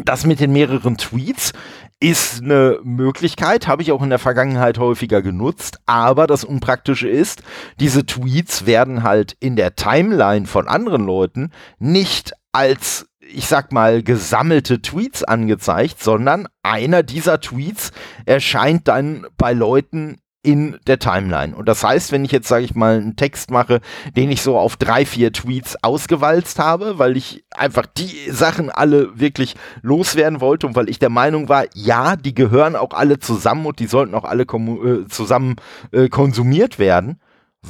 Das 0.04 0.26
mit 0.26 0.40
den 0.40 0.52
mehreren 0.52 0.98
Tweets 0.98 1.52
ist 2.00 2.42
eine 2.42 2.80
Möglichkeit, 2.82 3.66
habe 3.66 3.80
ich 3.80 3.92
auch 3.92 4.02
in 4.02 4.10
der 4.10 4.18
Vergangenheit 4.18 4.78
häufiger 4.78 5.22
genutzt, 5.22 5.78
aber 5.86 6.26
das 6.26 6.44
Unpraktische 6.44 7.08
ist, 7.08 7.42
diese 7.80 8.04
Tweets 8.04 8.66
werden 8.66 9.02
halt 9.02 9.36
in 9.40 9.56
der 9.56 9.76
Timeline 9.76 10.46
von 10.46 10.68
anderen 10.68 11.06
Leuten 11.06 11.52
nicht 11.78 12.32
als 12.52 13.06
ich 13.32 13.46
sag 13.46 13.72
mal, 13.72 14.02
gesammelte 14.02 14.82
Tweets 14.82 15.24
angezeigt, 15.24 16.02
sondern 16.02 16.48
einer 16.62 17.02
dieser 17.02 17.40
Tweets 17.40 17.92
erscheint 18.24 18.88
dann 18.88 19.26
bei 19.36 19.52
Leuten 19.52 20.18
in 20.46 20.78
der 20.86 21.00
Timeline. 21.00 21.56
Und 21.56 21.68
das 21.68 21.82
heißt, 21.82 22.12
wenn 22.12 22.24
ich 22.24 22.30
jetzt, 22.30 22.46
sage 22.46 22.64
ich 22.64 22.76
mal, 22.76 22.98
einen 22.98 23.16
Text 23.16 23.50
mache, 23.50 23.80
den 24.16 24.30
ich 24.30 24.42
so 24.42 24.56
auf 24.56 24.76
drei, 24.76 25.04
vier 25.04 25.32
Tweets 25.32 25.76
ausgewalzt 25.82 26.60
habe, 26.60 27.00
weil 27.00 27.16
ich 27.16 27.44
einfach 27.50 27.86
die 27.86 28.30
Sachen 28.30 28.70
alle 28.70 29.18
wirklich 29.18 29.56
loswerden 29.82 30.40
wollte 30.40 30.68
und 30.68 30.76
weil 30.76 30.88
ich 30.88 31.00
der 31.00 31.10
Meinung 31.10 31.48
war, 31.48 31.64
ja, 31.74 32.14
die 32.14 32.32
gehören 32.32 32.76
auch 32.76 32.92
alle 32.92 33.18
zusammen 33.18 33.66
und 33.66 33.80
die 33.80 33.88
sollten 33.88 34.14
auch 34.14 34.24
alle 34.24 34.44
äh, 34.44 35.08
zusammen 35.08 35.56
äh, 35.90 36.08
konsumiert 36.08 36.78
werden, 36.78 37.18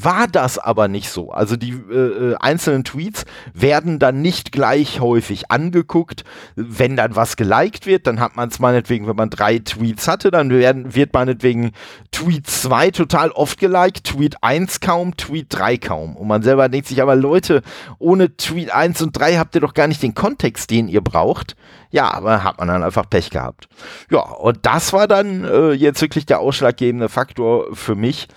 war 0.03 0.28
das 0.28 0.59
aber 0.59 0.88
nicht 0.88 1.11
so. 1.11 1.30
Also 1.30 1.57
die 1.57 1.72
äh, 1.90 2.32
äh, 2.32 2.36
einzelnen 2.36 2.84
Tweets 2.84 3.24
werden 3.55 3.99
dann 3.99 4.20
nicht 4.20 4.53
gleich 4.53 5.01
häufig 5.01 5.51
angeguckt. 5.51 6.24
Wenn 6.55 6.97
dann 6.97 7.16
was 7.16 7.36
geliked 7.36 7.86
wird, 7.86 8.07
dann 8.07 8.20
hat 8.20 8.36
man 8.36 8.49
es 8.49 8.59
meinetwegen, 8.59 9.07
wenn 9.07 9.16
man 9.16 9.30
drei 9.30 9.59
Tweets 9.59 10.07
hatte, 10.07 10.30
dann 10.30 10.51
werden, 10.51 10.94
wird 10.94 11.14
meinetwegen 11.14 11.72
Tweet 12.12 12.47
2 12.47 12.90
total 12.90 13.30
oft 13.30 13.59
geliked, 13.59 14.05
Tweet 14.05 14.36
1 14.42 14.80
kaum, 14.80 15.16
Tweet 15.16 15.47
3 15.51 15.78
kaum. 15.78 16.16
Und 16.16 16.28
man 16.28 16.42
selber 16.42 16.68
denkt 16.68 16.88
sich 16.88 17.01
aber, 17.01 17.16
Leute, 17.16 17.62
ohne 17.99 18.36
Tweet 18.36 18.70
1 18.70 19.01
und 19.03 19.18
3 19.18 19.36
habt 19.36 19.55
ihr 19.55 19.61
doch 19.61 19.74
gar 19.74 19.88
nicht 19.88 20.03
den 20.03 20.14
Kontext, 20.14 20.70
den 20.70 20.88
ihr 20.88 21.01
braucht. 21.01 21.57
Ja, 21.90 22.12
aber 22.12 22.44
hat 22.44 22.59
man 22.59 22.68
dann 22.68 22.82
einfach 22.82 23.09
Pech 23.09 23.30
gehabt. 23.30 23.68
Ja, 24.11 24.20
und 24.20 24.59
das 24.62 24.92
war 24.92 25.09
dann 25.09 25.44
äh, 25.44 25.72
jetzt 25.72 26.03
wirklich 26.03 26.26
der 26.26 26.40
ausschlaggebende 26.40 27.09
Faktor 27.09 27.74
für 27.74 27.94
mich, 27.94 28.28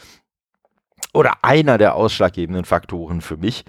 oder 1.13 1.43
einer 1.43 1.77
der 1.77 1.95
ausschlaggebenden 1.95 2.65
Faktoren 2.65 3.21
für 3.21 3.37
mich, 3.37 3.65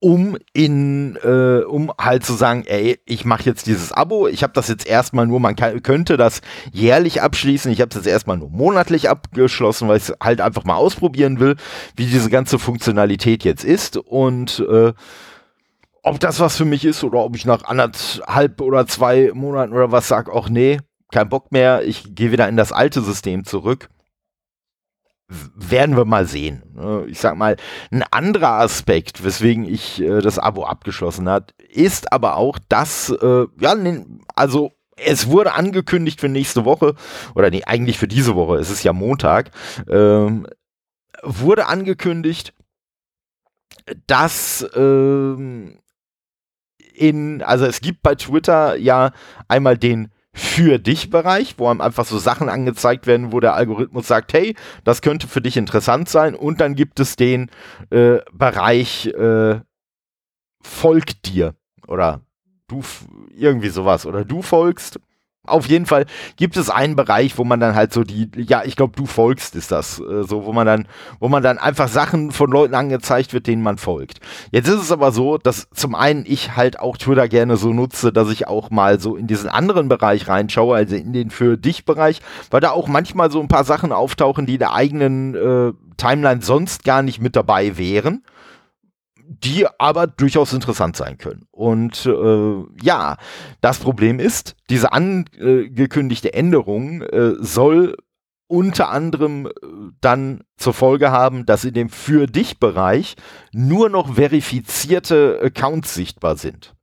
um 0.00 0.38
in 0.54 1.16
äh, 1.22 1.62
um 1.64 1.92
halt 2.00 2.24
zu 2.24 2.32
sagen, 2.32 2.64
ey, 2.66 2.98
ich 3.04 3.26
mache 3.26 3.44
jetzt 3.44 3.66
dieses 3.66 3.92
Abo, 3.92 4.26
ich 4.26 4.42
habe 4.42 4.54
das 4.54 4.68
jetzt 4.68 4.86
erstmal 4.86 5.26
nur, 5.26 5.38
man 5.38 5.54
kann, 5.54 5.82
könnte 5.82 6.16
das 6.16 6.40
jährlich 6.72 7.20
abschließen, 7.20 7.70
ich 7.70 7.82
habe 7.82 7.90
es 7.90 7.96
jetzt 7.96 8.06
erstmal 8.06 8.38
nur 8.38 8.48
monatlich 8.48 9.10
abgeschlossen, 9.10 9.88
weil 9.88 9.98
ich 9.98 10.12
halt 10.22 10.40
einfach 10.40 10.64
mal 10.64 10.76
ausprobieren 10.76 11.40
will, 11.40 11.56
wie 11.94 12.06
diese 12.06 12.30
ganze 12.30 12.58
Funktionalität 12.58 13.44
jetzt 13.44 13.64
ist 13.64 13.98
und 13.98 14.64
äh, 14.66 14.94
ob 16.02 16.20
das 16.20 16.40
was 16.40 16.56
für 16.56 16.64
mich 16.64 16.84
ist 16.84 17.04
oder 17.04 17.18
ob 17.18 17.36
ich 17.36 17.44
nach 17.44 17.64
anderthalb 17.64 18.60
oder 18.62 18.86
zwei 18.86 19.32
Monaten 19.34 19.74
oder 19.74 19.92
was 19.92 20.08
sag, 20.08 20.30
auch 20.30 20.48
nee, 20.48 20.80
kein 21.12 21.28
Bock 21.28 21.52
mehr, 21.52 21.82
ich 21.82 22.14
gehe 22.14 22.32
wieder 22.32 22.48
in 22.48 22.56
das 22.56 22.72
alte 22.72 23.02
System 23.02 23.44
zurück 23.44 23.90
werden 25.28 25.96
wir 25.96 26.04
mal 26.04 26.26
sehen. 26.26 26.62
Ne? 26.74 27.06
Ich 27.08 27.18
sag 27.18 27.36
mal, 27.36 27.56
ein 27.90 28.04
anderer 28.10 28.60
Aspekt, 28.60 29.24
weswegen 29.24 29.64
ich 29.64 30.00
äh, 30.00 30.20
das 30.20 30.38
Abo 30.38 30.64
abgeschlossen 30.64 31.28
hat, 31.28 31.54
ist 31.68 32.12
aber 32.12 32.36
auch, 32.36 32.58
dass, 32.68 33.10
äh, 33.10 33.46
ja, 33.60 33.74
also 34.34 34.72
es 34.96 35.28
wurde 35.28 35.52
angekündigt 35.52 36.20
für 36.20 36.28
nächste 36.28 36.64
Woche, 36.64 36.94
oder 37.34 37.50
nee, 37.50 37.64
eigentlich 37.64 37.98
für 37.98 38.08
diese 38.08 38.34
Woche, 38.34 38.56
es 38.56 38.70
ist 38.70 38.84
ja 38.84 38.92
Montag, 38.92 39.50
ähm, 39.88 40.46
wurde 41.22 41.66
angekündigt, 41.66 42.54
dass 44.06 44.66
ähm, 44.74 45.78
in, 46.94 47.42
also 47.42 47.66
es 47.66 47.80
gibt 47.80 48.02
bei 48.02 48.14
Twitter 48.14 48.76
ja 48.76 49.12
einmal 49.48 49.76
den 49.76 50.10
für 50.36 50.78
dich 50.78 51.08
Bereich, 51.08 51.54
wo 51.56 51.68
einem 51.68 51.80
einfach 51.80 52.04
so 52.04 52.18
Sachen 52.18 52.50
angezeigt 52.50 53.06
werden, 53.06 53.32
wo 53.32 53.40
der 53.40 53.54
Algorithmus 53.54 54.06
sagt, 54.06 54.34
hey, 54.34 54.54
das 54.84 55.00
könnte 55.00 55.28
für 55.28 55.40
dich 55.40 55.56
interessant 55.56 56.10
sein. 56.10 56.34
Und 56.34 56.60
dann 56.60 56.74
gibt 56.74 57.00
es 57.00 57.16
den 57.16 57.50
äh, 57.88 58.18
Bereich 58.32 59.06
äh, 59.06 59.60
folgt 60.62 61.26
dir. 61.26 61.54
Oder 61.88 62.20
du 62.68 62.82
irgendwie 63.34 63.70
sowas. 63.70 64.04
Oder 64.04 64.26
du 64.26 64.42
folgst 64.42 65.00
auf 65.46 65.66
jeden 65.66 65.86
Fall 65.86 66.06
gibt 66.36 66.56
es 66.56 66.70
einen 66.70 66.96
Bereich, 66.96 67.36
wo 67.38 67.44
man 67.44 67.60
dann 67.60 67.74
halt 67.74 67.92
so 67.92 68.02
die, 68.02 68.30
ja, 68.36 68.62
ich 68.64 68.76
glaube, 68.76 68.94
du 68.96 69.06
folgst 69.06 69.54
ist 69.56 69.72
das, 69.72 70.00
äh, 70.00 70.22
so, 70.22 70.44
wo 70.44 70.52
man 70.52 70.66
dann, 70.66 70.88
wo 71.20 71.28
man 71.28 71.42
dann 71.42 71.58
einfach 71.58 71.88
Sachen 71.88 72.32
von 72.32 72.50
Leuten 72.50 72.74
angezeigt 72.74 73.32
wird, 73.32 73.46
denen 73.46 73.62
man 73.62 73.78
folgt. 73.78 74.20
Jetzt 74.50 74.68
ist 74.68 74.80
es 74.80 74.92
aber 74.92 75.12
so, 75.12 75.38
dass 75.38 75.68
zum 75.70 75.94
einen 75.94 76.24
ich 76.26 76.56
halt 76.56 76.80
auch 76.80 76.96
Twitter 76.96 77.28
gerne 77.28 77.56
so 77.56 77.72
nutze, 77.72 78.12
dass 78.12 78.30
ich 78.30 78.46
auch 78.46 78.70
mal 78.70 79.00
so 79.00 79.16
in 79.16 79.26
diesen 79.26 79.48
anderen 79.48 79.88
Bereich 79.88 80.28
reinschaue, 80.28 80.76
also 80.76 80.96
in 80.96 81.12
den 81.12 81.30
für 81.30 81.56
dich 81.56 81.84
Bereich, 81.84 82.20
weil 82.50 82.60
da 82.60 82.70
auch 82.70 82.88
manchmal 82.88 83.30
so 83.30 83.40
ein 83.40 83.48
paar 83.48 83.64
Sachen 83.64 83.92
auftauchen, 83.92 84.46
die 84.46 84.58
der 84.58 84.72
eigenen 84.72 85.34
äh, 85.34 85.72
Timeline 85.96 86.42
sonst 86.42 86.84
gar 86.84 87.02
nicht 87.02 87.20
mit 87.20 87.36
dabei 87.36 87.78
wären 87.78 88.22
die 89.28 89.66
aber 89.78 90.06
durchaus 90.06 90.52
interessant 90.52 90.96
sein 90.96 91.18
können. 91.18 91.46
Und 91.50 92.06
äh, 92.06 92.64
ja, 92.82 93.16
das 93.60 93.78
Problem 93.78 94.20
ist, 94.20 94.54
diese 94.70 94.92
angekündigte 94.92 96.32
Änderung 96.32 97.02
äh, 97.02 97.34
soll 97.38 97.96
unter 98.48 98.90
anderem 98.90 99.46
äh, 99.46 99.50
dann 100.00 100.44
zur 100.56 100.72
Folge 100.74 101.10
haben, 101.10 101.46
dass 101.46 101.64
in 101.64 101.74
dem 101.74 101.88
Für 101.88 102.26
dich 102.26 102.60
Bereich 102.60 103.16
nur 103.52 103.88
noch 103.88 104.14
verifizierte 104.14 105.40
Accounts 105.42 105.94
sichtbar 105.94 106.36
sind. 106.36 106.74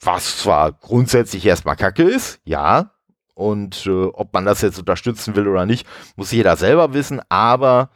Was 0.00 0.38
zwar 0.38 0.72
grundsätzlich 0.72 1.44
erstmal 1.46 1.76
kacke 1.76 2.04
ist, 2.04 2.40
ja, 2.44 2.92
und 3.34 3.86
äh, 3.86 4.04
ob 4.04 4.34
man 4.34 4.44
das 4.44 4.60
jetzt 4.60 4.78
unterstützen 4.78 5.34
will 5.34 5.48
oder 5.48 5.64
nicht, 5.64 5.86
muss 6.16 6.32
jeder 6.32 6.56
selber 6.56 6.92
wissen, 6.92 7.20
aber 7.28 7.90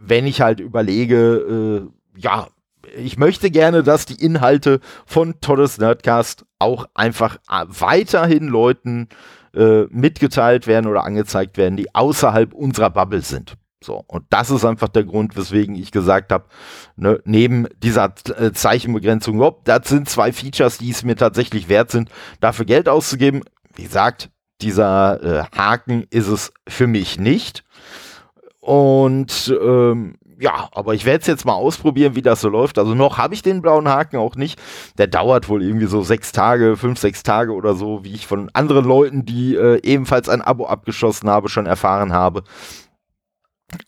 wenn 0.00 0.26
ich 0.26 0.40
halt 0.40 0.60
überlege, 0.60 1.86
äh, 1.86 1.97
ja, 2.18 2.48
ich 2.96 3.18
möchte 3.18 3.50
gerne, 3.50 3.82
dass 3.82 4.06
die 4.06 4.22
Inhalte 4.22 4.80
von 5.06 5.40
Toddes 5.40 5.78
Nerdcast 5.78 6.44
auch 6.58 6.86
einfach 6.94 7.36
äh, 7.50 7.64
weiterhin 7.68 8.48
Leuten 8.48 9.08
äh, 9.54 9.84
mitgeteilt 9.90 10.66
werden 10.66 10.86
oder 10.86 11.04
angezeigt 11.04 11.56
werden, 11.56 11.76
die 11.76 11.94
außerhalb 11.94 12.52
unserer 12.52 12.90
Bubble 12.90 13.22
sind. 13.22 13.56
So, 13.82 14.02
und 14.08 14.24
das 14.30 14.50
ist 14.50 14.64
einfach 14.64 14.88
der 14.88 15.04
Grund, 15.04 15.36
weswegen 15.36 15.76
ich 15.76 15.92
gesagt 15.92 16.32
habe, 16.32 16.46
ne, 16.96 17.20
neben 17.24 17.68
dieser 17.80 18.12
äh, 18.36 18.52
Zeichenbegrenzung, 18.52 19.40
oh, 19.40 19.60
das 19.64 19.88
sind 19.88 20.08
zwei 20.08 20.32
Features, 20.32 20.78
die 20.78 20.90
es 20.90 21.04
mir 21.04 21.14
tatsächlich 21.14 21.68
wert 21.68 21.92
sind, 21.92 22.10
dafür 22.40 22.64
Geld 22.64 22.88
auszugeben. 22.88 23.42
Wie 23.76 23.84
gesagt, 23.84 24.30
dieser 24.60 25.22
äh, 25.22 25.44
Haken 25.56 26.04
ist 26.10 26.26
es 26.26 26.52
für 26.66 26.88
mich 26.88 27.20
nicht. 27.20 27.62
Und 28.58 29.56
ähm, 29.62 30.16
ja, 30.40 30.68
aber 30.72 30.94
ich 30.94 31.04
werde 31.04 31.20
es 31.20 31.26
jetzt 31.26 31.44
mal 31.44 31.54
ausprobieren, 31.54 32.14
wie 32.14 32.22
das 32.22 32.40
so 32.40 32.48
läuft. 32.48 32.78
Also 32.78 32.94
noch 32.94 33.18
habe 33.18 33.34
ich 33.34 33.42
den 33.42 33.60
blauen 33.60 33.88
Haken 33.88 34.16
auch 34.18 34.36
nicht. 34.36 34.60
Der 34.96 35.08
dauert 35.08 35.48
wohl 35.48 35.62
irgendwie 35.62 35.86
so 35.86 36.02
sechs 36.02 36.32
Tage, 36.32 36.76
fünf, 36.76 36.98
sechs 36.98 37.22
Tage 37.22 37.52
oder 37.52 37.74
so, 37.74 38.04
wie 38.04 38.14
ich 38.14 38.26
von 38.26 38.48
anderen 38.52 38.84
Leuten, 38.84 39.24
die 39.24 39.56
äh, 39.56 39.80
ebenfalls 39.82 40.28
ein 40.28 40.42
Abo 40.42 40.66
abgeschlossen 40.66 41.28
habe, 41.28 41.48
schon 41.48 41.66
erfahren 41.66 42.12
habe. 42.12 42.44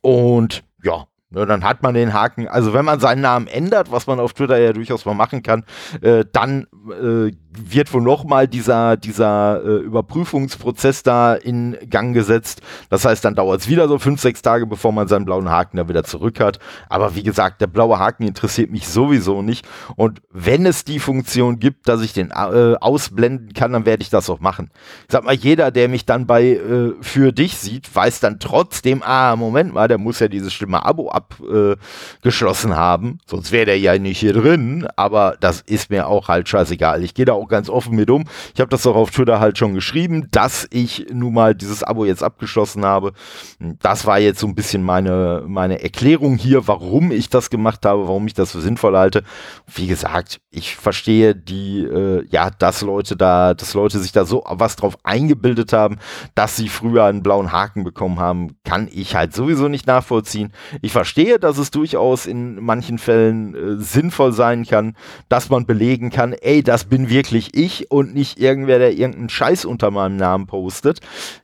Und 0.03 0.65
ja, 0.83 1.07
Ne, 1.33 1.47
dann 1.47 1.63
hat 1.63 1.85
man 1.85 1.95
den 1.95 2.13
Haken. 2.13 2.49
Also 2.49 2.73
wenn 2.73 2.85
man 2.85 2.99
seinen 2.99 3.21
Namen 3.21 3.47
ändert, 3.47 3.93
was 3.93 4.09
man 4.09 4.19
auf 4.19 4.33
Twitter 4.33 4.59
ja 4.59 4.73
durchaus 4.73 5.05
mal 5.05 5.15
machen 5.15 5.45
kann, 5.45 5.65
äh, 6.03 6.25
dann 6.33 6.67
äh, 6.91 7.31
wird 7.53 7.93
wohl 7.93 8.03
nochmal 8.03 8.47
dieser, 8.47 8.97
dieser 8.97 9.63
äh, 9.65 9.79
Überprüfungsprozess 9.79 11.03
da 11.03 11.35
in 11.35 11.77
Gang 11.89 12.15
gesetzt. 12.15 12.63
Das 12.91 13.05
heißt, 13.05 13.25
dann 13.25 13.35
dauert 13.35 13.63
es 13.63 13.69
wieder 13.69 13.89
so 13.89 13.99
fünf, 13.99 14.21
sechs 14.21 14.41
Tage, 14.41 14.67
bevor 14.67 14.93
man 14.93 15.09
seinen 15.09 15.25
blauen 15.25 15.51
Haken 15.51 15.77
da 15.77 15.89
wieder 15.89 16.05
zurück 16.05 16.39
hat. 16.39 16.59
Aber 16.89 17.17
wie 17.17 17.25
gesagt, 17.25 17.61
der 17.61 17.67
blaue 17.67 17.99
Haken 17.99 18.23
interessiert 18.25 18.71
mich 18.71 18.87
sowieso 18.89 19.43
nicht. 19.43 19.67
Und 19.97 20.23
wenn 20.31 20.65
es 20.65 20.85
die 20.85 21.01
Funktion 21.01 21.59
gibt, 21.59 21.89
dass 21.89 22.03
ich 22.03 22.13
den 22.13 22.31
äh, 22.31 22.77
ausblenden 22.81 23.53
kann, 23.53 23.73
dann 23.73 23.85
werde 23.85 24.03
ich 24.03 24.11
das 24.11 24.31
auch 24.31 24.41
machen. 24.41 24.71
Ich 25.07 25.13
sag 25.13 25.25
mal, 25.25 25.35
jeder, 25.35 25.73
der 25.73 25.89
mich 25.89 26.07
dann 26.07 26.27
bei 26.27 26.51
äh, 26.51 26.93
für 27.01 27.33
dich 27.33 27.59
sieht, 27.59 27.95
weiß 27.95 28.21
dann 28.21 28.39
trotzdem, 28.39 29.03
ah, 29.03 29.35
Moment 29.35 29.75
mal, 29.75 29.89
der 29.89 29.99
muss 29.99 30.21
ja 30.21 30.29
dieses 30.29 30.53
schlimme 30.53 30.85
Abo 30.85 31.11
abgeschlossen 31.11 32.77
haben. 32.77 33.19
Sonst 33.27 33.51
wäre 33.51 33.67
der 33.67 33.79
ja 33.79 33.99
nicht 33.99 34.21
hier 34.21 34.35
drin. 34.35 34.87
Aber 34.95 35.37
das 35.41 35.63
ist 35.63 35.91
mir 35.91 36.07
auch 36.07 36.29
halt 36.29 36.49
scheißegal. 36.49 37.03
Ich 37.03 37.15
gehe 37.15 37.25
da 37.25 37.40
auch 37.41 37.49
ganz 37.49 37.69
offen 37.69 37.97
mit 37.97 38.11
um. 38.11 38.25
Ich 38.55 38.61
habe 38.61 38.71
das 38.71 38.87
auch 38.87 38.95
auf 38.95 39.11
Twitter 39.11 39.41
halt 39.41 39.59
schon 39.59 39.75
geschrieben, 39.75 40.29
dass 40.31 40.69
ich 40.71 41.07
nun 41.13 41.35
mal 41.35 41.55
dieses 41.55 41.83
Abo 41.83 42.05
jetzt 42.05 42.23
abgeschlossen 42.23 42.85
habe. 42.85 43.13
Das 43.59 44.07
war 44.07 44.19
jetzt 44.19 44.41
so 44.41 44.47
ein 44.47 44.55
bisschen 44.55 44.83
meine, 44.83 45.45
meine 45.47 45.83
Erklärung 45.83 46.37
hier, 46.37 46.69
warum 46.69 47.11
ich 47.11 47.29
das 47.29 47.51
gemacht 47.51 47.85
habe, 47.85 48.07
warum 48.07 48.27
ich 48.27 48.35
das 48.35 48.53
für 48.53 48.61
sinnvoll 48.61 48.97
halte. 48.97 49.25
Wie 49.67 49.87
gesagt, 49.87 50.41
ich 50.51 50.77
verstehe 50.77 51.35
die, 51.35 51.81
äh, 51.81 52.25
ja, 52.31 52.51
dass 52.51 52.83
Leute 52.83 53.17
da, 53.17 53.55
dass 53.55 53.75
Leute 53.75 53.99
sich 53.99 54.13
da 54.13 54.25
so 54.25 54.45
was 54.47 54.77
drauf 54.77 54.97
eingebildet 55.03 55.73
haben, 55.73 55.99
dass 56.35 56.57
sie 56.57 56.69
früher 56.69 57.05
einen 57.05 57.23
blauen 57.23 57.53
Haken 57.53 57.83
bekommen 57.83 58.21
haben, 58.21 58.57
kann 58.65 58.89
ich 58.93 59.17
halt 59.17 59.35
sowieso 59.35 59.69
nicht 59.69 59.87
nachvollziehen. 59.87 60.53
Ich 60.81 60.93
verstehe 60.93 61.41
dass 61.41 61.59
es 61.59 61.71
durchaus 61.71 62.27
in 62.27 62.63
manchen 62.63 62.99
Fällen 62.99 63.55
äh, 63.55 63.83
sinnvoll 63.83 64.33
sein 64.33 64.65
kann, 64.65 64.97
dass 65.29 65.49
man 65.49 65.67
belegen 65.67 66.11
kann, 66.11 66.33
ey, 66.33 66.63
das 66.63 66.85
bin 66.85 67.09
wirklich 67.09 67.30
ich 67.53 67.91
und 67.91 68.15
nicht 68.15 68.39
irgendwer, 68.41 68.79
der 68.79 68.93
irgendeinen 68.93 69.29
Scheiß 69.29 69.65
unter 69.65 69.91
meinem 69.91 70.17
Namen 70.17 70.47
postet. 70.47 71.01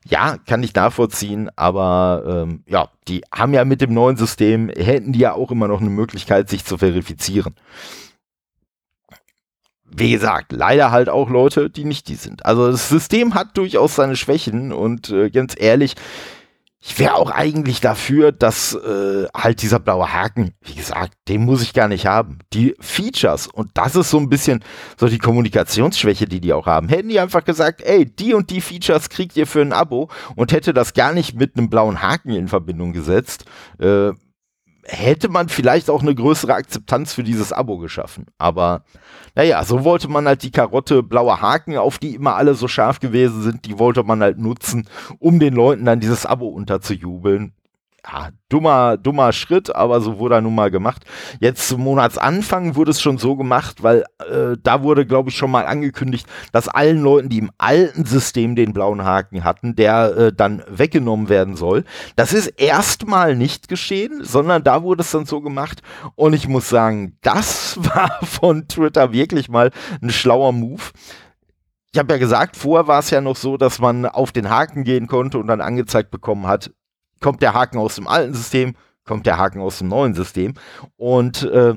Ja, 0.07 0.37
kann 0.47 0.63
ich 0.63 0.75
nachvollziehen, 0.75 1.51
aber 1.57 2.45
ähm, 2.47 2.63
ja, 2.67 2.89
die 3.09 3.23
haben 3.33 3.55
ja 3.55 3.65
mit 3.65 3.81
dem 3.81 3.95
neuen 3.95 4.17
System, 4.17 4.69
hätten 4.69 5.13
die 5.13 5.21
ja 5.21 5.35
auch 5.35 5.51
immer 5.51 5.69
noch 5.69 5.81
eine 5.81 5.91
Möglichkeit, 5.91 6.49
sich 6.49 6.65
zu 6.65 6.79
verifizieren 6.79 7.55
wie 9.89 10.11
gesagt, 10.11 10.53
leider 10.53 10.91
halt 10.91 11.09
auch 11.09 11.31
Leute, 11.31 11.71
die 11.71 11.85
nicht 11.85 12.09
die 12.09 12.17
sind. 12.17 12.45
Also 12.45 12.71
das 12.71 12.89
System 12.89 13.35
hat 13.35 13.57
durchaus 13.57 13.97
seine 13.97 14.17
Schwächen 14.17 14.73
und 14.73 15.11
äh, 15.11 15.31
ganz 15.31 15.55
ehrlich, 15.59 15.95
ich 16.89 17.01
wäre 17.01 17.17
auch 17.17 17.33
eigentlich 17.33 17.81
dafür, 17.81 18.31
dass 18.31 18.73
äh, 18.73 19.27
halt 19.37 19.61
dieser 19.61 19.81
blaue 19.81 20.13
Haken, 20.13 20.55
wie 20.63 20.77
gesagt, 20.77 21.15
den 21.27 21.45
muss 21.45 21.61
ich 21.61 21.75
gar 21.75 21.89
nicht 21.89 22.07
haben. 22.07 22.39
Die 22.53 22.77
Features, 22.79 23.49
und 23.49 23.73
das 23.75 23.97
ist 23.97 24.11
so 24.11 24.19
ein 24.19 24.29
bisschen 24.29 24.63
so 24.97 25.09
die 25.09 25.19
Kommunikationsschwäche, 25.19 26.27
die 26.27 26.41
die 26.41 26.53
auch 26.53 26.67
haben, 26.67 26.89
hätten 26.89 27.09
die 27.09 27.19
einfach 27.19 27.45
gesagt, 27.45 27.83
ey, 27.83 28.07
die 28.07 28.35
und 28.35 28.51
die 28.51 28.61
Features 28.61 29.09
kriegt 29.09 29.37
ihr 29.37 29.49
für 29.49 29.63
ein 29.63 29.73
Abo 29.73 30.11
und 30.37 30.53
hätte 30.53 30.73
das 30.73 30.95
gar 30.95 31.13
nicht 31.13 31.35
mit 31.35 31.57
einem 31.57 31.71
blauen 31.71 32.03
Haken 32.03 32.31
in 32.31 32.47
Verbindung 32.47 32.93
gesetzt, 32.93 33.47
äh, 33.81 34.13
hätte 34.89 35.29
man 35.29 35.49
vielleicht 35.49 35.91
auch 35.91 36.03
eine 36.03 36.15
größere 36.15 36.55
Akzeptanz 36.55 37.13
für 37.13 37.23
dieses 37.23 37.53
Abo 37.53 37.79
geschaffen. 37.79 38.27
Aber 38.39 38.85
naja, 39.35 39.65
so 39.65 39.85
wollte 39.85 40.09
man 40.09 40.27
halt 40.27 40.43
die 40.43 40.51
Karotte 40.51 41.03
blauer 41.03 41.41
Haken, 41.41 41.77
auf 41.77 41.99
die 41.99 42.15
immer 42.15 42.37
alle 42.37 42.55
so 42.55 42.69
scharf 42.69 43.01
gewesen 43.01 43.43
sind, 43.43 43.67
die 43.67 43.79
wollte 43.79 44.03
man 44.03 44.23
halt 44.23 44.39
nutzen, 44.39 44.89
um 45.19 45.39
den 45.41 45.55
Leuten 45.55 45.85
dann 45.85 46.01
dieses 46.01 46.25
Abo 46.25 46.49
unterzujubeln 46.49 47.53
ja, 48.07 48.29
dummer, 48.49 48.97
dummer 48.97 49.33
Schritt, 49.33 49.75
aber 49.75 50.01
so 50.01 50.19
wurde 50.19 50.37
er 50.37 50.41
nun 50.41 50.55
mal 50.55 50.71
gemacht. 50.71 51.05
Jetzt 51.41 51.69
zum 51.69 51.83
Monatsanfang 51.83 52.77
wurde 52.77 52.93
es 52.93 53.01
schon 53.01 53.19
so 53.19 53.35
gemacht, 53.37 53.83
weil 53.83 54.05
äh, 54.31 54.57
da 54.63 54.83
wurde, 54.83 55.07
glaube 55.07 55.31
ich, 55.31 55.37
schon 55.37 55.51
mal 55.51 55.67
angekündigt, 55.67 56.27
dass 56.53 56.69
allen 56.69 57.03
Leuten, 57.03 57.29
die 57.29 57.39
im 57.39 57.51
alten 57.59 58.05
System 58.05 58.55
den 58.55 58.73
blauen 58.73 59.05
Haken 59.05 59.43
hatten, 59.43 59.75
der 59.75 60.17
äh, 60.17 60.33
dann 60.33 60.63
weggenommen 60.69 61.29
werden 61.29 61.57
soll. 61.57 61.85
Das 62.15 62.33
ist 62.33 62.47
erstmal 62.47 63.35
nicht 63.35 63.69
geschehen, 63.69 64.23
sondern 64.23 64.63
da 64.63 64.83
wurde 64.85 65.03
es 65.03 65.11
dann 65.11 65.27
so 65.27 65.41
gemacht. 65.41 65.83
Und 66.15 66.33
ich 66.33 66.47
muss 66.47 66.69
sagen, 66.69 67.17
das 67.23 67.77
war 67.95 68.21
von 68.23 68.69
Twitter 68.69 69.13
wirklich 69.13 69.49
mal 69.49 69.73
ein 70.01 70.11
schlauer 70.11 70.53
Move 70.53 70.83
ich 71.93 71.99
habe 71.99 72.13
ja 72.13 72.19
gesagt, 72.19 72.59
vorher 72.59 72.89
war 72.89 72.99
es 72.99 73.09
ja 73.09 73.23
noch 73.23 73.37
so, 73.37 73.57
dass 73.57 73.79
man 73.79 74.05
auf 74.05 74.31
den 74.31 74.51
Haken 74.51 74.85
gehen 74.85 75.07
konnte 75.07 75.39
und 75.39 75.47
dann 75.47 75.63
angezeigt 75.63 76.11
bekommen 76.11 76.47
hat, 76.47 76.71
kommt 77.27 77.43
der 77.43 77.55
Haken 77.55 77.79
aus 77.79 77.97
dem 77.97 78.07
alten 78.07 78.35
System, 78.35 78.77
kommt 79.05 79.27
der 79.27 79.37
Haken 79.37 79.61
aus 79.61 79.79
dem 79.79 79.89
neuen 79.89 80.15
System. 80.15 80.55
Und 80.97 81.43
äh, 81.43 81.75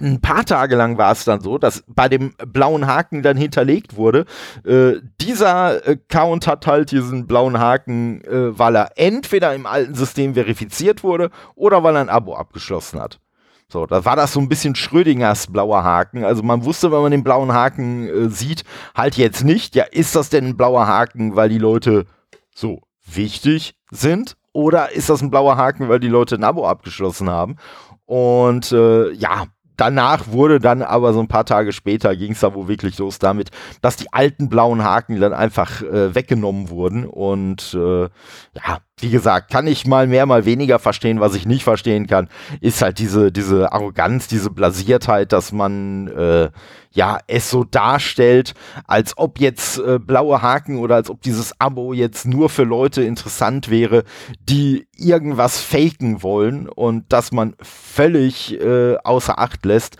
ein 0.00 0.20
paar 0.20 0.44
Tage 0.44 0.76
lang 0.76 0.98
war 0.98 1.10
es 1.10 1.24
dann 1.24 1.40
so, 1.40 1.58
dass 1.58 1.82
bei 1.88 2.08
dem 2.08 2.32
blauen 2.46 2.86
Haken 2.86 3.24
dann 3.24 3.36
hinterlegt 3.36 3.96
wurde, 3.96 4.26
äh, 4.64 5.00
dieser 5.20 5.84
Account 5.84 6.46
hat 6.46 6.68
halt 6.68 6.92
diesen 6.92 7.26
blauen 7.26 7.58
Haken, 7.58 8.22
äh, 8.22 8.56
weil 8.56 8.76
er 8.76 8.92
entweder 8.94 9.52
im 9.52 9.66
alten 9.66 9.96
System 9.96 10.34
verifiziert 10.34 11.02
wurde 11.02 11.30
oder 11.56 11.82
weil 11.82 11.96
er 11.96 12.02
ein 12.02 12.08
Abo 12.08 12.36
abgeschlossen 12.36 13.00
hat. 13.00 13.18
So, 13.66 13.84
da 13.84 14.04
war 14.04 14.14
das 14.14 14.32
so 14.32 14.38
ein 14.38 14.48
bisschen 14.48 14.76
Schrödingers 14.76 15.48
blauer 15.48 15.82
Haken. 15.82 16.22
Also 16.22 16.44
man 16.44 16.64
wusste, 16.64 16.92
wenn 16.92 17.02
man 17.02 17.10
den 17.10 17.24
blauen 17.24 17.52
Haken 17.52 18.06
äh, 18.06 18.28
sieht, 18.28 18.62
halt 18.94 19.16
jetzt 19.16 19.42
nicht, 19.42 19.74
ja, 19.74 19.86
ist 19.90 20.14
das 20.14 20.30
denn 20.30 20.46
ein 20.46 20.56
blauer 20.56 20.86
Haken, 20.86 21.34
weil 21.34 21.48
die 21.48 21.58
Leute 21.58 22.06
so 22.54 22.82
wichtig 23.04 23.74
sind? 23.90 24.36
Oder 24.52 24.92
ist 24.92 25.08
das 25.08 25.22
ein 25.22 25.30
blauer 25.30 25.56
Haken, 25.56 25.88
weil 25.88 26.00
die 26.00 26.08
Leute 26.08 26.34
ein 26.34 26.44
Abo 26.44 26.66
abgeschlossen 26.66 27.30
haben? 27.30 27.56
Und 28.06 28.72
äh, 28.72 29.12
ja, 29.12 29.46
danach 29.76 30.28
wurde 30.28 30.58
dann 30.58 30.82
aber 30.82 31.12
so 31.12 31.20
ein 31.20 31.28
paar 31.28 31.46
Tage 31.46 31.72
später 31.72 32.14
ging 32.16 32.32
es 32.32 32.40
da 32.40 32.54
wohl 32.54 32.68
wirklich 32.68 32.98
los 32.98 33.18
damit, 33.18 33.50
dass 33.80 33.96
die 33.96 34.12
alten 34.12 34.48
blauen 34.48 34.82
Haken 34.84 35.20
dann 35.20 35.32
einfach 35.32 35.82
äh, 35.82 36.14
weggenommen 36.14 36.68
wurden. 36.68 37.06
Und 37.06 37.74
äh, 37.74 38.02
ja, 38.02 38.78
wie 39.02 39.10
gesagt, 39.10 39.50
kann 39.50 39.66
ich 39.66 39.86
mal 39.86 40.06
mehr, 40.06 40.26
mal 40.26 40.44
weniger 40.44 40.78
verstehen. 40.78 41.20
Was 41.20 41.34
ich 41.34 41.46
nicht 41.46 41.64
verstehen 41.64 42.06
kann, 42.06 42.28
ist 42.60 42.82
halt 42.82 42.98
diese, 42.98 43.32
diese 43.32 43.72
Arroganz, 43.72 44.28
diese 44.28 44.50
Blasiertheit, 44.50 45.32
dass 45.32 45.52
man 45.52 46.08
äh, 46.08 46.50
ja 46.92 47.18
es 47.26 47.50
so 47.50 47.64
darstellt, 47.64 48.54
als 48.86 49.16
ob 49.16 49.40
jetzt 49.40 49.78
äh, 49.78 49.98
blaue 49.98 50.42
Haken 50.42 50.78
oder 50.78 50.96
als 50.96 51.10
ob 51.10 51.22
dieses 51.22 51.58
Abo 51.60 51.92
jetzt 51.92 52.26
nur 52.26 52.48
für 52.48 52.64
Leute 52.64 53.02
interessant 53.02 53.70
wäre, 53.70 54.04
die 54.48 54.86
irgendwas 54.96 55.60
faken 55.60 56.22
wollen 56.22 56.68
und 56.68 57.12
dass 57.12 57.32
man 57.32 57.54
völlig 57.62 58.60
äh, 58.60 58.96
außer 58.98 59.38
Acht 59.38 59.64
lässt, 59.64 59.96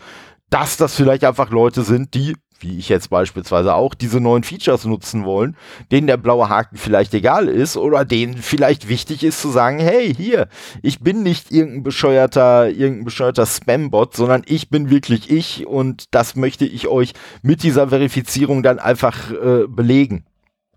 dass 0.51 0.77
das 0.77 0.95
vielleicht 0.95 1.25
einfach 1.25 1.51
Leute 1.51 1.83
sind, 1.83 2.15
die 2.15 2.37
wie 2.61 2.79
ich 2.79 2.89
jetzt 2.89 3.11
beispielsweise 3.11 3.75
auch, 3.75 3.95
diese 3.95 4.21
neuen 4.21 4.43
Features 4.43 4.85
nutzen 4.85 5.25
wollen, 5.25 5.57
denen 5.91 6.07
der 6.07 6.17
blaue 6.17 6.49
Haken 6.49 6.77
vielleicht 6.77 7.15
egal 7.15 7.49
ist 7.49 7.77
oder 7.77 8.05
denen 8.05 8.37
vielleicht 8.37 8.89
wichtig 8.89 9.25
ist 9.25 9.41
zu 9.41 9.49
sagen, 9.49 9.79
hey, 9.79 10.15
hier, 10.15 10.49
ich 10.83 11.01
bin 11.01 11.23
nicht 11.23 11.51
irgendein 11.51 11.83
bescheuerter, 11.83 12.69
irgendein 12.69 13.05
bescheuerter 13.05 13.47
Spam-Bot, 13.47 14.17
sondern 14.17 14.43
ich 14.47 14.71
bin 14.71 14.91
wirklich 14.91 15.31
ich 15.31 15.67
und 15.67 16.05
das 16.15 16.37
möchte 16.37 16.65
ich 16.65 16.89
euch 16.89 17.13
mit 17.43 17.63
dieser 17.63 17.89
Verifizierung 17.89 18.63
dann 18.63 18.79
einfach 18.79 19.31
äh, 19.31 19.67
belegen. 19.67 20.25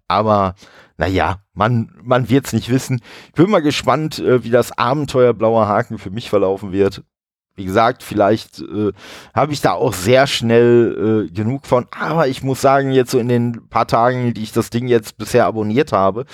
Aber 0.08 0.56
naja, 0.98 1.42
man, 1.54 1.92
man 2.04 2.30
wird 2.30 2.46
es 2.46 2.54
nicht 2.54 2.70
wissen. 2.70 3.02
Ich 3.28 3.34
bin 3.34 3.50
mal 3.50 3.62
gespannt, 3.62 4.20
äh, 4.20 4.44
wie 4.44 4.50
das 4.50 4.78
Abenteuer 4.78 5.34
blauer 5.34 5.68
Haken 5.68 5.98
für 5.98 6.12
mich 6.12 6.30
verlaufen 6.30 6.72
wird 6.72 7.04
wie 7.56 7.66
gesagt, 7.66 8.04
vielleicht 8.04 8.60
äh, 8.60 8.92
habe 9.34 9.54
ich 9.54 9.62
da 9.62 9.74
auch 9.74 9.94
sehr 9.94 10.28
schnell 10.28 11.28
äh, 11.28 11.34
genug 11.34 11.68
von. 11.68 11.88
Aber 11.92 12.28
ich 12.28 12.44
muss 12.44 12.62
sagen, 12.62 12.92
jetzt 12.92 13.12
so 13.12 13.20
in 13.20 13.28
den 13.28 13.68
paar 13.70 13.88
Tagen, 13.88 14.34
die 14.34 14.44
ich 14.44 14.52
das 14.52 14.70
Ding 14.70 14.88
jetzt 14.88 15.18
bisher 15.18 15.46
abonniert 15.46 15.92
habe, 15.92 16.26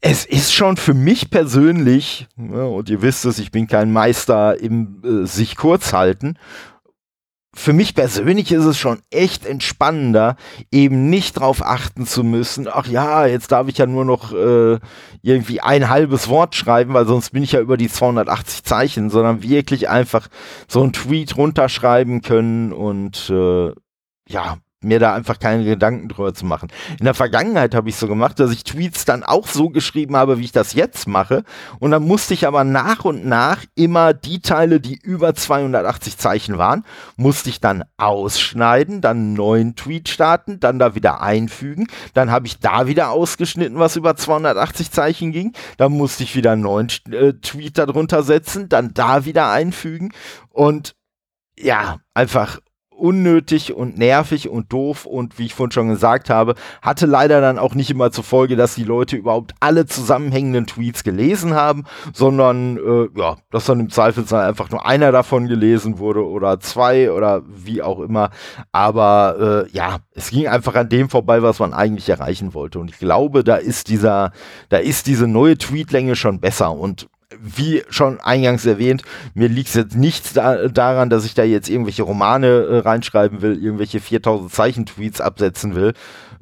es 0.00 0.24
ist 0.24 0.52
schon 0.52 0.76
für 0.76 0.94
mich 0.94 1.30
persönlich, 1.30 2.26
ja, 2.36 2.64
und 2.64 2.88
ihr 2.88 3.02
wisst 3.02 3.24
es, 3.24 3.38
ich 3.38 3.50
bin 3.50 3.66
kein 3.66 3.92
Meister 3.92 4.58
im 4.60 5.02
äh, 5.04 5.26
sich 5.26 5.56
kurz 5.56 5.92
halten 5.92 6.38
für 7.54 7.72
mich 7.72 7.94
persönlich 7.94 8.50
ist 8.52 8.64
es 8.64 8.78
schon 8.78 9.00
echt 9.10 9.46
entspannender, 9.46 10.36
eben 10.70 11.08
nicht 11.08 11.34
drauf 11.34 11.64
achten 11.64 12.06
zu 12.06 12.24
müssen, 12.24 12.68
ach 12.68 12.86
ja, 12.86 13.26
jetzt 13.26 13.52
darf 13.52 13.68
ich 13.68 13.78
ja 13.78 13.86
nur 13.86 14.04
noch 14.04 14.32
äh, 14.32 14.78
irgendwie 15.22 15.60
ein 15.60 15.88
halbes 15.88 16.28
Wort 16.28 16.54
schreiben, 16.54 16.94
weil 16.94 17.06
sonst 17.06 17.30
bin 17.30 17.42
ich 17.42 17.52
ja 17.52 17.60
über 17.60 17.76
die 17.76 17.88
280 17.88 18.64
Zeichen, 18.64 19.10
sondern 19.10 19.42
wirklich 19.42 19.88
einfach 19.88 20.28
so 20.68 20.82
einen 20.82 20.92
Tweet 20.92 21.36
runterschreiben 21.36 22.22
können 22.22 22.72
und 22.72 23.30
äh, 23.30 23.72
ja, 24.28 24.58
mir 24.84 24.98
da 24.98 25.14
einfach 25.14 25.38
keine 25.38 25.64
Gedanken 25.64 26.08
drüber 26.08 26.34
zu 26.34 26.46
machen. 26.46 26.68
In 26.98 27.04
der 27.04 27.14
Vergangenheit 27.14 27.74
habe 27.74 27.88
ich 27.88 27.96
so 27.96 28.06
gemacht, 28.06 28.38
dass 28.38 28.50
ich 28.50 28.64
Tweets 28.64 29.04
dann 29.04 29.22
auch 29.22 29.46
so 29.46 29.70
geschrieben 29.70 30.16
habe, 30.16 30.38
wie 30.38 30.44
ich 30.44 30.52
das 30.52 30.74
jetzt 30.74 31.08
mache. 31.08 31.44
Und 31.78 31.90
dann 31.90 32.04
musste 32.04 32.34
ich 32.34 32.46
aber 32.46 32.64
nach 32.64 33.04
und 33.04 33.24
nach 33.26 33.64
immer 33.74 34.12
die 34.12 34.40
Teile, 34.40 34.80
die 34.80 34.98
über 35.02 35.34
280 35.34 36.18
Zeichen 36.18 36.58
waren, 36.58 36.84
musste 37.16 37.50
ich 37.50 37.60
dann 37.60 37.84
ausschneiden, 37.96 39.00
dann 39.00 39.16
einen 39.16 39.34
neuen 39.34 39.76
Tweet 39.76 40.08
starten, 40.08 40.60
dann 40.60 40.78
da 40.78 40.94
wieder 40.94 41.20
einfügen. 41.20 41.86
Dann 42.12 42.30
habe 42.30 42.46
ich 42.46 42.58
da 42.58 42.86
wieder 42.86 43.10
ausgeschnitten, 43.10 43.78
was 43.78 43.96
über 43.96 44.16
280 44.16 44.90
Zeichen 44.90 45.32
ging. 45.32 45.52
Dann 45.76 45.92
musste 45.92 46.22
ich 46.22 46.36
wieder 46.36 46.52
einen 46.52 46.62
neuen 46.62 46.88
äh, 47.10 47.34
Tweet 47.34 47.78
darunter 47.78 48.22
setzen, 48.22 48.68
dann 48.68 48.94
da 48.94 49.24
wieder 49.24 49.50
einfügen. 49.50 50.12
Und 50.50 50.94
ja, 51.58 51.98
einfach 52.14 52.58
unnötig 53.04 53.74
und 53.74 53.98
nervig 53.98 54.48
und 54.48 54.72
doof 54.72 55.04
und 55.04 55.38
wie 55.38 55.44
ich 55.44 55.54
vorhin 55.54 55.72
schon 55.72 55.88
gesagt 55.90 56.30
habe, 56.30 56.54
hatte 56.80 57.04
leider 57.04 57.42
dann 57.42 57.58
auch 57.58 57.74
nicht 57.74 57.90
immer 57.90 58.10
zur 58.10 58.24
Folge, 58.24 58.56
dass 58.56 58.76
die 58.76 58.82
Leute 58.82 59.16
überhaupt 59.16 59.52
alle 59.60 59.84
zusammenhängenden 59.84 60.66
Tweets 60.66 61.04
gelesen 61.04 61.52
haben, 61.52 61.84
sondern 62.14 62.78
äh, 62.78 63.08
ja, 63.14 63.36
dass 63.50 63.66
dann 63.66 63.80
im 63.80 63.90
Zweifelsfall 63.90 64.48
einfach 64.48 64.70
nur 64.70 64.86
einer 64.86 65.12
davon 65.12 65.48
gelesen 65.48 65.98
wurde 65.98 66.26
oder 66.26 66.60
zwei 66.60 67.12
oder 67.12 67.42
wie 67.46 67.82
auch 67.82 68.00
immer. 68.00 68.30
Aber 68.72 69.66
äh, 69.68 69.76
ja, 69.76 69.98
es 70.14 70.30
ging 70.30 70.48
einfach 70.48 70.74
an 70.74 70.88
dem 70.88 71.10
vorbei, 71.10 71.42
was 71.42 71.58
man 71.58 71.74
eigentlich 71.74 72.08
erreichen 72.08 72.54
wollte. 72.54 72.78
Und 72.78 72.90
ich 72.90 72.98
glaube, 72.98 73.44
da 73.44 73.56
ist 73.56 73.90
dieser, 73.90 74.32
da 74.70 74.78
ist 74.78 75.06
diese 75.06 75.28
neue 75.28 75.58
Tweetlänge 75.58 76.16
schon 76.16 76.40
besser 76.40 76.72
und 76.72 77.06
wie 77.40 77.82
schon 77.88 78.20
eingangs 78.20 78.66
erwähnt, 78.66 79.02
mir 79.34 79.48
liegt 79.48 79.68
es 79.68 79.74
jetzt 79.74 79.96
nichts 79.96 80.32
da, 80.32 80.68
daran, 80.68 81.10
dass 81.10 81.24
ich 81.24 81.34
da 81.34 81.44
jetzt 81.44 81.68
irgendwelche 81.68 82.02
Romane 82.02 82.46
äh, 82.46 82.78
reinschreiben 82.78 83.42
will, 83.42 83.62
irgendwelche 83.62 84.00
4000 84.00 84.52
Zeichen 84.52 84.86
Tweets 84.86 85.20
absetzen 85.20 85.74
will. 85.74 85.92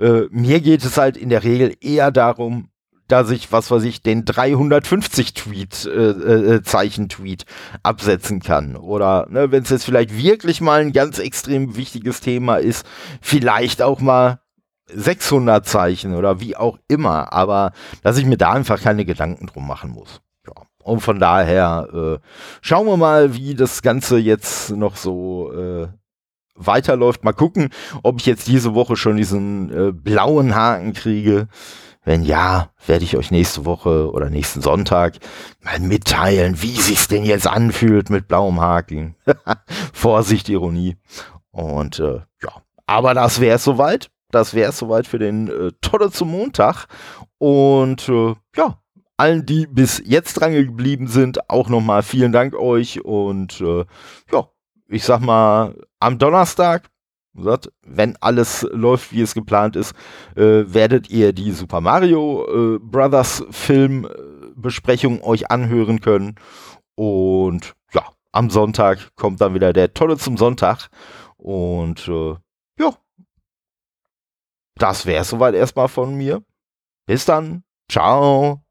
Äh, 0.01 0.23
mir 0.31 0.61
geht 0.61 0.85
es 0.85 0.97
halt 0.97 1.17
in 1.17 1.29
der 1.29 1.45
Regel 1.45 1.75
eher 1.81 2.11
darum, 2.11 2.69
dass 3.13 3.31
ich, 3.31 3.53
was 3.53 3.71
weiß 3.71 3.83
ich, 3.85 4.03
den 4.03 4.25
350 4.25 5.35
Tweet, 5.35 5.85
äh, 5.85 5.91
äh, 5.91 6.63
Zeichen 6.63 7.11
Tweet 7.11 7.45
absetzen 7.83 8.41
kann. 8.41 8.75
Oder 8.75 9.27
ne, 9.29 9.53
wenn 9.53 9.65
es 9.65 9.71
jetzt 9.71 9.85
vielleicht 9.85 10.17
wirklich 10.17 10.63
mal 10.63 10.81
ein 10.81 10.93
ganz 10.93 11.19
extrem 11.19 11.77
wichtiges 11.77 12.21
Thema 12.21 12.57
ist, 12.57 12.87
vielleicht 13.21 13.83
auch 13.83 14.01
mal 14.01 14.41
600 14.87 15.67
Zeichen 15.67 16.15
oder 16.15 16.41
wie 16.41 16.57
auch 16.57 16.79
immer. 16.89 17.33
Aber 17.33 17.73
dass 18.03 18.17
ich 18.17 18.25
mir 18.25 18.39
da 18.39 18.53
einfach 18.53 18.81
keine 18.81 19.05
Gedanken 19.05 19.47
drum 19.47 19.67
machen 19.67 19.91
muss. 19.91 20.23
Und 20.83 21.01
von 21.01 21.19
daher 21.19 21.89
äh, 21.93 22.19
schauen 22.61 22.87
wir 22.87 22.97
mal, 22.97 23.35
wie 23.35 23.55
das 23.55 23.83
Ganze 23.83 24.19
jetzt 24.19 24.71
noch 24.71 24.97
so 24.97 25.53
äh, 25.53 25.89
weiterläuft. 26.55 27.25
Mal 27.25 27.33
gucken, 27.33 27.71
ob 28.03 28.21
ich 28.21 28.27
jetzt 28.27 28.49
diese 28.49 28.75
Woche 28.75 28.97
schon 28.97 29.17
diesen 29.17 29.71
äh, 29.71 29.93
blauen 29.93 30.55
Haken 30.55 30.93
kriege. 30.93 31.49
Wenn 32.05 32.25
ja, 32.25 32.71
werde 32.85 33.05
ich 33.05 33.17
euch 33.17 33.31
nächste 33.31 33.65
Woche 33.65 34.11
oder 34.11 34.29
nächsten 34.29 34.61
Sonntag 34.61 35.19
mal 35.61 35.79
mitteilen, 35.79 36.61
wie 36.61 36.75
sich's 36.75 37.07
denn 37.07 37.25
jetzt 37.25 37.47
anfühlt 37.47 38.11
mit 38.11 38.27
blauem 38.27 38.61
Haken. 38.61 39.15
Vorsicht, 39.93 40.49
Ironie. 40.49 40.97
Und 41.53 42.01
äh, 42.01 42.23
ja, 42.43 42.63
aber 42.87 43.15
das 43.15 43.41
wäre 43.41 43.57
es 43.57 43.65
soweit. 43.65 44.11
Das 44.33 44.55
wäre 44.55 44.71
es 44.71 44.79
soweit 44.79 45.07
für 45.07 45.19
den 45.19 45.49
äh, 45.49 45.73
Tolle 45.81 46.11
zum 46.11 46.31
Montag. 46.31 46.87
Und 47.39 48.09
äh, 48.09 48.35
ja, 48.57 48.79
allen, 49.17 49.47
die 49.47 49.67
bis 49.67 50.03
jetzt 50.05 50.35
dran 50.35 50.53
geblieben 50.53 51.07
sind, 51.07 51.51
auch 51.51 51.69
nochmal 51.69 52.03
vielen 52.03 52.33
Dank 52.33 52.55
euch 52.55 53.05
und 53.05 53.61
äh, 53.61 53.85
ja, 54.33 54.49
ich 54.89 55.05
sag 55.05 55.21
mal, 55.21 55.77
am 56.01 56.19
Donnerstag, 56.19 56.91
wenn 57.35 58.17
alles 58.21 58.67
läuft, 58.73 59.13
wie 59.13 59.23
es 59.23 59.35
geplant 59.35 59.77
ist, 59.77 59.95
äh, 60.37 60.65
werdet 60.67 61.09
ihr 61.11 61.33
die 61.33 61.53
Super 61.53 61.81
Mario 61.81 62.47
äh, 62.47 62.79
Brothers 62.79 63.45
Filmbesprechung 63.51 65.23
euch 65.23 65.51
anhören 65.51 66.01
können 66.01 66.35
und 66.95 67.75
ja, 67.93 68.05
am 68.33 68.51
Sonntag 68.51 69.15
kommt 69.17 69.41
dann 69.41 69.55
wieder 69.55 69.73
der 69.73 69.95
Tolle 69.95 70.17
zum 70.19 70.37
Sonntag 70.37 70.89
und 71.37 72.07
äh, 72.09 72.35
ja, 72.79 72.95
das 74.77 75.07
wäre 75.07 75.25
soweit 75.25 75.55
erstmal 75.55 75.89
von 75.89 76.15
mir. 76.17 76.43
Bis 77.07 77.25
dann. 77.25 77.65
Ciao. 77.89 78.62